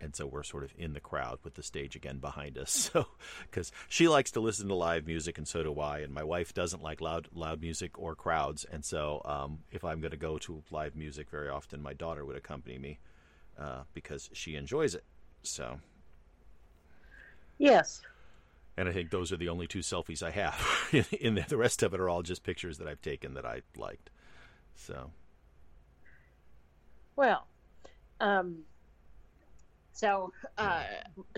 and 0.00 0.14
so 0.14 0.26
we're 0.26 0.42
sort 0.42 0.64
of 0.64 0.72
in 0.76 0.92
the 0.92 1.00
crowd 1.00 1.38
with 1.42 1.54
the 1.54 1.62
stage 1.62 1.96
again 1.96 2.18
behind 2.18 2.58
us. 2.58 2.90
So 2.96 3.06
because 3.42 3.72
she 3.88 4.08
likes 4.08 4.30
to 4.32 4.40
listen 4.40 4.68
to 4.68 4.74
live 4.74 5.06
music, 5.06 5.38
and 5.38 5.46
so 5.48 5.62
do 5.62 5.80
I, 5.80 5.98
and 6.00 6.12
my 6.14 6.22
wife 6.24 6.52
doesn't 6.54 6.82
like 6.82 7.00
loud 7.00 7.28
loud 7.34 7.60
music 7.60 7.98
or 7.98 8.14
crowds, 8.14 8.64
and 8.64 8.84
so 8.84 9.22
um, 9.24 9.60
if 9.70 9.84
I'm 9.84 10.00
going 10.00 10.10
to 10.12 10.16
go 10.16 10.38
to 10.38 10.62
live 10.70 10.94
music 10.96 11.30
very 11.30 11.48
often, 11.48 11.82
my 11.82 11.92
daughter 11.94 12.24
would 12.24 12.36
accompany 12.36 12.78
me 12.78 12.98
uh, 13.58 13.82
because 13.94 14.30
she 14.32 14.54
enjoys 14.56 14.94
it. 14.94 15.04
So 15.42 15.80
Yes. 17.58 18.02
and 18.76 18.88
I 18.88 18.92
think 18.92 19.10
those 19.10 19.32
are 19.32 19.36
the 19.38 19.48
only 19.48 19.66
two 19.66 19.78
selfies 19.80 20.22
I 20.22 20.30
have. 20.30 20.62
in, 21.20 21.34
there. 21.36 21.46
the 21.48 21.56
rest 21.56 21.82
of 21.82 21.94
it 21.94 22.00
are 22.00 22.08
all 22.08 22.22
just 22.22 22.42
pictures 22.42 22.78
that 22.78 22.86
I've 22.88 23.00
taken 23.02 23.34
that 23.34 23.46
I 23.46 23.62
liked. 23.76 24.10
So 24.74 25.10
Well, 27.16 27.46
um, 28.20 28.64
so 29.96 30.32
uh, 30.58 30.82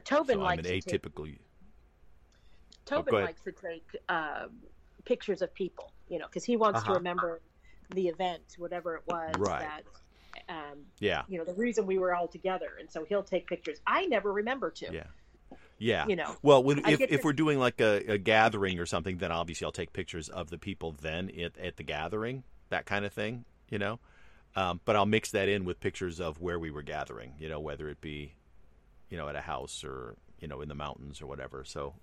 Tobin 0.04 0.36
so 0.36 0.40
I'm 0.40 0.46
likes 0.46 0.68
an 0.68 0.74
to 0.74 0.80
take, 0.80 1.02
atypical. 1.02 1.36
Tobin 2.84 3.10
go 3.12 3.16
ahead. 3.18 3.28
likes 3.28 3.42
to 3.42 3.52
take 3.52 3.86
um, 4.08 4.50
pictures 5.04 5.42
of 5.42 5.54
people, 5.54 5.92
you 6.08 6.18
know, 6.18 6.26
because 6.26 6.44
he 6.44 6.56
wants 6.56 6.80
to 6.82 6.86
Uh-huh. 6.86 6.94
remember 6.98 7.40
the 7.90 8.08
event, 8.08 8.42
whatever 8.58 8.96
it 8.96 9.02
was 9.06 9.36
Right. 9.38 9.60
that. 9.60 9.84
Um, 10.48 10.86
Yeah, 11.00 11.22
you 11.28 11.38
know 11.38 11.44
the 11.44 11.54
reason 11.54 11.86
we 11.86 11.98
were 11.98 12.14
all 12.14 12.28
together, 12.28 12.68
and 12.78 12.90
so 12.90 13.04
he'll 13.04 13.22
take 13.22 13.46
pictures. 13.46 13.78
I 13.86 14.06
never 14.06 14.32
remember 14.32 14.70
to. 14.72 14.92
yeah, 14.92 15.04
yeah. 15.78 16.06
You 16.06 16.16
know, 16.16 16.36
Well, 16.42 16.62
when, 16.62 16.78
if 16.86 17.00
if 17.00 17.08
to- 17.08 17.20
we're 17.24 17.32
doing 17.32 17.58
like 17.58 17.80
a, 17.80 18.12
a 18.12 18.18
gathering 18.18 18.78
or 18.78 18.86
something, 18.86 19.18
then 19.18 19.32
obviously 19.32 19.64
I'll 19.64 19.72
take 19.72 19.92
pictures 19.92 20.28
of 20.28 20.50
the 20.50 20.58
people 20.58 20.92
then 20.92 21.30
at, 21.38 21.58
at 21.58 21.76
the 21.76 21.82
gathering, 21.82 22.44
that 22.70 22.86
kind 22.86 23.04
of 23.04 23.12
thing, 23.12 23.44
you 23.70 23.78
know. 23.78 23.98
Um, 24.56 24.80
but 24.84 24.96
I'll 24.96 25.06
mix 25.06 25.30
that 25.32 25.48
in 25.48 25.64
with 25.64 25.80
pictures 25.80 26.20
of 26.20 26.40
where 26.40 26.58
we 26.58 26.70
were 26.70 26.82
gathering, 26.82 27.34
you 27.38 27.48
know, 27.48 27.60
whether 27.60 27.88
it 27.90 28.00
be, 28.00 28.34
you 29.10 29.16
know, 29.16 29.28
at 29.28 29.36
a 29.36 29.40
house 29.40 29.84
or 29.84 30.16
you 30.40 30.48
know 30.48 30.60
in 30.60 30.68
the 30.68 30.74
mountains 30.74 31.20
or 31.20 31.26
whatever. 31.26 31.64
So, 31.64 31.94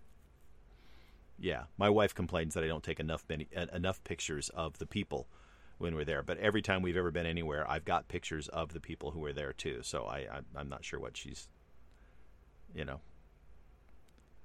yeah, 1.39 1.63
my 1.77 1.89
wife 1.89 2.13
complains 2.13 2.53
that 2.53 2.63
I 2.63 2.67
don't 2.67 2.83
take 2.83 2.99
enough 2.99 3.23
many, 3.29 3.47
enough 3.73 4.03
pictures 4.03 4.49
of 4.49 4.77
the 4.77 4.85
people 4.85 5.27
when 5.77 5.95
we're 5.95 6.05
there. 6.05 6.23
But 6.23 6.37
every 6.37 6.61
time 6.61 6.81
we've 6.81 6.97
ever 6.97 7.11
been 7.11 7.25
anywhere, 7.25 7.69
I've 7.69 7.85
got 7.85 8.07
pictures 8.07 8.47
of 8.49 8.73
the 8.73 8.79
people 8.79 9.11
who 9.11 9.19
were 9.19 9.33
there 9.33 9.53
too. 9.53 9.79
So 9.83 10.05
I, 10.05 10.19
I 10.19 10.39
I'm 10.55 10.69
not 10.69 10.85
sure 10.85 10.99
what 10.99 11.17
she's, 11.17 11.47
you 12.73 12.85
know, 12.85 13.01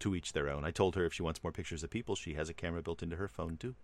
to 0.01 0.15
each 0.15 0.33
their 0.33 0.49
own. 0.49 0.65
I 0.65 0.71
told 0.71 0.97
her 0.97 1.05
if 1.05 1.13
she 1.15 1.23
wants 1.23 1.43
more 1.43 1.53
pictures 1.53 1.83
of 1.85 1.91
people, 1.91 2.17
she 2.17 2.35
has 2.35 2.49
a 2.49 2.55
camera 2.55 2.83
built 2.83 3.03
into 3.03 3.17
her 3.17 3.29
phone 3.29 3.57
too. 3.57 3.75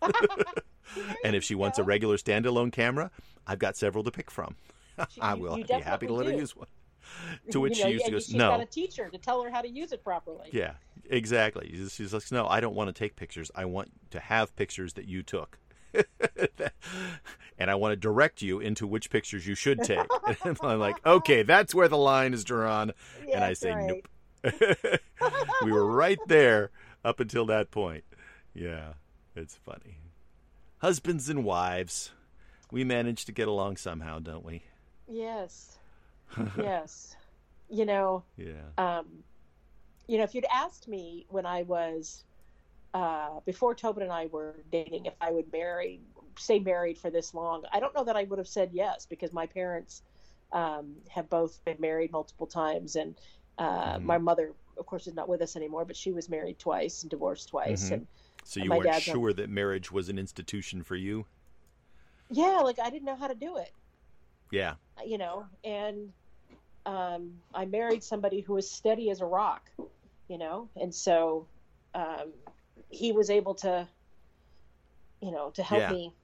and 1.24 1.36
if 1.36 1.44
she 1.44 1.54
wants 1.54 1.78
a 1.78 1.84
regular 1.84 2.16
standalone 2.16 2.72
camera, 2.72 3.10
I've 3.46 3.58
got 3.58 3.76
several 3.76 4.02
to 4.04 4.10
pick 4.10 4.30
from. 4.30 4.56
I 5.20 5.34
will 5.34 5.56
be 5.56 5.72
happy 5.72 6.06
to 6.06 6.12
let 6.12 6.26
her 6.26 6.32
use 6.32 6.56
one. 6.56 6.68
To 7.50 7.60
which 7.60 7.78
you 7.78 7.84
know, 7.84 7.88
she 7.88 7.92
used 7.94 8.04
to 8.06 8.10
go, 8.10 8.18
she's 8.18 8.34
"No." 8.34 8.50
got 8.50 8.60
a 8.60 8.66
teacher 8.66 9.08
to 9.08 9.18
tell 9.18 9.42
her 9.42 9.50
how 9.50 9.62
to 9.62 9.68
use 9.68 9.92
it 9.92 10.02
properly. 10.02 10.48
Yeah, 10.52 10.72
exactly. 11.08 11.70
She's, 11.74 11.92
she's 11.94 12.14
like, 12.14 12.30
no, 12.32 12.46
I 12.46 12.60
don't 12.60 12.74
want 12.74 12.88
to 12.88 12.92
take 12.92 13.16
pictures. 13.16 13.50
I 13.54 13.64
want 13.64 13.90
to 14.10 14.20
have 14.20 14.54
pictures 14.56 14.94
that 14.94 15.06
you 15.06 15.22
took. 15.22 15.58
and 17.58 17.70
I 17.70 17.74
want 17.74 17.92
to 17.92 17.96
direct 17.96 18.42
you 18.42 18.60
into 18.60 18.86
which 18.86 19.10
pictures 19.10 19.46
you 19.46 19.54
should 19.54 19.82
take. 19.82 20.06
And 20.44 20.56
I'm 20.62 20.78
like, 20.78 21.04
okay, 21.04 21.42
that's 21.42 21.74
where 21.74 21.88
the 21.88 21.98
line 21.98 22.32
is 22.32 22.44
drawn. 22.44 22.92
and 23.32 23.44
I 23.44 23.52
say, 23.54 23.72
right. 23.72 23.86
nope. 23.86 24.08
we 25.64 25.72
were 25.72 25.84
right 25.84 26.18
there 26.26 26.70
up 27.04 27.20
until 27.20 27.46
that 27.46 27.70
point. 27.70 28.04
Yeah, 28.54 28.94
it's 29.34 29.56
funny. 29.56 29.98
Husbands 30.78 31.28
and 31.28 31.44
wives, 31.44 32.12
we 32.70 32.84
manage 32.84 33.24
to 33.26 33.32
get 33.32 33.48
along 33.48 33.76
somehow, 33.76 34.18
don't 34.18 34.44
we? 34.44 34.62
Yes. 35.08 35.78
Yes. 36.56 37.16
You 37.68 37.86
know, 37.86 38.24
Yeah. 38.36 38.70
um, 38.78 39.06
you 40.08 40.18
know, 40.18 40.24
if 40.24 40.34
you'd 40.34 40.46
asked 40.52 40.88
me 40.88 41.26
when 41.28 41.46
I 41.46 41.62
was 41.62 42.24
uh, 42.94 43.38
before 43.46 43.74
Tobin 43.74 44.02
and 44.02 44.12
I 44.12 44.26
were 44.26 44.64
dating, 44.72 45.06
if 45.06 45.14
I 45.20 45.30
would 45.30 45.52
marry, 45.52 46.00
stay 46.36 46.58
married 46.58 46.98
for 46.98 47.10
this 47.10 47.32
long, 47.34 47.62
I 47.72 47.78
don't 47.78 47.94
know 47.94 48.04
that 48.04 48.16
I 48.16 48.24
would 48.24 48.38
have 48.38 48.48
said 48.48 48.70
yes 48.72 49.06
because 49.06 49.32
my 49.32 49.46
parents 49.46 50.02
um, 50.52 50.96
have 51.08 51.30
both 51.30 51.64
been 51.64 51.76
married 51.78 52.10
multiple 52.10 52.48
times, 52.48 52.96
and 52.96 53.14
uh, 53.58 53.98
Mhm. 53.98 54.02
my 54.02 54.18
mother, 54.18 54.52
of 54.76 54.86
course, 54.86 55.06
is 55.06 55.14
not 55.14 55.28
with 55.28 55.42
us 55.42 55.54
anymore, 55.54 55.84
but 55.84 55.96
she 55.96 56.10
was 56.10 56.28
married 56.28 56.58
twice 56.58 57.02
and 57.02 57.10
divorced 57.10 57.48
twice, 57.50 57.90
Mhm. 57.90 57.92
and 57.92 58.06
So 58.44 58.58
you 58.58 58.68
my 58.68 58.78
weren't 58.78 59.02
sure 59.02 59.32
that 59.32 59.48
marriage 59.48 59.92
was 59.92 60.08
an 60.08 60.18
institution 60.18 60.82
for 60.82 60.96
you? 60.96 61.26
yeah, 62.30 62.60
like 62.64 62.80
I 62.80 62.90
didn't 62.90 63.04
know 63.04 63.14
how 63.16 63.28
to 63.28 63.34
do 63.34 63.56
it. 63.58 63.70
Yeah. 64.50 64.74
you 65.06 65.18
know, 65.18 65.46
and 65.62 66.12
um, 66.86 67.32
I 67.54 67.64
married 67.66 68.02
somebody 68.02 68.40
who 68.40 68.54
was 68.54 68.70
steady 68.70 69.10
as 69.10 69.20
a 69.20 69.26
rock, 69.26 69.70
you 70.28 70.38
know, 70.38 70.68
and 70.76 70.94
so 70.94 71.46
um, 71.94 72.32
he 72.88 73.12
was 73.12 73.30
able 73.30 73.54
to, 73.56 73.86
you 75.20 75.30
know, 75.30 75.50
to 75.50 75.62
help 75.62 75.80
Yeah. 75.80 75.92
me 75.92 76.14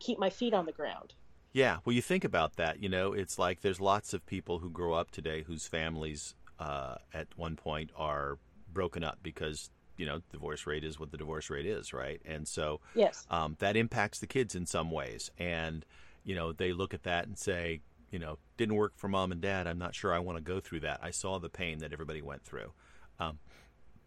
keep 0.00 0.18
my 0.18 0.30
feet 0.30 0.54
on 0.54 0.66
the 0.66 0.72
ground. 0.72 1.14
Yeah, 1.52 1.78
well, 1.84 1.94
you 1.94 2.02
think 2.02 2.24
about 2.24 2.56
that. 2.56 2.82
You 2.82 2.88
know, 2.88 3.12
it's 3.12 3.38
like 3.38 3.62
there's 3.62 3.80
lots 3.80 4.12
of 4.12 4.24
people 4.26 4.58
who 4.58 4.70
grow 4.70 4.92
up 4.92 5.10
today 5.10 5.42
whose 5.42 5.66
families 5.66 6.34
uh, 6.58 6.96
at 7.12 7.28
one 7.36 7.56
point 7.56 7.90
are 7.96 8.38
broken 8.72 9.02
up 9.02 9.18
because 9.22 9.70
you 9.96 10.04
know 10.06 10.20
divorce 10.30 10.66
rate 10.66 10.84
is 10.84 11.00
what 11.00 11.10
the 11.10 11.16
divorce 11.16 11.50
rate 11.50 11.66
is, 11.66 11.92
right? 11.92 12.20
And 12.24 12.46
so 12.46 12.80
Yes, 12.94 13.26
um, 13.30 13.56
that 13.60 13.76
impacts 13.76 14.18
the 14.20 14.26
kids 14.26 14.54
in 14.54 14.66
some 14.66 14.90
ways, 14.90 15.30
and 15.38 15.84
you 16.24 16.34
know 16.34 16.52
they 16.52 16.72
look 16.72 16.94
at 16.94 17.02
that 17.04 17.26
and 17.26 17.36
say, 17.38 17.80
you 18.10 18.18
know, 18.18 18.38
didn't 18.56 18.76
work 18.76 18.92
for 18.96 19.08
mom 19.08 19.32
and 19.32 19.40
dad. 19.40 19.66
I'm 19.66 19.78
not 19.78 19.94
sure 19.94 20.14
I 20.14 20.18
want 20.18 20.38
to 20.38 20.42
go 20.42 20.60
through 20.60 20.80
that. 20.80 21.00
I 21.02 21.10
saw 21.10 21.38
the 21.38 21.48
pain 21.50 21.78
that 21.78 21.92
everybody 21.92 22.22
went 22.22 22.44
through. 22.44 22.72
Um, 23.20 23.38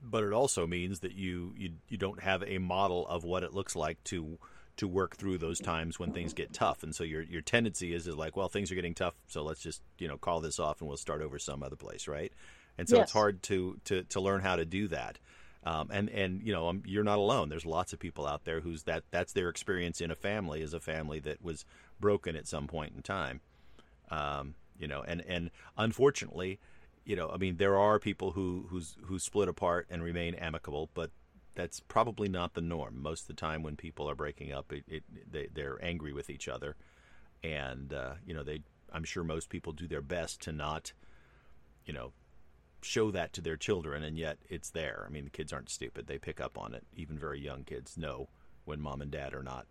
but 0.01 0.23
it 0.23 0.33
also 0.33 0.65
means 0.65 1.01
that 1.01 1.13
you, 1.13 1.53
you 1.57 1.73
you 1.87 1.97
don't 1.97 2.21
have 2.21 2.43
a 2.43 2.57
model 2.57 3.07
of 3.07 3.23
what 3.23 3.43
it 3.43 3.53
looks 3.53 3.75
like 3.75 4.03
to 4.05 4.39
to 4.77 4.87
work 4.87 5.15
through 5.15 5.37
those 5.37 5.59
times 5.59 5.99
when 5.99 6.11
things 6.11 6.33
get 6.33 6.53
tough 6.53 6.81
and 6.81 6.95
so 6.95 7.03
your 7.03 7.21
your 7.21 7.41
tendency 7.41 7.93
is 7.93 8.07
is 8.07 8.15
like 8.15 8.35
well 8.35 8.47
things 8.49 8.71
are 8.71 8.75
getting 8.75 8.95
tough 8.95 9.13
so 9.27 9.43
let's 9.43 9.61
just 9.61 9.81
you 9.99 10.07
know 10.07 10.17
call 10.17 10.39
this 10.39 10.59
off 10.59 10.79
and 10.79 10.87
we'll 10.87 10.97
start 10.97 11.21
over 11.21 11.37
some 11.37 11.61
other 11.61 11.75
place 11.75 12.07
right 12.07 12.31
and 12.79 12.89
so 12.89 12.95
Yes. 12.95 13.03
it's 13.03 13.11
hard 13.11 13.43
to 13.43 13.77
to 13.83 14.03
to 14.03 14.19
learn 14.21 14.41
how 14.41 14.55
to 14.55 14.65
do 14.65 14.87
that 14.87 15.19
um, 15.65 15.89
and 15.91 16.09
and 16.09 16.41
you 16.41 16.51
know 16.53 16.69
um, 16.69 16.81
you're 16.85 17.03
not 17.03 17.19
alone 17.19 17.49
there's 17.49 17.65
lots 17.65 17.93
of 17.93 17.99
people 17.99 18.25
out 18.25 18.45
there 18.45 18.61
who's 18.61 18.83
that 18.83 19.03
that's 19.11 19.33
their 19.33 19.49
experience 19.49 20.01
in 20.01 20.09
a 20.09 20.15
family 20.15 20.61
is 20.61 20.73
a 20.73 20.79
family 20.79 21.19
that 21.19 21.43
was 21.43 21.63
broken 21.99 22.35
at 22.35 22.47
some 22.47 22.65
point 22.65 22.93
in 22.95 23.03
time 23.03 23.41
um, 24.11 24.53
you 24.77 24.87
know 24.87 25.01
and 25.01 25.21
and 25.27 25.49
unfortunately 25.77 26.59
you 27.05 27.15
know, 27.15 27.29
I 27.29 27.37
mean, 27.37 27.57
there 27.57 27.77
are 27.77 27.99
people 27.99 28.31
who 28.31 28.67
who's 28.69 28.95
who 29.05 29.17
split 29.19 29.49
apart 29.49 29.87
and 29.89 30.03
remain 30.03 30.35
amicable, 30.35 30.89
but 30.93 31.11
that's 31.55 31.79
probably 31.79 32.29
not 32.29 32.53
the 32.53 32.61
norm. 32.61 33.01
Most 33.01 33.21
of 33.21 33.27
the 33.27 33.33
time, 33.33 33.63
when 33.63 33.75
people 33.75 34.09
are 34.09 34.15
breaking 34.15 34.51
up, 34.51 34.71
it, 34.71 34.83
it 34.87 35.03
they, 35.29 35.47
they're 35.51 35.83
angry 35.83 36.13
with 36.13 36.29
each 36.29 36.47
other, 36.47 36.75
and 37.43 37.93
uh, 37.93 38.13
you 38.25 38.33
know, 38.33 38.43
they. 38.43 38.61
I'm 38.93 39.03
sure 39.05 39.23
most 39.23 39.49
people 39.49 39.71
do 39.71 39.87
their 39.87 40.01
best 40.01 40.41
to 40.41 40.51
not, 40.51 40.91
you 41.85 41.93
know, 41.93 42.11
show 42.81 43.09
that 43.11 43.31
to 43.33 43.41
their 43.41 43.55
children, 43.55 44.03
and 44.03 44.17
yet 44.17 44.37
it's 44.49 44.69
there. 44.69 45.05
I 45.07 45.11
mean, 45.11 45.23
the 45.23 45.29
kids 45.29 45.53
aren't 45.53 45.69
stupid; 45.69 46.07
they 46.07 46.19
pick 46.19 46.39
up 46.39 46.57
on 46.57 46.73
it. 46.73 46.83
Even 46.95 47.17
very 47.17 47.39
young 47.39 47.63
kids 47.63 47.97
know 47.97 48.29
when 48.65 48.79
mom 48.79 49.01
and 49.01 49.09
dad 49.09 49.33
are 49.33 49.43
not 49.43 49.65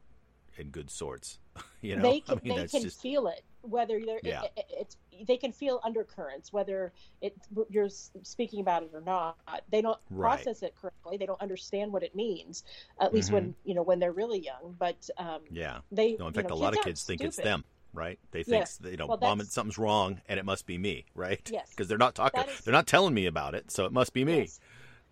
in 0.56 0.70
good 0.70 0.90
sorts. 0.90 1.38
you 1.80 1.96
know, 1.96 2.02
they 2.02 2.20
can 2.20 2.38
I 2.38 2.48
mean, 2.48 2.56
they 2.56 2.66
can 2.66 2.82
just 2.82 3.00
feel 3.00 3.28
it 3.28 3.44
whether 3.62 4.00
they're 4.04 4.20
Yeah. 4.22 4.42
it, 4.44 4.52
it- 4.56 4.66
it's 4.70 4.96
they 5.26 5.36
can 5.36 5.52
feel 5.52 5.80
undercurrents 5.84 6.50
whether 6.52 6.92
it 7.20 7.36
you're 7.68 7.90
speaking 7.90 8.60
about 8.60 8.82
it 8.82 8.90
or 8.94 9.00
not. 9.02 9.36
They 9.70 9.82
don't 9.82 9.98
Right. 10.10 10.36
process 10.36 10.62
it 10.62 10.74
correctly. 10.76 11.16
They 11.18 11.26
don't 11.26 11.40
understand 11.40 11.92
what 11.92 12.02
it 12.02 12.14
means. 12.14 12.64
At 12.98 13.12
least 13.12 13.30
when 13.30 13.54
you 13.64 13.74
know 13.74 13.82
when 13.82 13.98
they're 13.98 14.12
really 14.12 14.38
young. 14.40 14.74
But 14.78 15.08
um, 15.18 15.42
yeah. 15.50 15.80
they 15.92 16.12
No, 16.16 16.28
in 16.28 16.32
you 16.32 16.36
fact, 16.36 16.48
know, 16.48 16.54
a 16.54 16.56
lot 16.56 16.76
of 16.76 16.82
kids 16.84 17.04
think 17.04 17.20
it's 17.20 17.36
them, 17.36 17.64
right? 17.92 18.18
They 18.30 18.42
think 18.44 18.60
Yes. 18.62 18.78
you 18.82 18.96
know, 18.96 19.06
Well, 19.06 19.18
mom, 19.20 19.40
something's 19.42 19.76
wrong, 19.78 20.20
and 20.28 20.38
it 20.40 20.44
must 20.46 20.64
be 20.66 20.78
me, 20.78 21.04
right? 21.14 21.40
Yes. 21.52 21.68
because 21.70 21.86
they're 21.88 21.98
not 21.98 22.14
talking, 22.14 22.40
is- 22.44 22.60
they're 22.62 22.72
not 22.72 22.86
telling 22.86 23.12
me 23.12 23.26
about 23.26 23.54
it, 23.54 23.70
so 23.70 23.84
it 23.84 23.92
must 23.92 24.12
be 24.14 24.24
me. 24.24 24.38
Yes. 24.38 24.60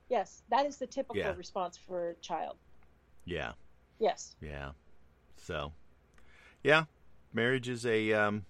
Yes, 0.08 0.42
that 0.48 0.64
is 0.64 0.78
the 0.78 0.86
typical 0.86 1.16
Yeah. 1.16 1.34
response 1.36 1.76
for 1.76 2.10
a 2.10 2.14
child. 2.16 2.56
Yeah. 3.26 3.52
Yes. 3.98 4.36
Yeah. 4.40 4.72
So, 5.36 5.72
yeah, 6.64 6.84
marriage 7.32 7.68
is 7.68 7.84
a 7.86 8.12
um, 8.12 8.44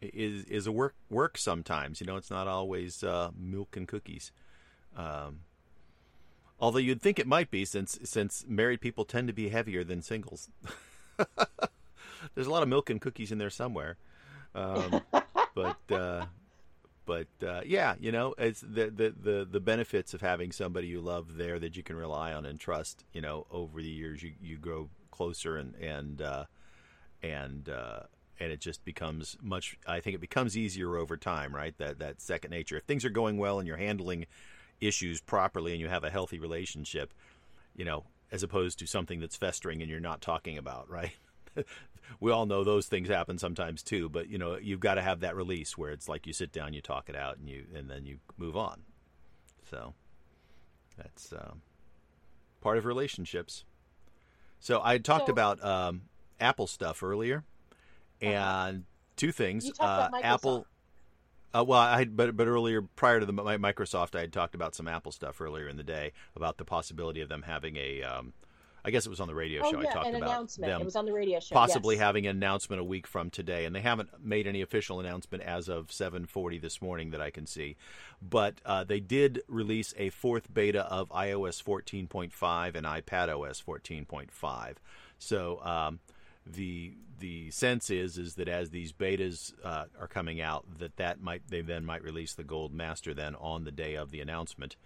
is 0.00 0.44
is 0.44 0.66
a 0.66 0.72
work 0.72 0.94
work 1.10 1.38
sometimes. 1.38 2.00
You 2.00 2.06
know, 2.06 2.16
it's 2.16 2.30
not 2.30 2.48
always 2.48 3.02
uh, 3.02 3.30
milk 3.36 3.76
and 3.76 3.86
cookies. 3.86 4.32
Um, 4.96 5.40
although 6.58 6.78
you'd 6.78 7.02
think 7.02 7.18
it 7.18 7.26
might 7.26 7.50
be, 7.50 7.64
since 7.64 7.98
since 8.04 8.44
married 8.48 8.80
people 8.80 9.04
tend 9.04 9.28
to 9.28 9.34
be 9.34 9.48
heavier 9.48 9.84
than 9.84 10.02
singles. 10.02 10.48
There's 12.34 12.46
a 12.46 12.50
lot 12.50 12.62
of 12.62 12.68
milk 12.68 12.88
and 12.88 13.00
cookies 13.00 13.32
in 13.32 13.38
there 13.38 13.50
somewhere. 13.50 13.96
Um, 14.54 15.02
but 15.54 15.78
uh, 15.90 16.26
but 17.04 17.28
uh, 17.46 17.62
yeah, 17.64 17.94
you 18.00 18.12
know, 18.12 18.34
it's 18.38 18.60
the, 18.60 18.90
the 18.90 19.14
the 19.20 19.48
the 19.50 19.60
benefits 19.60 20.14
of 20.14 20.20
having 20.20 20.52
somebody 20.52 20.86
you 20.86 21.00
love 21.00 21.36
there 21.36 21.58
that 21.58 21.76
you 21.76 21.82
can 21.82 21.96
rely 21.96 22.32
on 22.32 22.46
and 22.46 22.58
trust. 22.58 23.04
You 23.12 23.20
know, 23.20 23.46
over 23.50 23.82
the 23.82 23.88
years, 23.88 24.22
you 24.22 24.32
you 24.40 24.56
grow 24.56 24.88
closer 25.10 25.56
and 25.56 25.74
and 25.76 26.22
uh, 26.22 26.44
and 27.22 27.68
uh, 27.68 28.00
and 28.40 28.50
it 28.52 28.60
just 28.60 28.84
becomes 28.84 29.36
much. 29.42 29.76
I 29.86 30.00
think 30.00 30.14
it 30.14 30.20
becomes 30.20 30.56
easier 30.56 30.96
over 30.96 31.16
time, 31.16 31.54
right? 31.54 31.76
That 31.78 31.98
that 32.00 32.20
second 32.20 32.50
nature. 32.50 32.76
If 32.76 32.84
things 32.84 33.04
are 33.04 33.10
going 33.10 33.38
well 33.38 33.58
and 33.58 33.66
you're 33.68 33.76
handling 33.76 34.26
issues 34.80 35.20
properly 35.20 35.72
and 35.72 35.80
you 35.80 35.88
have 35.88 36.04
a 36.04 36.10
healthy 36.10 36.38
relationship, 36.38 37.14
you 37.76 37.84
know, 37.84 38.04
as 38.32 38.42
opposed 38.42 38.78
to 38.80 38.86
something 38.86 39.20
that's 39.20 39.36
festering 39.36 39.80
and 39.80 39.90
you're 39.90 40.00
not 40.00 40.20
talking 40.20 40.58
about, 40.58 40.90
right? 40.90 41.12
we 42.20 42.32
all 42.32 42.46
know 42.46 42.64
those 42.64 42.86
things 42.86 43.08
happen 43.08 43.38
sometimes 43.38 43.82
too, 43.82 44.08
but 44.08 44.28
you 44.28 44.38
know, 44.38 44.56
you've 44.56 44.80
got 44.80 44.94
to 44.94 45.02
have 45.02 45.20
that 45.20 45.36
release 45.36 45.78
where 45.78 45.90
it's 45.92 46.08
like 46.08 46.26
you 46.26 46.32
sit 46.32 46.50
down, 46.50 46.72
you 46.72 46.80
talk 46.80 47.08
it 47.08 47.14
out, 47.14 47.38
and 47.38 47.48
you 47.48 47.64
and 47.74 47.88
then 47.88 48.04
you 48.06 48.18
move 48.36 48.56
on. 48.56 48.80
So 49.70 49.94
that's 50.96 51.32
um, 51.32 51.62
part 52.60 52.76
of 52.78 52.84
relationships. 52.84 53.64
So 54.60 54.80
I 54.82 54.98
talked 54.98 55.26
So- 55.26 55.32
about 55.32 55.62
um, 55.64 56.02
Apple 56.42 56.66
stuff 56.66 57.02
earlier, 57.02 57.44
and 58.20 58.84
two 59.16 59.32
things. 59.32 59.70
Uh-huh. 59.78 60.10
Uh, 60.12 60.20
Apple. 60.22 60.66
Uh, 61.54 61.62
well, 61.66 61.80
I 61.80 61.98
had, 61.98 62.16
but 62.16 62.36
but 62.36 62.46
earlier, 62.46 62.82
prior 62.82 63.20
to 63.20 63.26
the 63.26 63.32
Microsoft, 63.32 64.16
I 64.16 64.20
had 64.20 64.32
talked 64.32 64.54
about 64.54 64.74
some 64.74 64.88
Apple 64.88 65.12
stuff 65.12 65.40
earlier 65.40 65.68
in 65.68 65.76
the 65.76 65.84
day 65.84 66.12
about 66.34 66.56
the 66.58 66.64
possibility 66.64 67.20
of 67.20 67.28
them 67.28 67.42
having 67.42 67.76
a. 67.76 68.02
Um, 68.02 68.32
I 68.84 68.90
guess 68.90 69.06
it 69.06 69.10
was 69.10 69.20
on 69.20 69.28
the 69.28 69.34
radio 69.34 69.62
Oh 69.64 69.70
show. 69.70 69.78
I 69.78 69.82
yeah, 69.84 69.92
talked 69.92 70.08
an 70.08 70.16
about 70.16 70.30
announcement. 70.30 70.68
them 70.72 70.80
It 70.80 70.84
was 70.84 70.96
on 70.96 71.04
the 71.06 71.12
radio 71.12 71.38
show. 71.38 71.54
possibly 71.54 71.94
yes. 71.94 72.02
having 72.02 72.26
an 72.26 72.36
announcement 72.36 72.80
a 72.80 72.84
week 72.84 73.06
from 73.06 73.30
today, 73.30 73.64
and 73.64 73.76
they 73.76 73.80
haven't 73.80 74.08
made 74.24 74.48
any 74.48 74.60
official 74.60 74.98
announcement 74.98 75.44
as 75.44 75.68
of 75.68 75.88
7:40 75.88 76.60
this 76.60 76.82
morning 76.82 77.10
that 77.10 77.20
I 77.20 77.30
can 77.30 77.46
see. 77.46 77.76
But 78.20 78.54
uh, 78.66 78.82
they 78.82 78.98
did 78.98 79.42
release 79.46 79.94
a 79.96 80.10
fourth 80.10 80.52
beta 80.52 80.82
of 80.86 81.08
iOS 81.10 81.62
14.5 81.62 82.74
and 82.74 82.84
iPadOS 82.86 83.62
14.5. 83.62 84.74
So 85.18 85.60
um, 85.62 86.00
the 86.46 86.94
the 87.18 87.50
sense 87.52 87.88
is 87.88 88.18
is 88.18 88.34
that 88.34 88.48
as 88.48 88.70
these 88.70 88.92
betas 88.92 89.52
uh, 89.64 89.84
are 89.98 90.08
coming 90.08 90.40
out, 90.40 90.64
that 90.78 90.96
that 90.96 91.20
might 91.20 91.42
they 91.48 91.60
then 91.60 91.84
might 91.84 92.02
release 92.02 92.34
the 92.34 92.44
Gold 92.44 92.72
Master 92.72 93.14
then 93.14 93.34
on 93.36 93.64
the 93.64 93.70
day 93.70 93.94
of 93.94 94.10
the 94.10 94.20
announcement 94.20 94.76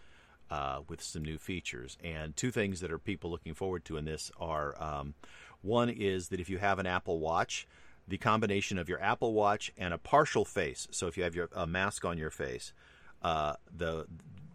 uh, 0.50 0.80
with 0.88 1.02
some 1.02 1.22
new 1.22 1.38
features. 1.38 1.96
And 2.02 2.36
two 2.36 2.50
things 2.50 2.80
that 2.80 2.92
are 2.92 2.98
people 2.98 3.30
looking 3.30 3.54
forward 3.54 3.84
to 3.86 3.96
in 3.96 4.04
this 4.04 4.30
are 4.38 4.80
um, 4.82 5.14
one 5.62 5.88
is 5.88 6.28
that 6.28 6.40
if 6.40 6.50
you 6.50 6.59
have 6.59 6.78
an 6.78 6.86
Apple 6.86 7.18
Watch, 7.18 7.66
the 8.07 8.18
combination 8.18 8.78
of 8.78 8.88
your 8.88 9.02
Apple 9.02 9.32
Watch 9.32 9.72
and 9.76 9.92
a 9.92 9.98
partial 9.98 10.44
face. 10.44 10.86
So 10.90 11.07
if 11.07 11.16
you 11.16 11.24
have 11.24 11.34
your 11.34 11.48
a 11.54 11.66
mask 11.66 12.04
on 12.04 12.18
your 12.18 12.30
face, 12.30 12.72
uh, 13.22 13.54
the 13.74 14.07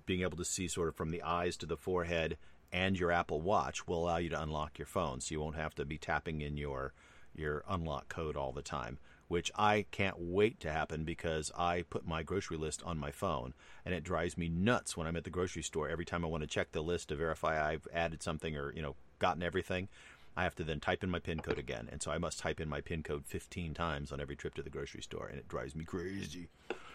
being 0.06 0.22
able 0.22 0.38
to 0.38 0.46
see 0.46 0.68
sort 0.68 0.88
of 0.88 0.96
from 0.96 1.10
the 1.10 1.22
eyes 1.22 1.58
to 1.58 1.66
the 1.66 1.78
forehead 1.78 2.38
and 2.72 2.98
your 2.98 3.12
Apple 3.12 3.42
Watch 3.42 3.88
will 3.88 4.04
allow 4.04 4.18
you 4.18 4.30
to 4.30 4.42
unlock 4.42 4.78
your 4.80 4.86
phone, 4.86 5.20
so 5.20 5.34
you 5.34 5.40
won't 5.40 5.56
have 5.56 5.76
to 5.76 5.86
be 5.86 5.98
tapping 5.98 6.42
in 6.42 6.58
your 6.58 6.94
your 7.36 7.64
unlock 7.70 8.10
code 8.10 8.36
all 8.36 8.52
the 8.52 8.62
time. 8.62 8.98
Which 9.28 9.50
I 9.56 9.86
can't 9.92 10.18
wait 10.20 10.60
to 10.60 10.72
happen 10.72 11.06
because 11.06 11.54
I 11.58 11.84
put 11.90 12.06
my 12.06 12.22
grocery 12.22 12.58
list 12.58 12.84
on 12.84 12.98
my 12.98 13.12
phone, 13.12 13.54
and 13.86 13.96
it 13.96 14.04
drives 14.04 14.38
me 14.38 14.50
nuts 14.50 14.98
when 14.98 15.08
I'm 15.08 15.16
at 15.16 15.24
the 15.24 15.30
grocery 15.30 15.64
store. 15.64 15.88
Every 15.88 16.04
time 16.04 16.26
I 16.26 16.28
want 16.28 16.42
to 16.42 16.48
check 16.48 16.74
the 16.74 16.84
list 16.84 17.10
to 17.10 17.16
verify 17.16 17.72
I've 17.72 17.88
added 17.94 18.22
something 18.22 18.58
or 18.58 18.74
you 18.74 18.82
know 18.82 18.96
gotten 19.20 19.42
everything, 19.42 19.88
I 20.36 20.44
have 20.44 20.56
to 20.56 20.64
then 20.64 20.80
type 20.80 21.04
in 21.04 21.10
my 21.10 21.20
PIN 21.20 21.40
code 21.40 21.60
again, 21.60 21.90
and 21.92 22.02
so 22.02 22.12
I 22.12 22.18
must 22.18 22.40
type 22.40 22.60
in 22.60 22.70
my 22.70 22.82
PIN 22.82 23.04
code 23.04 23.26
15 23.26 23.74
times 23.74 24.12
on 24.12 24.20
every 24.22 24.36
trip 24.36 24.56
to 24.56 24.64
the 24.64 24.70
grocery 24.70 25.02
store, 25.02 25.28
and 25.28 25.38
it 25.38 25.48
drives 25.48 25.76
me 25.76 25.84
crazy. 25.84 26.48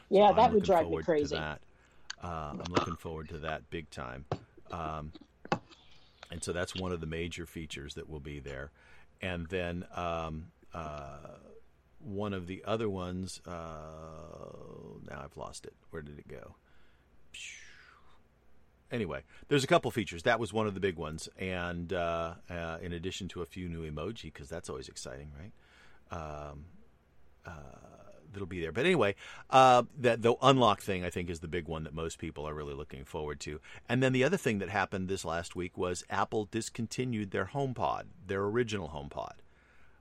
Yeah, 0.08 0.24
I'm 0.24 0.36
that 0.36 0.52
would 0.52 0.62
drive 0.62 0.88
me 0.88 1.02
crazy. 1.02 1.34
To 1.36 1.40
that. 1.40 1.60
Uh, 2.22 2.52
I'm 2.52 2.72
looking 2.72 2.96
forward 2.96 3.28
to 3.30 3.38
that 3.38 3.68
big 3.70 3.90
time. 3.90 4.24
Um, 4.70 5.12
and 6.30 6.42
so 6.42 6.52
that's 6.52 6.74
one 6.74 6.92
of 6.92 7.00
the 7.00 7.06
major 7.06 7.46
features 7.46 7.94
that 7.94 8.08
will 8.08 8.20
be 8.20 8.40
there. 8.40 8.70
And 9.22 9.46
then 9.46 9.84
um, 9.94 10.48
uh, 10.74 11.18
one 12.00 12.34
of 12.34 12.46
the 12.46 12.62
other 12.66 12.88
ones, 12.88 13.40
uh, 13.46 13.52
now 15.10 15.22
I've 15.24 15.36
lost 15.36 15.64
it. 15.64 15.74
Where 15.90 16.02
did 16.02 16.18
it 16.18 16.28
go? 16.28 16.54
Anyway, 18.92 19.22
there's 19.48 19.64
a 19.64 19.66
couple 19.66 19.90
features. 19.90 20.22
That 20.22 20.38
was 20.38 20.52
one 20.52 20.68
of 20.68 20.74
the 20.74 20.80
big 20.80 20.96
ones, 20.96 21.28
and 21.38 21.92
uh, 21.92 22.34
uh, 22.48 22.78
in 22.80 22.92
addition 22.92 23.26
to 23.28 23.42
a 23.42 23.46
few 23.46 23.68
new 23.68 23.90
emoji, 23.90 24.24
because 24.24 24.48
that's 24.48 24.70
always 24.70 24.88
exciting, 24.88 25.32
right? 25.36 25.52
Um, 26.16 26.66
uh, 27.44 27.50
that'll 28.32 28.46
be 28.46 28.60
there. 28.60 28.72
But 28.72 28.86
anyway, 28.86 29.14
uh, 29.50 29.84
that 29.98 30.22
the 30.22 30.34
unlock 30.42 30.80
thing 30.80 31.04
I 31.04 31.10
think 31.10 31.30
is 31.30 31.40
the 31.40 31.48
big 31.48 31.68
one 31.68 31.84
that 31.84 31.94
most 31.94 32.18
people 32.18 32.46
are 32.48 32.54
really 32.54 32.74
looking 32.74 33.04
forward 33.04 33.40
to. 33.40 33.60
And 33.88 34.02
then 34.02 34.12
the 34.12 34.24
other 34.24 34.36
thing 34.36 34.58
that 34.58 34.68
happened 34.68 35.08
this 35.08 35.24
last 35.24 35.56
week 35.56 35.76
was 35.76 36.04
Apple 36.10 36.46
discontinued 36.50 37.30
their 37.30 37.46
HomePod, 37.46 38.04
their 38.26 38.42
original 38.42 38.88
HomePod, 38.88 39.36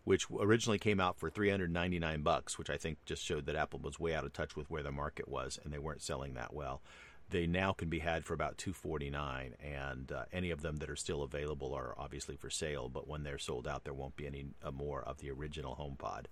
which 0.03 0.27
originally 0.31 0.79
came 0.79 0.99
out 0.99 1.19
for 1.19 1.29
399 1.29 2.21
bucks, 2.21 2.57
which 2.57 2.69
I 2.69 2.77
think 2.77 2.97
just 3.05 3.23
showed 3.23 3.45
that 3.45 3.55
Apple 3.55 3.79
was 3.79 3.99
way 3.99 4.13
out 4.13 4.25
of 4.25 4.33
touch 4.33 4.55
with 4.55 4.69
where 4.69 4.83
the 4.83 4.91
market 4.91 5.27
was 5.27 5.59
and 5.63 5.73
they 5.73 5.79
weren't 5.79 6.01
selling 6.01 6.33
that 6.35 6.53
well. 6.53 6.81
They 7.29 7.47
now 7.47 7.73
can 7.73 7.89
be 7.89 7.99
had 7.99 8.23
for 8.23 8.35
about 8.35 8.57
249 8.59 9.55
and 9.59 10.11
uh, 10.11 10.25
any 10.31 10.51
of 10.51 10.61
them 10.61 10.75
that 10.77 10.91
are 10.91 10.95
still 10.95 11.23
available 11.23 11.73
are 11.73 11.95
obviously 11.97 12.35
for 12.35 12.51
sale, 12.51 12.87
but 12.87 13.07
when 13.07 13.23
they're 13.23 13.39
sold 13.39 13.67
out 13.67 13.83
there 13.83 13.93
won't 13.93 14.15
be 14.15 14.27
any 14.27 14.45
uh, 14.63 14.71
more 14.71 15.01
of 15.01 15.17
the 15.17 15.31
original 15.31 15.75
HomePod. 15.75 16.25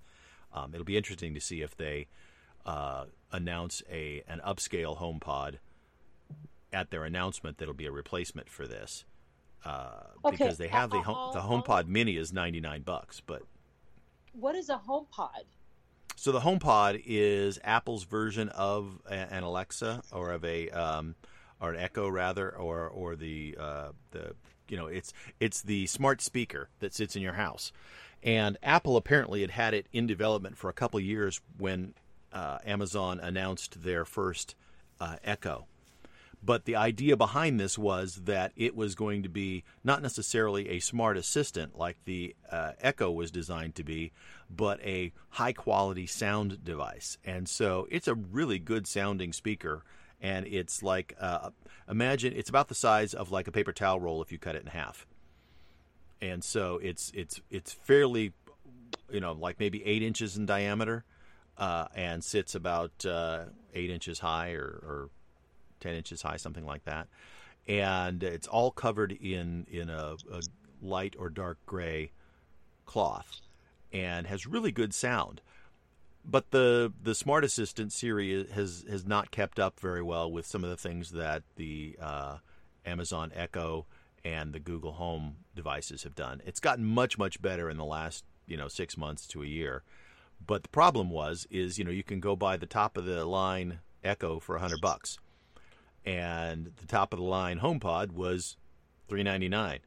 Um, 0.53 0.71
it'll 0.73 0.85
be 0.85 0.97
interesting 0.97 1.33
to 1.33 1.39
see 1.41 1.61
if 1.61 1.75
they 1.75 2.07
uh, 2.65 3.05
announce 3.31 3.81
a 3.91 4.23
an 4.27 4.41
upscale 4.45 4.97
HomePod 4.99 5.55
at 6.71 6.89
their 6.91 7.03
announcement 7.03 7.57
that'll 7.57 7.73
be 7.73 7.85
a 7.85 7.91
replacement 7.91 8.49
for 8.49 8.67
this. 8.67 9.05
Uh, 9.65 10.01
Okay, 10.25 10.37
because 10.37 10.57
they 10.57 10.67
have 10.67 10.89
the 10.89 11.01
home, 11.01 11.33
the 11.33 11.39
HomePod 11.41 11.87
Mini 11.87 12.17
is 12.17 12.33
99 12.33 12.81
bucks, 12.81 13.21
but 13.25 13.43
What 14.33 14.55
is 14.55 14.69
a 14.69 14.77
home 14.77 15.07
pod? 15.09 15.43
so 16.15 16.31
the 16.31 16.39
HomePod 16.41 17.01
is 17.05 17.59
Apple's 17.63 18.03
version 18.03 18.49
of 18.49 18.99
an 19.09 19.43
Alexa 19.43 20.01
or 20.11 20.31
of 20.31 20.43
a 20.45 20.69
um, 20.69 21.15
or 21.59 21.73
an 21.73 21.79
Echo 21.79 22.07
rather, 22.09 22.49
or 22.55 22.87
or 22.87 23.15
the 23.15 23.55
uh, 23.59 23.89
the 24.11 24.35
you 24.67 24.77
know 24.77 24.87
it's 24.87 25.13
it's 25.39 25.61
the 25.61 25.85
smart 25.87 26.21
speaker 26.21 26.69
that 26.79 26.93
sits 26.93 27.15
in 27.15 27.21
your 27.21 27.33
house. 27.33 27.71
And 28.23 28.57
Apple 28.63 28.95
apparently 28.95 29.41
had 29.41 29.51
had 29.51 29.73
it 29.73 29.87
in 29.91 30.07
development 30.07 30.57
for 30.57 30.69
a 30.69 30.73
couple 30.73 30.99
years 30.99 31.41
when 31.57 31.93
uh, 32.31 32.59
Amazon 32.65 33.19
announced 33.19 33.83
their 33.83 34.05
first 34.05 34.55
uh, 34.99 35.17
Echo. 35.23 35.67
But 36.45 36.65
the 36.65 36.75
idea 36.75 37.15
behind 37.15 37.57
this 37.57 37.77
was 37.77 38.15
that 38.25 38.51
it 38.57 38.75
was 38.75 38.95
going 38.95 39.23
to 39.23 39.29
be 39.29 39.63
not 39.83 40.01
necessarily 40.01 40.69
a 40.69 40.79
smart 40.79 41.15
assistant 41.15 41.77
like 41.77 41.97
the 42.03 42.35
uh, 42.51 42.73
Echo 42.81 43.11
was 43.11 43.31
designed 43.31 43.75
to 43.75 43.83
be, 43.83 44.11
but 44.49 44.81
a 44.81 45.13
high 45.29 45.53
quality 45.53 46.05
sound 46.05 46.63
device. 46.63 47.17
And 47.23 47.47
so 47.47 47.87
it's 47.89 48.09
a 48.09 48.15
really 48.15 48.59
good 48.59 48.87
sounding 48.87 49.31
speaker. 49.31 49.83
And 50.21 50.45
it's 50.45 50.83
like, 50.83 51.15
uh, 51.19 51.51
imagine 51.89 52.33
it's 52.35 52.49
about 52.49 52.67
the 52.67 52.75
size 52.75 53.13
of 53.13 53.31
like 53.31 53.47
a 53.47 53.51
paper 53.51 53.71
towel 53.71 54.01
roll 54.01 54.21
if 54.21 54.31
you 54.31 54.37
cut 54.37 54.55
it 54.55 54.63
in 54.63 54.67
half. 54.69 55.05
And 56.23 56.43
so 56.43 56.79
it's 56.81 57.11
it's 57.13 57.41
it's 57.49 57.73
fairly, 57.73 58.31
you 59.11 59.19
know, 59.19 59.33
like 59.33 59.59
maybe 59.59 59.85
eight 59.85 60.01
inches 60.01 60.37
in 60.37 60.45
diameter, 60.45 61.03
uh, 61.57 61.87
and 61.93 62.23
sits 62.23 62.55
about 62.55 63.05
uh, 63.05 63.45
eight 63.73 63.89
inches 63.89 64.19
high 64.19 64.51
or, 64.51 64.63
or 64.63 65.09
10 65.81 65.95
inches 65.95 66.21
high, 66.21 66.37
something 66.37 66.65
like 66.65 66.85
that. 66.85 67.07
And 67.67 68.23
it's 68.23 68.47
all 68.47 68.71
covered 68.71 69.11
in, 69.11 69.67
in 69.69 69.89
a, 69.89 70.15
a 70.31 70.41
light 70.81 71.15
or 71.17 71.29
dark 71.29 71.57
gray 71.65 72.11
cloth 72.85 73.41
and 73.91 74.27
has 74.27 74.47
really 74.47 74.71
good 74.71 74.93
sound. 74.93 75.41
But 76.25 76.51
the, 76.51 76.93
the 77.01 77.15
Smart 77.15 77.43
Assistant 77.43 77.91
Siri 77.91 78.47
has, 78.53 78.85
has 78.89 79.05
not 79.05 79.29
kept 79.31 79.59
up 79.59 79.79
very 79.79 80.01
well 80.01 80.31
with 80.31 80.45
some 80.45 80.63
of 80.63 80.69
the 80.69 80.77
things 80.77 81.11
that 81.11 81.43
the 81.57 81.97
uh, 82.01 82.37
Amazon 82.85 83.31
Echo 83.35 83.85
and 84.25 84.53
the 84.53 84.59
Google 84.59 84.93
Home 84.93 85.37
devices 85.55 86.03
have 86.03 86.15
done. 86.15 86.41
It's 86.45 86.59
gotten 86.59 86.85
much, 86.85 87.17
much 87.17 87.41
better 87.41 87.69
in 87.69 87.77
the 87.77 87.85
last 87.85 88.23
you 88.47 88.57
know 88.57 88.67
six 88.67 88.97
months 88.97 89.25
to 89.27 89.43
a 89.43 89.45
year. 89.47 89.83
But 90.45 90.63
the 90.63 90.69
problem 90.69 91.09
was 91.09 91.47
is 91.49 91.77
you 91.77 91.85
know 91.85 91.91
you 91.91 92.03
can 92.03 92.19
go 92.19 92.35
buy 92.35 92.57
the 92.57 92.65
top 92.65 92.97
of 92.97 93.05
the 93.05 93.25
line 93.25 93.79
Echo 94.03 94.39
for 94.39 94.55
a 94.55 94.59
hundred 94.59 94.81
bucks, 94.81 95.17
and 96.05 96.71
the 96.77 96.87
top 96.87 97.13
of 97.13 97.19
the 97.19 97.25
line 97.25 97.59
HomePod 97.59 98.11
was 98.11 98.57
three 99.07 99.23
ninety 99.23 99.47
nine, 99.49 99.79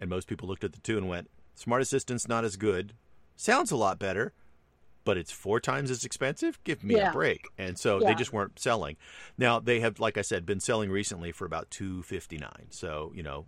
and 0.00 0.08
most 0.08 0.28
people 0.28 0.48
looked 0.48 0.64
at 0.64 0.72
the 0.72 0.80
two 0.80 0.96
and 0.96 1.08
went, 1.08 1.30
"Smart 1.54 1.82
Assistant's 1.82 2.28
not 2.28 2.44
as 2.44 2.56
good, 2.56 2.94
sounds 3.36 3.70
a 3.70 3.76
lot 3.76 3.98
better." 3.98 4.32
But 5.04 5.18
it's 5.18 5.30
four 5.32 5.60
times 5.60 5.90
as 5.90 6.04
expensive. 6.06 6.58
Give 6.64 6.82
me 6.82 6.94
Yeah. 6.94 7.10
a 7.10 7.12
break! 7.12 7.48
And 7.58 7.78
so 7.78 8.00
Yeah. 8.00 8.06
they 8.06 8.14
just 8.14 8.32
weren't 8.32 8.58
selling. 8.58 8.96
Now 9.36 9.60
they 9.60 9.80
have, 9.80 10.00
like 10.00 10.16
I 10.16 10.22
said, 10.22 10.46
been 10.46 10.60
selling 10.60 10.90
recently 10.90 11.30
for 11.30 11.44
about 11.44 11.70
two 11.70 12.02
fifty 12.04 12.38
nine. 12.38 12.68
So 12.70 13.12
you 13.14 13.22
know, 13.22 13.44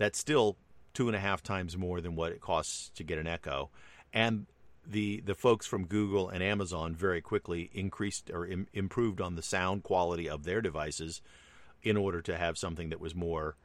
that's 0.00 0.18
still 0.18 0.56
two 0.94 1.08
and 1.08 1.14
a 1.14 1.20
half 1.20 1.42
times 1.42 1.76
more 1.76 2.00
than 2.00 2.16
what 2.16 2.32
it 2.32 2.40
costs 2.40 2.90
to 2.94 3.04
get 3.04 3.18
an 3.18 3.26
Echo. 3.26 3.68
And 4.14 4.46
the 4.84 5.20
the 5.20 5.34
folks 5.34 5.66
from 5.66 5.84
Google 5.84 6.30
and 6.30 6.42
Amazon 6.42 6.94
very 6.94 7.20
quickly 7.20 7.70
increased 7.74 8.30
or 8.32 8.46
Im- 8.46 8.66
improved 8.72 9.20
on 9.20 9.36
the 9.36 9.42
sound 9.42 9.82
quality 9.82 10.26
of 10.26 10.44
their 10.44 10.62
devices 10.62 11.20
in 11.82 11.98
order 11.98 12.22
to 12.22 12.38
have 12.38 12.56
something 12.56 12.88
that 12.88 12.98
was 12.98 13.14
more 13.14 13.56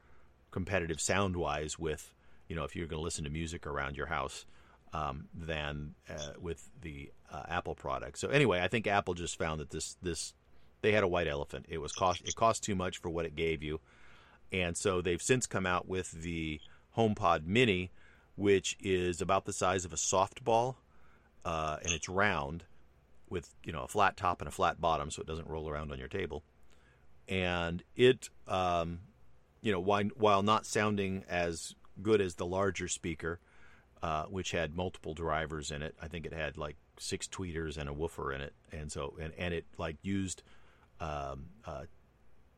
competitive 0.51 0.99
sound 0.99 1.38
wise 1.38 1.79
with 1.79 2.13
you 2.49 2.55
know 2.55 2.65
if 2.65 2.75
you're 2.75 2.86
going 2.86 2.99
to 2.99 3.03
listen 3.03 3.23
to 3.23 3.29
music 3.29 3.65
around 3.65 3.95
your 3.95 4.07
house 4.07 4.45
um, 4.91 5.29
than 5.33 5.95
uh, 6.09 6.33
with 6.39 6.69
the 6.81 7.11
uh, 7.31 7.43
Apple 7.47 7.75
product. 7.75 8.19
So 8.19 8.27
anyway, 8.27 8.59
I 8.59 8.67
think 8.67 8.88
Apple 8.88 9.13
just 9.13 9.38
found 9.38 9.61
that 9.61 9.69
this 9.69 9.95
this 10.01 10.33
they 10.81 10.91
had 10.91 11.03
a 11.03 11.07
white 11.07 11.29
elephant. 11.29 11.65
It 11.69 11.77
was 11.77 11.93
cost 11.93 12.23
it 12.25 12.36
cost 12.36 12.61
too 12.61 12.75
much 12.75 12.97
for 12.97 13.09
what 13.09 13.25
it 13.25 13.38
gave 13.38 13.63
you, 13.63 13.79
and 14.56 14.78
so 14.78 15.01
they've 15.01 15.22
since 15.22 15.45
come 15.45 15.66
out 15.66 15.88
with 15.88 16.12
the 16.12 16.62
HomePod 16.97 17.45
Mini, 17.45 17.91
which 18.36 18.78
is 18.80 19.22
about 19.22 19.45
the 19.45 19.51
size 19.51 19.84
of 19.84 19.91
a 19.91 19.97
softball, 19.97 20.76
uh, 21.43 21.78
and 21.84 21.91
it's 21.93 22.08
round 22.08 22.64
with 23.30 23.53
you 23.66 23.74
know 23.74 23.84
a 23.84 23.88
flat 23.88 24.16
top 24.16 24.39
and 24.39 24.47
a 24.47 24.51
flat 24.51 24.80
bottom, 24.80 25.12
so 25.12 25.22
it 25.22 25.28
doesn't 25.28 25.49
roll 25.49 25.70
around 25.70 25.91
on 25.91 25.99
your 25.99 26.08
table. 26.08 26.43
And 27.28 27.84
it, 27.95 28.30
um, 28.47 28.99
you 29.62 29.72
know, 29.72 29.80
while, 29.80 30.06
while 30.16 30.43
not 30.43 30.66
sounding 30.66 31.26
as 31.28 31.76
good 32.01 32.22
as 32.22 32.36
the 32.36 32.45
larger 32.45 32.88
speaker, 32.88 33.39
uh, 34.03 34.26
which 34.26 34.51
had 34.51 34.76
multiple 34.76 35.14
drivers 35.16 35.72
in 35.72 35.82
it, 35.82 35.95
I 36.01 36.08
think 36.08 36.26
it 36.26 36.34
had 36.34 36.58
like 36.58 36.78
six 36.97 37.28
tweeters 37.28 37.78
and 37.78 37.89
a 37.89 37.93
woofer 37.93 38.32
in 38.32 38.39
it, 38.39 38.53
and 38.72 38.89
so 38.89 39.16
and 39.20 39.34
and 39.38 39.53
it 39.53 39.66
like 39.78 39.97
used 40.01 40.43
um, 41.01 41.47
uh, 41.66 41.84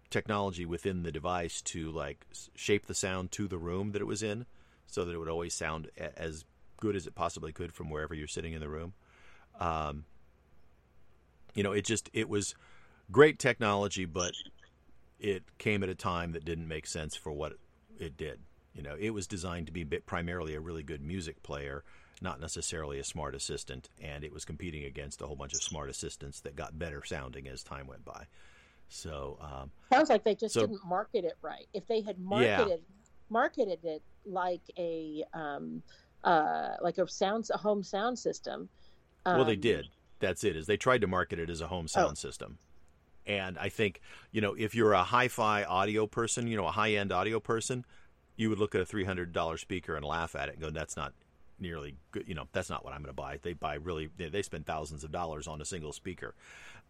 technology 0.10 0.66
within 0.66 1.04
the 1.04 1.12
device 1.12 1.62
to 1.62 1.92
like 1.92 2.26
shape 2.56 2.86
the 2.86 2.94
sound 2.94 3.32
to 3.32 3.48
the 3.48 3.58
room 3.58 3.92
that 3.92 4.02
it 4.02 4.06
was 4.06 4.24
in, 4.24 4.46
so 4.88 5.06
that 5.06 5.14
it 5.14 5.18
would 5.18 5.30
always 5.30 5.54
sound 5.54 5.90
a- 5.98 6.18
as 6.20 6.46
good 6.78 6.96
as 6.96 7.08
it 7.08 7.16
possibly 7.16 7.52
could 7.52 7.74
from 7.74 7.90
wherever 7.90 8.14
you're 8.14 8.28
sitting 8.28 8.54
in 8.54 8.62
the 8.62 8.70
room. 8.70 8.94
Um, 9.60 10.06
you 11.54 11.64
know, 11.64 11.72
it 11.72 11.86
just 11.86 12.10
it 12.14 12.30
was 12.30 12.56
great 13.12 13.40
technology, 13.40 14.06
but 14.06 14.34
it 15.20 15.44
came 15.58 15.84
at 15.84 15.90
a 15.90 15.96
time 15.96 16.34
that 16.34 16.46
didn't 16.46 16.68
make 16.68 16.86
sense 16.86 17.16
for 17.16 17.32
what 17.32 17.54
it 18.00 18.16
did. 18.16 18.40
You 18.74 18.84
know, 18.84 18.96
it 19.00 19.10
was 19.10 19.26
designed 19.26 19.66
to 19.68 19.74
be 19.74 19.84
primarily 19.84 20.54
a 20.54 20.60
really 20.60 20.84
good 20.84 21.02
music 21.02 21.42
player, 21.42 21.84
not 22.22 22.40
necessarily 22.40 23.00
a 23.00 23.04
smart 23.04 23.34
assistant, 23.34 23.90
and 24.00 24.24
it 24.24 24.32
was 24.32 24.46
competing 24.46 24.84
against 24.84 25.22
a 25.22 25.26
whole 25.26 25.36
bunch 25.36 25.54
of 25.54 25.64
smart 25.64 25.90
assistants 25.90 26.40
that 26.42 26.56
got 26.56 26.78
better 26.78 27.04
sounding 27.04 27.48
as 27.48 27.64
time 27.64 27.88
went 27.88 28.06
by. 28.06 28.28
So, 28.90 29.38
um, 29.42 29.72
Sounds 29.92 30.10
like 30.10 30.24
they 30.24 30.36
just 30.36 30.54
So- 30.54 30.62
didn't 30.62 30.86
market 30.86 31.26
it 31.26 31.38
right. 31.42 31.68
If 31.74 31.88
they 31.88 32.02
had 32.02 32.18
Yeah. 32.18 32.58
marketed 32.58 32.84
marketed 33.30 33.84
it 33.84 34.02
like 34.26 34.62
a 34.78 35.24
um, 35.34 35.84
uh, 36.24 36.78
like 36.82 36.98
a 36.98 37.08
sound 37.08 37.46
a 37.54 37.58
home 37.58 37.84
sound 37.84 38.18
system. 38.18 38.70
well, 39.26 39.44
they 39.44 39.56
um, 39.56 39.60
did. 39.60 39.88
That's 40.20 40.44
it. 40.46 40.56
Is 40.56 40.66
they 40.66 40.78
tried 40.78 41.02
to 41.02 41.08
market 41.08 41.38
it 41.40 41.50
as 41.50 41.60
a 41.62 41.68
home 41.68 41.88
sound 41.88 42.12
Oh. 42.12 42.16
system, 42.16 42.58
and 43.26 43.58
I 43.60 43.70
think 43.70 44.02
you 44.32 44.40
know 44.42 44.54
if 44.54 44.74
you're 44.74 44.94
a 44.94 45.04
hi-fi 45.04 45.64
audio 45.66 46.08
person, 46.08 46.48
you 46.48 46.56
know 46.56 46.66
a 46.66 46.72
high-end 46.72 47.12
audio 47.12 47.40
person, 47.42 47.86
you 48.38 48.50
would 48.50 48.58
look 48.60 48.74
at 48.76 48.82
a 48.82 48.86
three 48.86 49.04
hundred 49.04 49.34
dollar 49.34 49.58
speaker 49.58 49.96
and 49.96 50.06
laugh 50.06 50.34
at 50.36 50.48
it 50.50 50.54
and 50.54 50.62
go, 50.62 50.70
"That's 50.70 50.96
not 50.96 51.14
nearly 51.60 51.96
good." 52.12 52.26
You 52.28 52.36
know, 52.36 52.48
that's 52.52 52.70
not 52.70 52.84
what 52.84 52.94
I'm 52.94 53.02
going 53.02 53.10
to 53.10 53.14
buy. 53.14 53.40
They 53.42 53.54
buy 53.54 53.76
really. 53.76 54.10
They, 54.18 54.30
they 54.30 54.42
spend 54.42 54.66
thousands 54.66 55.04
of 55.04 55.12
dollars 55.12 55.48
on 55.48 55.62
a 55.62 55.66
single 55.66 55.94
speaker, 55.94 56.36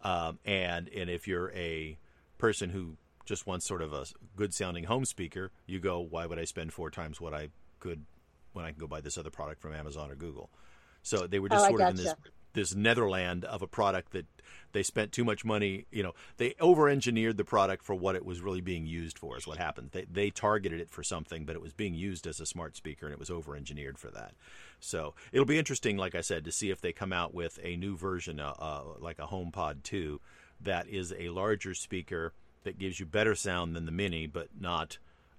um, 0.02 0.38
and 0.44 0.88
and 0.88 1.10
if 1.10 1.26
you're 1.28 1.50
a 1.52 1.96
person 2.38 2.70
who 2.70 2.96
just 3.24 3.46
wants 3.46 3.66
sort 3.66 3.82
of 3.82 3.92
a 3.92 4.06
good 4.36 4.54
sounding 4.54 4.84
home 4.84 5.04
speaker, 5.04 5.50
you 5.66 5.78
go, 5.80 6.00
"Why 6.00 6.26
would 6.26 6.38
I 6.38 6.44
spend 6.44 6.72
four 6.72 6.90
times 6.90 7.20
what 7.20 7.34
I 7.34 7.48
could 7.80 8.04
when 8.52 8.64
I 8.64 8.70
can 8.70 8.80
go 8.80 8.86
buy 8.86 9.00
this 9.00 9.18
other 9.18 9.30
product 9.30 9.60
from 9.60 9.74
Amazon 9.74 10.10
or 10.10 10.14
Google?" 10.14 10.50
So 11.02 11.26
they 11.26 11.38
were 11.38 11.48
just 11.48 11.64
Oh, 11.64 11.68
sort 11.68 11.80
of 11.80 11.90
in 11.90 11.96
this. 11.96 12.14
This 12.58 12.74
netherland 12.74 13.44
of 13.44 13.62
a 13.62 13.66
product 13.68 14.12
that 14.12 14.26
they 14.72 14.82
spent 14.82 15.12
too 15.12 15.24
much 15.24 15.44
money 15.44 15.86
you 15.92 16.02
know 16.02 16.12
they 16.38 16.54
over 16.60 16.88
engineered 16.88 17.36
the 17.36 17.44
product 17.44 17.84
for 17.84 17.94
what 17.94 18.16
it 18.16 18.24
was 18.24 18.40
really 18.40 18.60
being 18.60 18.84
used 18.84 19.16
for 19.16 19.36
is 19.36 19.46
what 19.46 19.58
happened 19.58 19.90
they, 19.92 20.04
they 20.10 20.28
targeted 20.28 20.80
it 20.80 20.90
for 20.90 21.04
something 21.04 21.44
but 21.44 21.54
it 21.54 21.62
was 21.62 21.72
being 21.72 21.94
used 21.94 22.26
as 22.26 22.40
a 22.40 22.46
smart 22.46 22.76
speaker 22.76 23.06
and 23.06 23.12
it 23.12 23.18
was 23.18 23.30
over 23.30 23.54
engineered 23.54 23.96
for 23.96 24.10
that 24.10 24.34
so 24.80 25.14
it'll 25.30 25.46
be 25.46 25.58
interesting 25.58 25.96
like 25.96 26.16
i 26.16 26.20
said 26.20 26.44
to 26.44 26.50
see 26.50 26.70
if 26.70 26.80
they 26.80 26.92
come 26.92 27.12
out 27.12 27.32
with 27.32 27.60
a 27.62 27.76
new 27.76 27.96
version 27.96 28.40
uh, 28.40 28.52
uh, 28.58 28.82
like 28.98 29.20
a 29.20 29.26
homepod 29.28 29.82
2 29.84 30.20
that 30.60 30.88
is 30.88 31.14
a 31.16 31.28
larger 31.28 31.74
speaker 31.74 32.32
that 32.64 32.76
gives 32.76 32.98
you 32.98 33.06
better 33.06 33.36
sound 33.36 33.76
than 33.76 33.86
the 33.86 33.92
mini 33.92 34.26
but 34.26 34.48
not 34.58 34.98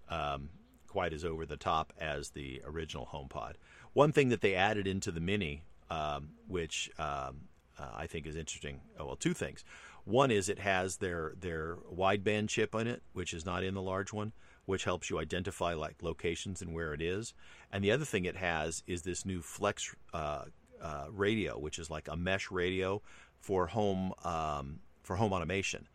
um, 0.09 0.49
quite 0.89 1.13
as 1.13 1.23
over 1.23 1.45
the 1.45 1.55
top 1.55 1.93
as 1.99 2.31
the 2.31 2.61
original 2.65 3.07
HomePod. 3.13 3.53
One 3.93 4.11
thing 4.11 4.29
that 4.29 4.41
they 4.41 4.55
added 4.55 4.87
into 4.87 5.11
the 5.11 5.21
Mini, 5.21 5.63
um, 5.89 6.29
which 6.47 6.89
um, 6.97 7.41
uh, 7.77 7.89
I 7.95 8.07
think 8.07 8.25
is 8.25 8.35
interesting, 8.35 8.81
oh, 8.99 9.05
well, 9.05 9.15
two 9.15 9.33
things. 9.33 9.63
One 10.05 10.31
is 10.31 10.49
it 10.49 10.59
has 10.59 10.97
their 10.97 11.33
their 11.39 11.77
wideband 11.93 12.49
chip 12.49 12.73
in 12.73 12.87
it, 12.87 13.03
which 13.13 13.33
is 13.33 13.45
not 13.45 13.63
in 13.63 13.73
the 13.73 13.81
large 13.81 14.11
one, 14.11 14.33
which 14.65 14.83
helps 14.83 15.09
you 15.09 15.19
identify 15.19 15.73
like 15.73 16.01
locations 16.01 16.61
and 16.61 16.73
where 16.73 16.93
it 16.93 17.01
is. 17.01 17.33
And 17.71 17.83
the 17.83 17.91
other 17.91 18.05
thing 18.05 18.25
it 18.25 18.37
has 18.37 18.83
is 18.87 19.03
this 19.03 19.25
new 19.25 19.41
Flex 19.41 19.95
uh, 20.13 20.45
uh, 20.81 21.05
radio, 21.11 21.59
which 21.59 21.77
is 21.77 21.89
like 21.89 22.07
a 22.07 22.15
mesh 22.15 22.49
radio 22.49 23.01
for 23.39 23.67
home 23.67 24.13
um, 24.23 24.79
for 25.03 25.15
home 25.15 25.33
automation 25.33 25.87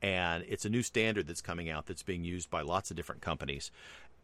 and 0.00 0.44
it's 0.48 0.64
a 0.64 0.68
new 0.68 0.82
standard 0.82 1.26
that's 1.26 1.40
coming 1.40 1.68
out 1.68 1.86
that's 1.86 2.02
being 2.02 2.24
used 2.24 2.50
by 2.50 2.60
lots 2.60 2.90
of 2.90 2.96
different 2.96 3.20
companies. 3.20 3.70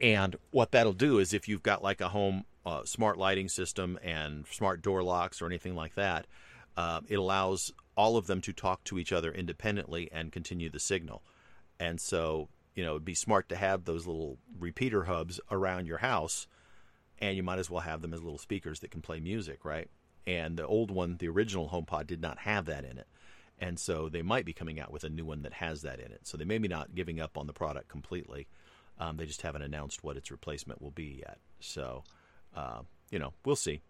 And 0.01 0.37
what 0.51 0.73
that'll 0.73 0.93
do 0.93 1.19
is 1.19 1.33
if 1.33 1.49
you've 1.49 1.63
got 1.63 1.83
like 1.83 2.01
a 2.01 2.09
home 2.09 2.45
uh, 2.67 2.85
smart 2.85 3.19
lighting 3.19 3.49
system 3.49 3.99
and 4.03 4.47
smart 4.47 4.83
door 4.83 5.03
locks 5.03 5.41
or 5.41 5.47
anything 5.47 5.75
like 5.75 5.95
that, 5.95 6.27
uh, 6.77 7.01
it 7.09 7.17
allows 7.17 7.73
all 7.97 8.17
of 8.17 8.27
them 8.27 8.41
to 8.41 8.53
talk 8.53 8.83
to 8.85 8.99
each 8.99 9.13
other 9.13 9.31
independently 9.31 10.11
and 10.13 10.33
continue 10.33 10.69
the 10.69 10.81
signal. 10.81 11.23
And 11.79 12.01
so, 12.01 12.49
you 12.75 12.85
know, 12.85 12.93
it'd 12.93 13.05
be 13.05 13.15
smart 13.15 13.49
to 13.51 13.57
have 13.57 13.85
those 13.85 14.07
little 14.07 14.39
repeater 14.59 15.05
hubs 15.05 15.41
around 15.51 15.87
your 15.87 15.99
house, 15.99 16.49
and 17.21 17.37
you 17.37 17.43
might 17.43 17.59
as 17.61 17.71
well 17.71 17.83
have 17.83 18.03
them 18.03 18.13
as 18.13 18.23
little 18.23 18.39
speakers 18.39 18.81
that 18.81 18.91
can 18.91 19.03
play 19.03 19.21
music, 19.21 19.65
right? 19.65 19.89
And 20.27 20.57
the 20.57 20.67
old 20.67 20.91
one, 20.91 21.17
the 21.19 21.29
original 21.29 21.69
HomePod, 21.69 22.07
did 22.09 22.21
not 22.21 22.39
have 22.39 22.65
that 22.67 22.85
in 22.85 22.99
it 22.99 23.07
and 23.59 23.79
so 23.79 24.09
they 24.09 24.23
might 24.23 24.45
be 24.45 24.53
coming 24.53 24.81
out 24.81 24.93
with 24.93 25.05
a 25.05 25.09
new 25.09 25.25
one 25.25 25.43
that 25.43 25.55
has 25.55 25.83
that 25.83 26.01
in 26.01 26.11
it. 26.13 26.21
So 26.25 26.37
they 26.37 26.45
may 26.45 26.59
be 26.59 26.69
not 26.69 26.95
giving 26.95 27.21
up 27.21 27.39
on 27.39 27.47
the 27.47 27.53
product 27.53 27.89
completely. 27.89 28.47
Um, 28.99 29.17
they 29.17 29.27
just 29.27 29.43
haven't 29.43 29.63
announced 29.63 30.05
what 30.05 30.17
its 30.17 30.31
replacement 30.31 30.81
will 30.81 30.91
be 30.91 31.21
yet. 31.21 31.39
So, 31.61 32.05
uh, 32.55 32.81
you 33.11 33.19
know, 33.19 33.33
we'll 33.45 33.57
see. 33.57 33.81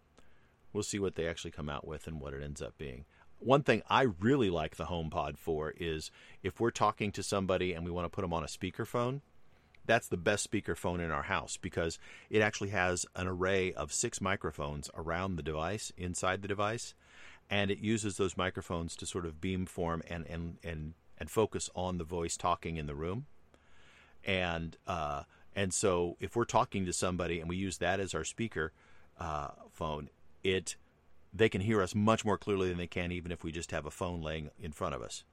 We'll 0.73 0.83
see 0.83 0.99
what 0.99 1.15
they 1.15 1.27
actually 1.27 1.51
come 1.51 1.69
out 1.69 1.87
with 1.87 2.07
and 2.07 2.19
what 2.19 2.33
it 2.33 2.43
ends 2.43 2.61
up 2.61 2.77
being. 2.77 3.05
One 3.39 3.63
thing 3.63 3.83
I 3.89 4.03
really 4.03 4.49
like 4.49 4.75
the 4.75 4.85
HomePod 4.85 5.37
for 5.37 5.73
is 5.77 6.09
if 6.41 6.59
we're 6.59 6.71
talking 6.71 7.11
to 7.11 7.23
somebody 7.23 7.73
and 7.73 7.85
we 7.85 7.91
want 7.91 8.05
to 8.05 8.09
put 8.09 8.21
them 8.21 8.33
on 8.33 8.43
a 8.43 8.47
speakerphone, 8.47 9.21
that's 9.85 10.07
the 10.07 10.17
best 10.17 10.49
speakerphone 10.49 10.99
in 10.99 11.11
our 11.11 11.23
house 11.23 11.57
because 11.57 11.99
it 12.29 12.41
actually 12.41 12.69
has 12.69 13.05
an 13.15 13.27
array 13.27 13.71
of 13.73 13.93
six 13.93 14.19
microphones 14.19 14.89
around 14.95 15.35
the 15.35 15.43
device, 15.43 15.91
inside 15.97 16.41
the 16.41 16.47
device, 16.47 16.95
and 17.49 17.69
it 17.69 17.79
uses 17.79 18.17
those 18.17 18.37
microphones 18.37 18.95
to 18.95 19.05
sort 19.05 19.25
of 19.25 19.39
beamform 19.39 20.01
and 20.09 20.25
and 20.27 20.57
and 20.63 20.93
and 21.17 21.29
focus 21.29 21.69
on 21.75 21.97
the 21.97 22.03
voice 22.03 22.35
talking 22.35 22.77
in 22.77 22.87
the 22.87 22.95
room. 22.95 23.27
And 24.25 24.75
uh, 24.87 25.23
and 25.55 25.73
so 25.73 26.17
if 26.19 26.35
we're 26.35 26.45
talking 26.45 26.85
to 26.85 26.93
somebody 26.93 27.39
and 27.39 27.47
we 27.49 27.55
use 27.55 27.77
that 27.77 27.99
as 27.99 28.13
our 28.13 28.23
speaker 28.23 28.71
uh, 29.19 29.49
phone, 29.71 30.09
it 30.43 30.75
they 31.33 31.49
can 31.49 31.61
hear 31.61 31.81
us 31.81 31.93
much 31.93 32.23
more 32.23 32.37
clearly 32.37 32.69
than 32.69 32.77
they 32.77 32.87
can 32.87 33.11
even 33.11 33.31
if 33.31 33.43
we 33.43 33.51
just 33.51 33.71
have 33.71 33.85
a 33.85 33.91
phone 33.91 34.21
laying 34.21 34.49
in 34.59 34.71
front 34.71 34.95
of 34.95 35.01
us. 35.01 35.23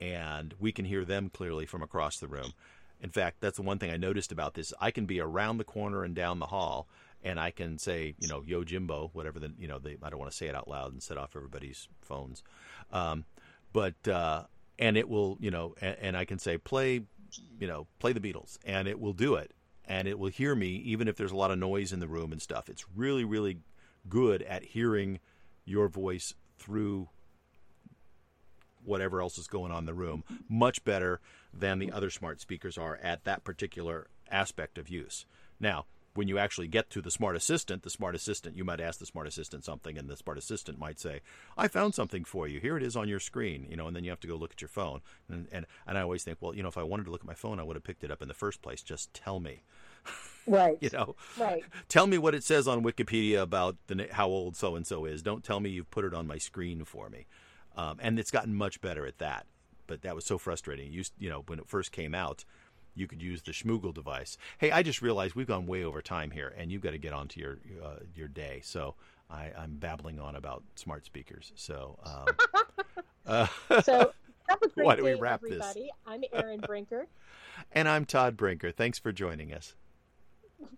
And 0.00 0.54
we 0.58 0.72
can 0.72 0.84
hear 0.84 1.04
them 1.04 1.30
clearly 1.32 1.64
from 1.64 1.82
across 1.82 2.18
the 2.18 2.26
room. 2.26 2.54
In 3.00 3.10
fact, 3.10 3.38
that's 3.40 3.56
the 3.56 3.62
one 3.62 3.78
thing 3.78 3.90
I 3.90 3.96
noticed 3.96 4.30
about 4.32 4.54
this. 4.54 4.72
I 4.80 4.90
can 4.90 5.06
be 5.06 5.20
around 5.20 5.58
the 5.58 5.64
corner 5.64 6.04
and 6.04 6.14
down 6.14 6.38
the 6.38 6.46
hall, 6.46 6.86
and 7.22 7.38
I 7.38 7.50
can 7.50 7.78
say, 7.78 8.14
you 8.20 8.28
know, 8.28 8.42
"Yo, 8.46 8.62
Jimbo," 8.62 9.10
whatever 9.12 9.40
the, 9.40 9.52
you 9.58 9.66
know, 9.66 9.78
they, 9.78 9.96
I 10.02 10.10
don't 10.10 10.20
want 10.20 10.30
to 10.30 10.36
say 10.36 10.46
it 10.46 10.54
out 10.54 10.68
loud 10.68 10.92
and 10.92 11.02
set 11.02 11.18
off 11.18 11.34
everybody's 11.34 11.88
phones, 12.00 12.44
um, 12.92 13.24
but 13.72 14.06
uh, 14.06 14.44
and 14.78 14.96
it 14.96 15.08
will, 15.08 15.36
you 15.40 15.50
know, 15.50 15.74
and, 15.80 15.96
and 16.00 16.16
I 16.16 16.24
can 16.24 16.38
say, 16.38 16.58
"Play," 16.58 17.02
you 17.58 17.66
know, 17.66 17.86
"Play 17.98 18.12
the 18.12 18.20
Beatles," 18.20 18.58
and 18.64 18.88
it 18.88 19.00
will 19.00 19.12
do 19.12 19.34
it, 19.34 19.52
and 19.84 20.06
it 20.08 20.18
will 20.18 20.30
hear 20.30 20.54
me 20.54 20.68
even 20.76 21.08
if 21.08 21.16
there's 21.16 21.32
a 21.32 21.36
lot 21.36 21.50
of 21.50 21.58
noise 21.58 21.92
in 21.92 22.00
the 22.00 22.08
room 22.08 22.32
and 22.32 22.40
stuff. 22.40 22.68
It's 22.68 22.86
really, 22.94 23.24
really 23.24 23.58
good 24.08 24.42
at 24.42 24.64
hearing 24.64 25.20
your 25.64 25.88
voice 25.88 26.34
through 26.58 27.08
whatever 28.84 29.20
else 29.20 29.38
is 29.38 29.46
going 29.46 29.70
on 29.70 29.78
in 29.80 29.86
the 29.86 29.94
room 29.94 30.24
much 30.48 30.82
better 30.84 31.20
than 31.54 31.78
the 31.78 31.92
other 31.92 32.10
smart 32.10 32.40
speakers 32.40 32.76
are 32.76 32.96
at 32.96 33.24
that 33.24 33.44
particular 33.44 34.08
aspect 34.30 34.76
of 34.76 34.88
use. 34.88 35.24
Now, 35.60 35.86
when 36.14 36.28
you 36.28 36.38
actually 36.38 36.68
get 36.68 36.90
to 36.90 37.00
the 37.00 37.10
smart 37.10 37.36
assistant, 37.36 37.82
the 37.82 37.90
smart 37.90 38.14
assistant, 38.14 38.56
you 38.56 38.64
might 38.64 38.80
ask 38.80 38.98
the 38.98 39.06
smart 39.06 39.26
assistant 39.26 39.64
something, 39.64 39.96
and 39.96 40.08
the 40.08 40.16
smart 40.16 40.38
assistant 40.38 40.78
might 40.78 41.00
say, 41.00 41.20
"I 41.56 41.68
found 41.68 41.94
something 41.94 42.24
for 42.24 42.46
you. 42.46 42.60
Here 42.60 42.76
it 42.76 42.82
is 42.82 42.96
on 42.96 43.08
your 43.08 43.20
screen." 43.20 43.66
You 43.70 43.76
know, 43.76 43.86
and 43.86 43.96
then 43.96 44.04
you 44.04 44.10
have 44.10 44.20
to 44.20 44.28
go 44.28 44.36
look 44.36 44.52
at 44.52 44.60
your 44.60 44.68
phone. 44.68 45.00
And 45.28 45.48
and, 45.52 45.66
and 45.86 45.96
I 45.96 46.02
always 46.02 46.24
think, 46.24 46.38
well, 46.40 46.54
you 46.54 46.62
know, 46.62 46.68
if 46.68 46.76
I 46.76 46.82
wanted 46.82 47.04
to 47.04 47.10
look 47.10 47.22
at 47.22 47.26
my 47.26 47.34
phone, 47.34 47.58
I 47.58 47.62
would 47.62 47.76
have 47.76 47.84
picked 47.84 48.04
it 48.04 48.10
up 48.10 48.22
in 48.22 48.28
the 48.28 48.34
first 48.34 48.62
place. 48.62 48.82
Just 48.82 49.12
tell 49.14 49.40
me. 49.40 49.62
Right. 50.44 50.76
you 50.80 50.90
know. 50.92 51.14
Right. 51.38 51.62
Tell 51.88 52.08
me 52.08 52.18
what 52.18 52.34
it 52.34 52.42
says 52.42 52.66
on 52.66 52.82
Wikipedia 52.82 53.40
about 53.40 53.76
the 53.86 54.08
how 54.10 54.26
old 54.26 54.56
so 54.56 54.74
and 54.74 54.84
so 54.84 55.04
is. 55.04 55.22
Don't 55.22 55.44
tell 55.44 55.60
me 55.60 55.70
you've 55.70 55.92
put 55.92 56.04
it 56.04 56.12
on 56.12 56.26
my 56.26 56.38
screen 56.38 56.84
for 56.84 57.08
me. 57.08 57.26
Um, 57.76 57.98
and 58.00 58.18
it's 58.18 58.32
gotten 58.32 58.52
much 58.52 58.80
better 58.80 59.06
at 59.06 59.18
that. 59.18 59.46
But 59.86 60.02
that 60.02 60.16
was 60.16 60.24
so 60.24 60.38
frustrating. 60.38 60.92
You 60.92 61.04
you 61.16 61.30
know 61.30 61.44
when 61.46 61.60
it 61.60 61.68
first 61.68 61.92
came 61.92 62.12
out 62.12 62.44
you 62.94 63.06
could 63.06 63.22
use 63.22 63.42
the 63.42 63.52
Schmoogle 63.52 63.94
device. 63.94 64.36
Hey, 64.58 64.70
I 64.70 64.82
just 64.82 65.02
realized 65.02 65.34
we've 65.34 65.46
gone 65.46 65.66
way 65.66 65.84
over 65.84 66.02
time 66.02 66.30
here, 66.30 66.54
and 66.56 66.70
you've 66.70 66.82
got 66.82 66.90
to 66.90 66.98
get 66.98 67.12
on 67.12 67.28
to 67.28 67.40
your 67.40 67.58
uh, 67.82 68.00
your 68.14 68.28
day. 68.28 68.60
So 68.62 68.94
I, 69.30 69.50
am 69.56 69.76
babbling 69.78 70.20
on 70.20 70.36
about 70.36 70.62
smart 70.74 71.04
speakers. 71.04 71.52
So, 71.54 71.98
um, 72.04 72.26
uh, 73.26 73.46
so 73.82 74.12
have 74.48 74.58
a 74.62 74.68
great 74.68 74.84
why 74.86 74.96
do 74.96 75.04
we 75.04 75.14
day, 75.14 75.20
wrap 75.20 75.42
everybody. 75.44 75.82
this? 75.82 75.90
I'm 76.06 76.22
Erin 76.32 76.60
Brinker, 76.60 77.06
and 77.72 77.88
I'm 77.88 78.04
Todd 78.04 78.36
Brinker. 78.36 78.72
Thanks 78.72 78.98
for 78.98 79.12
joining 79.12 79.52
us. 79.52 79.74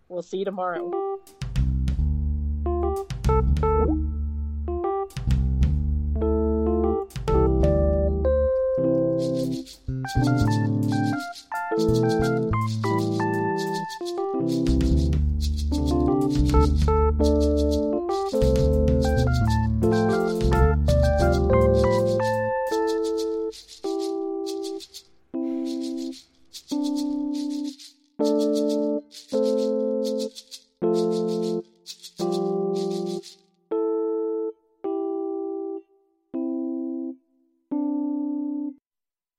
We'll 0.09 0.23
see 0.23 0.39
you 0.39 0.45
tomorrow. 0.45 1.19
Thank 10.17 10.69
you. 10.69 10.74
thank 11.77 11.97
you 11.97 12.44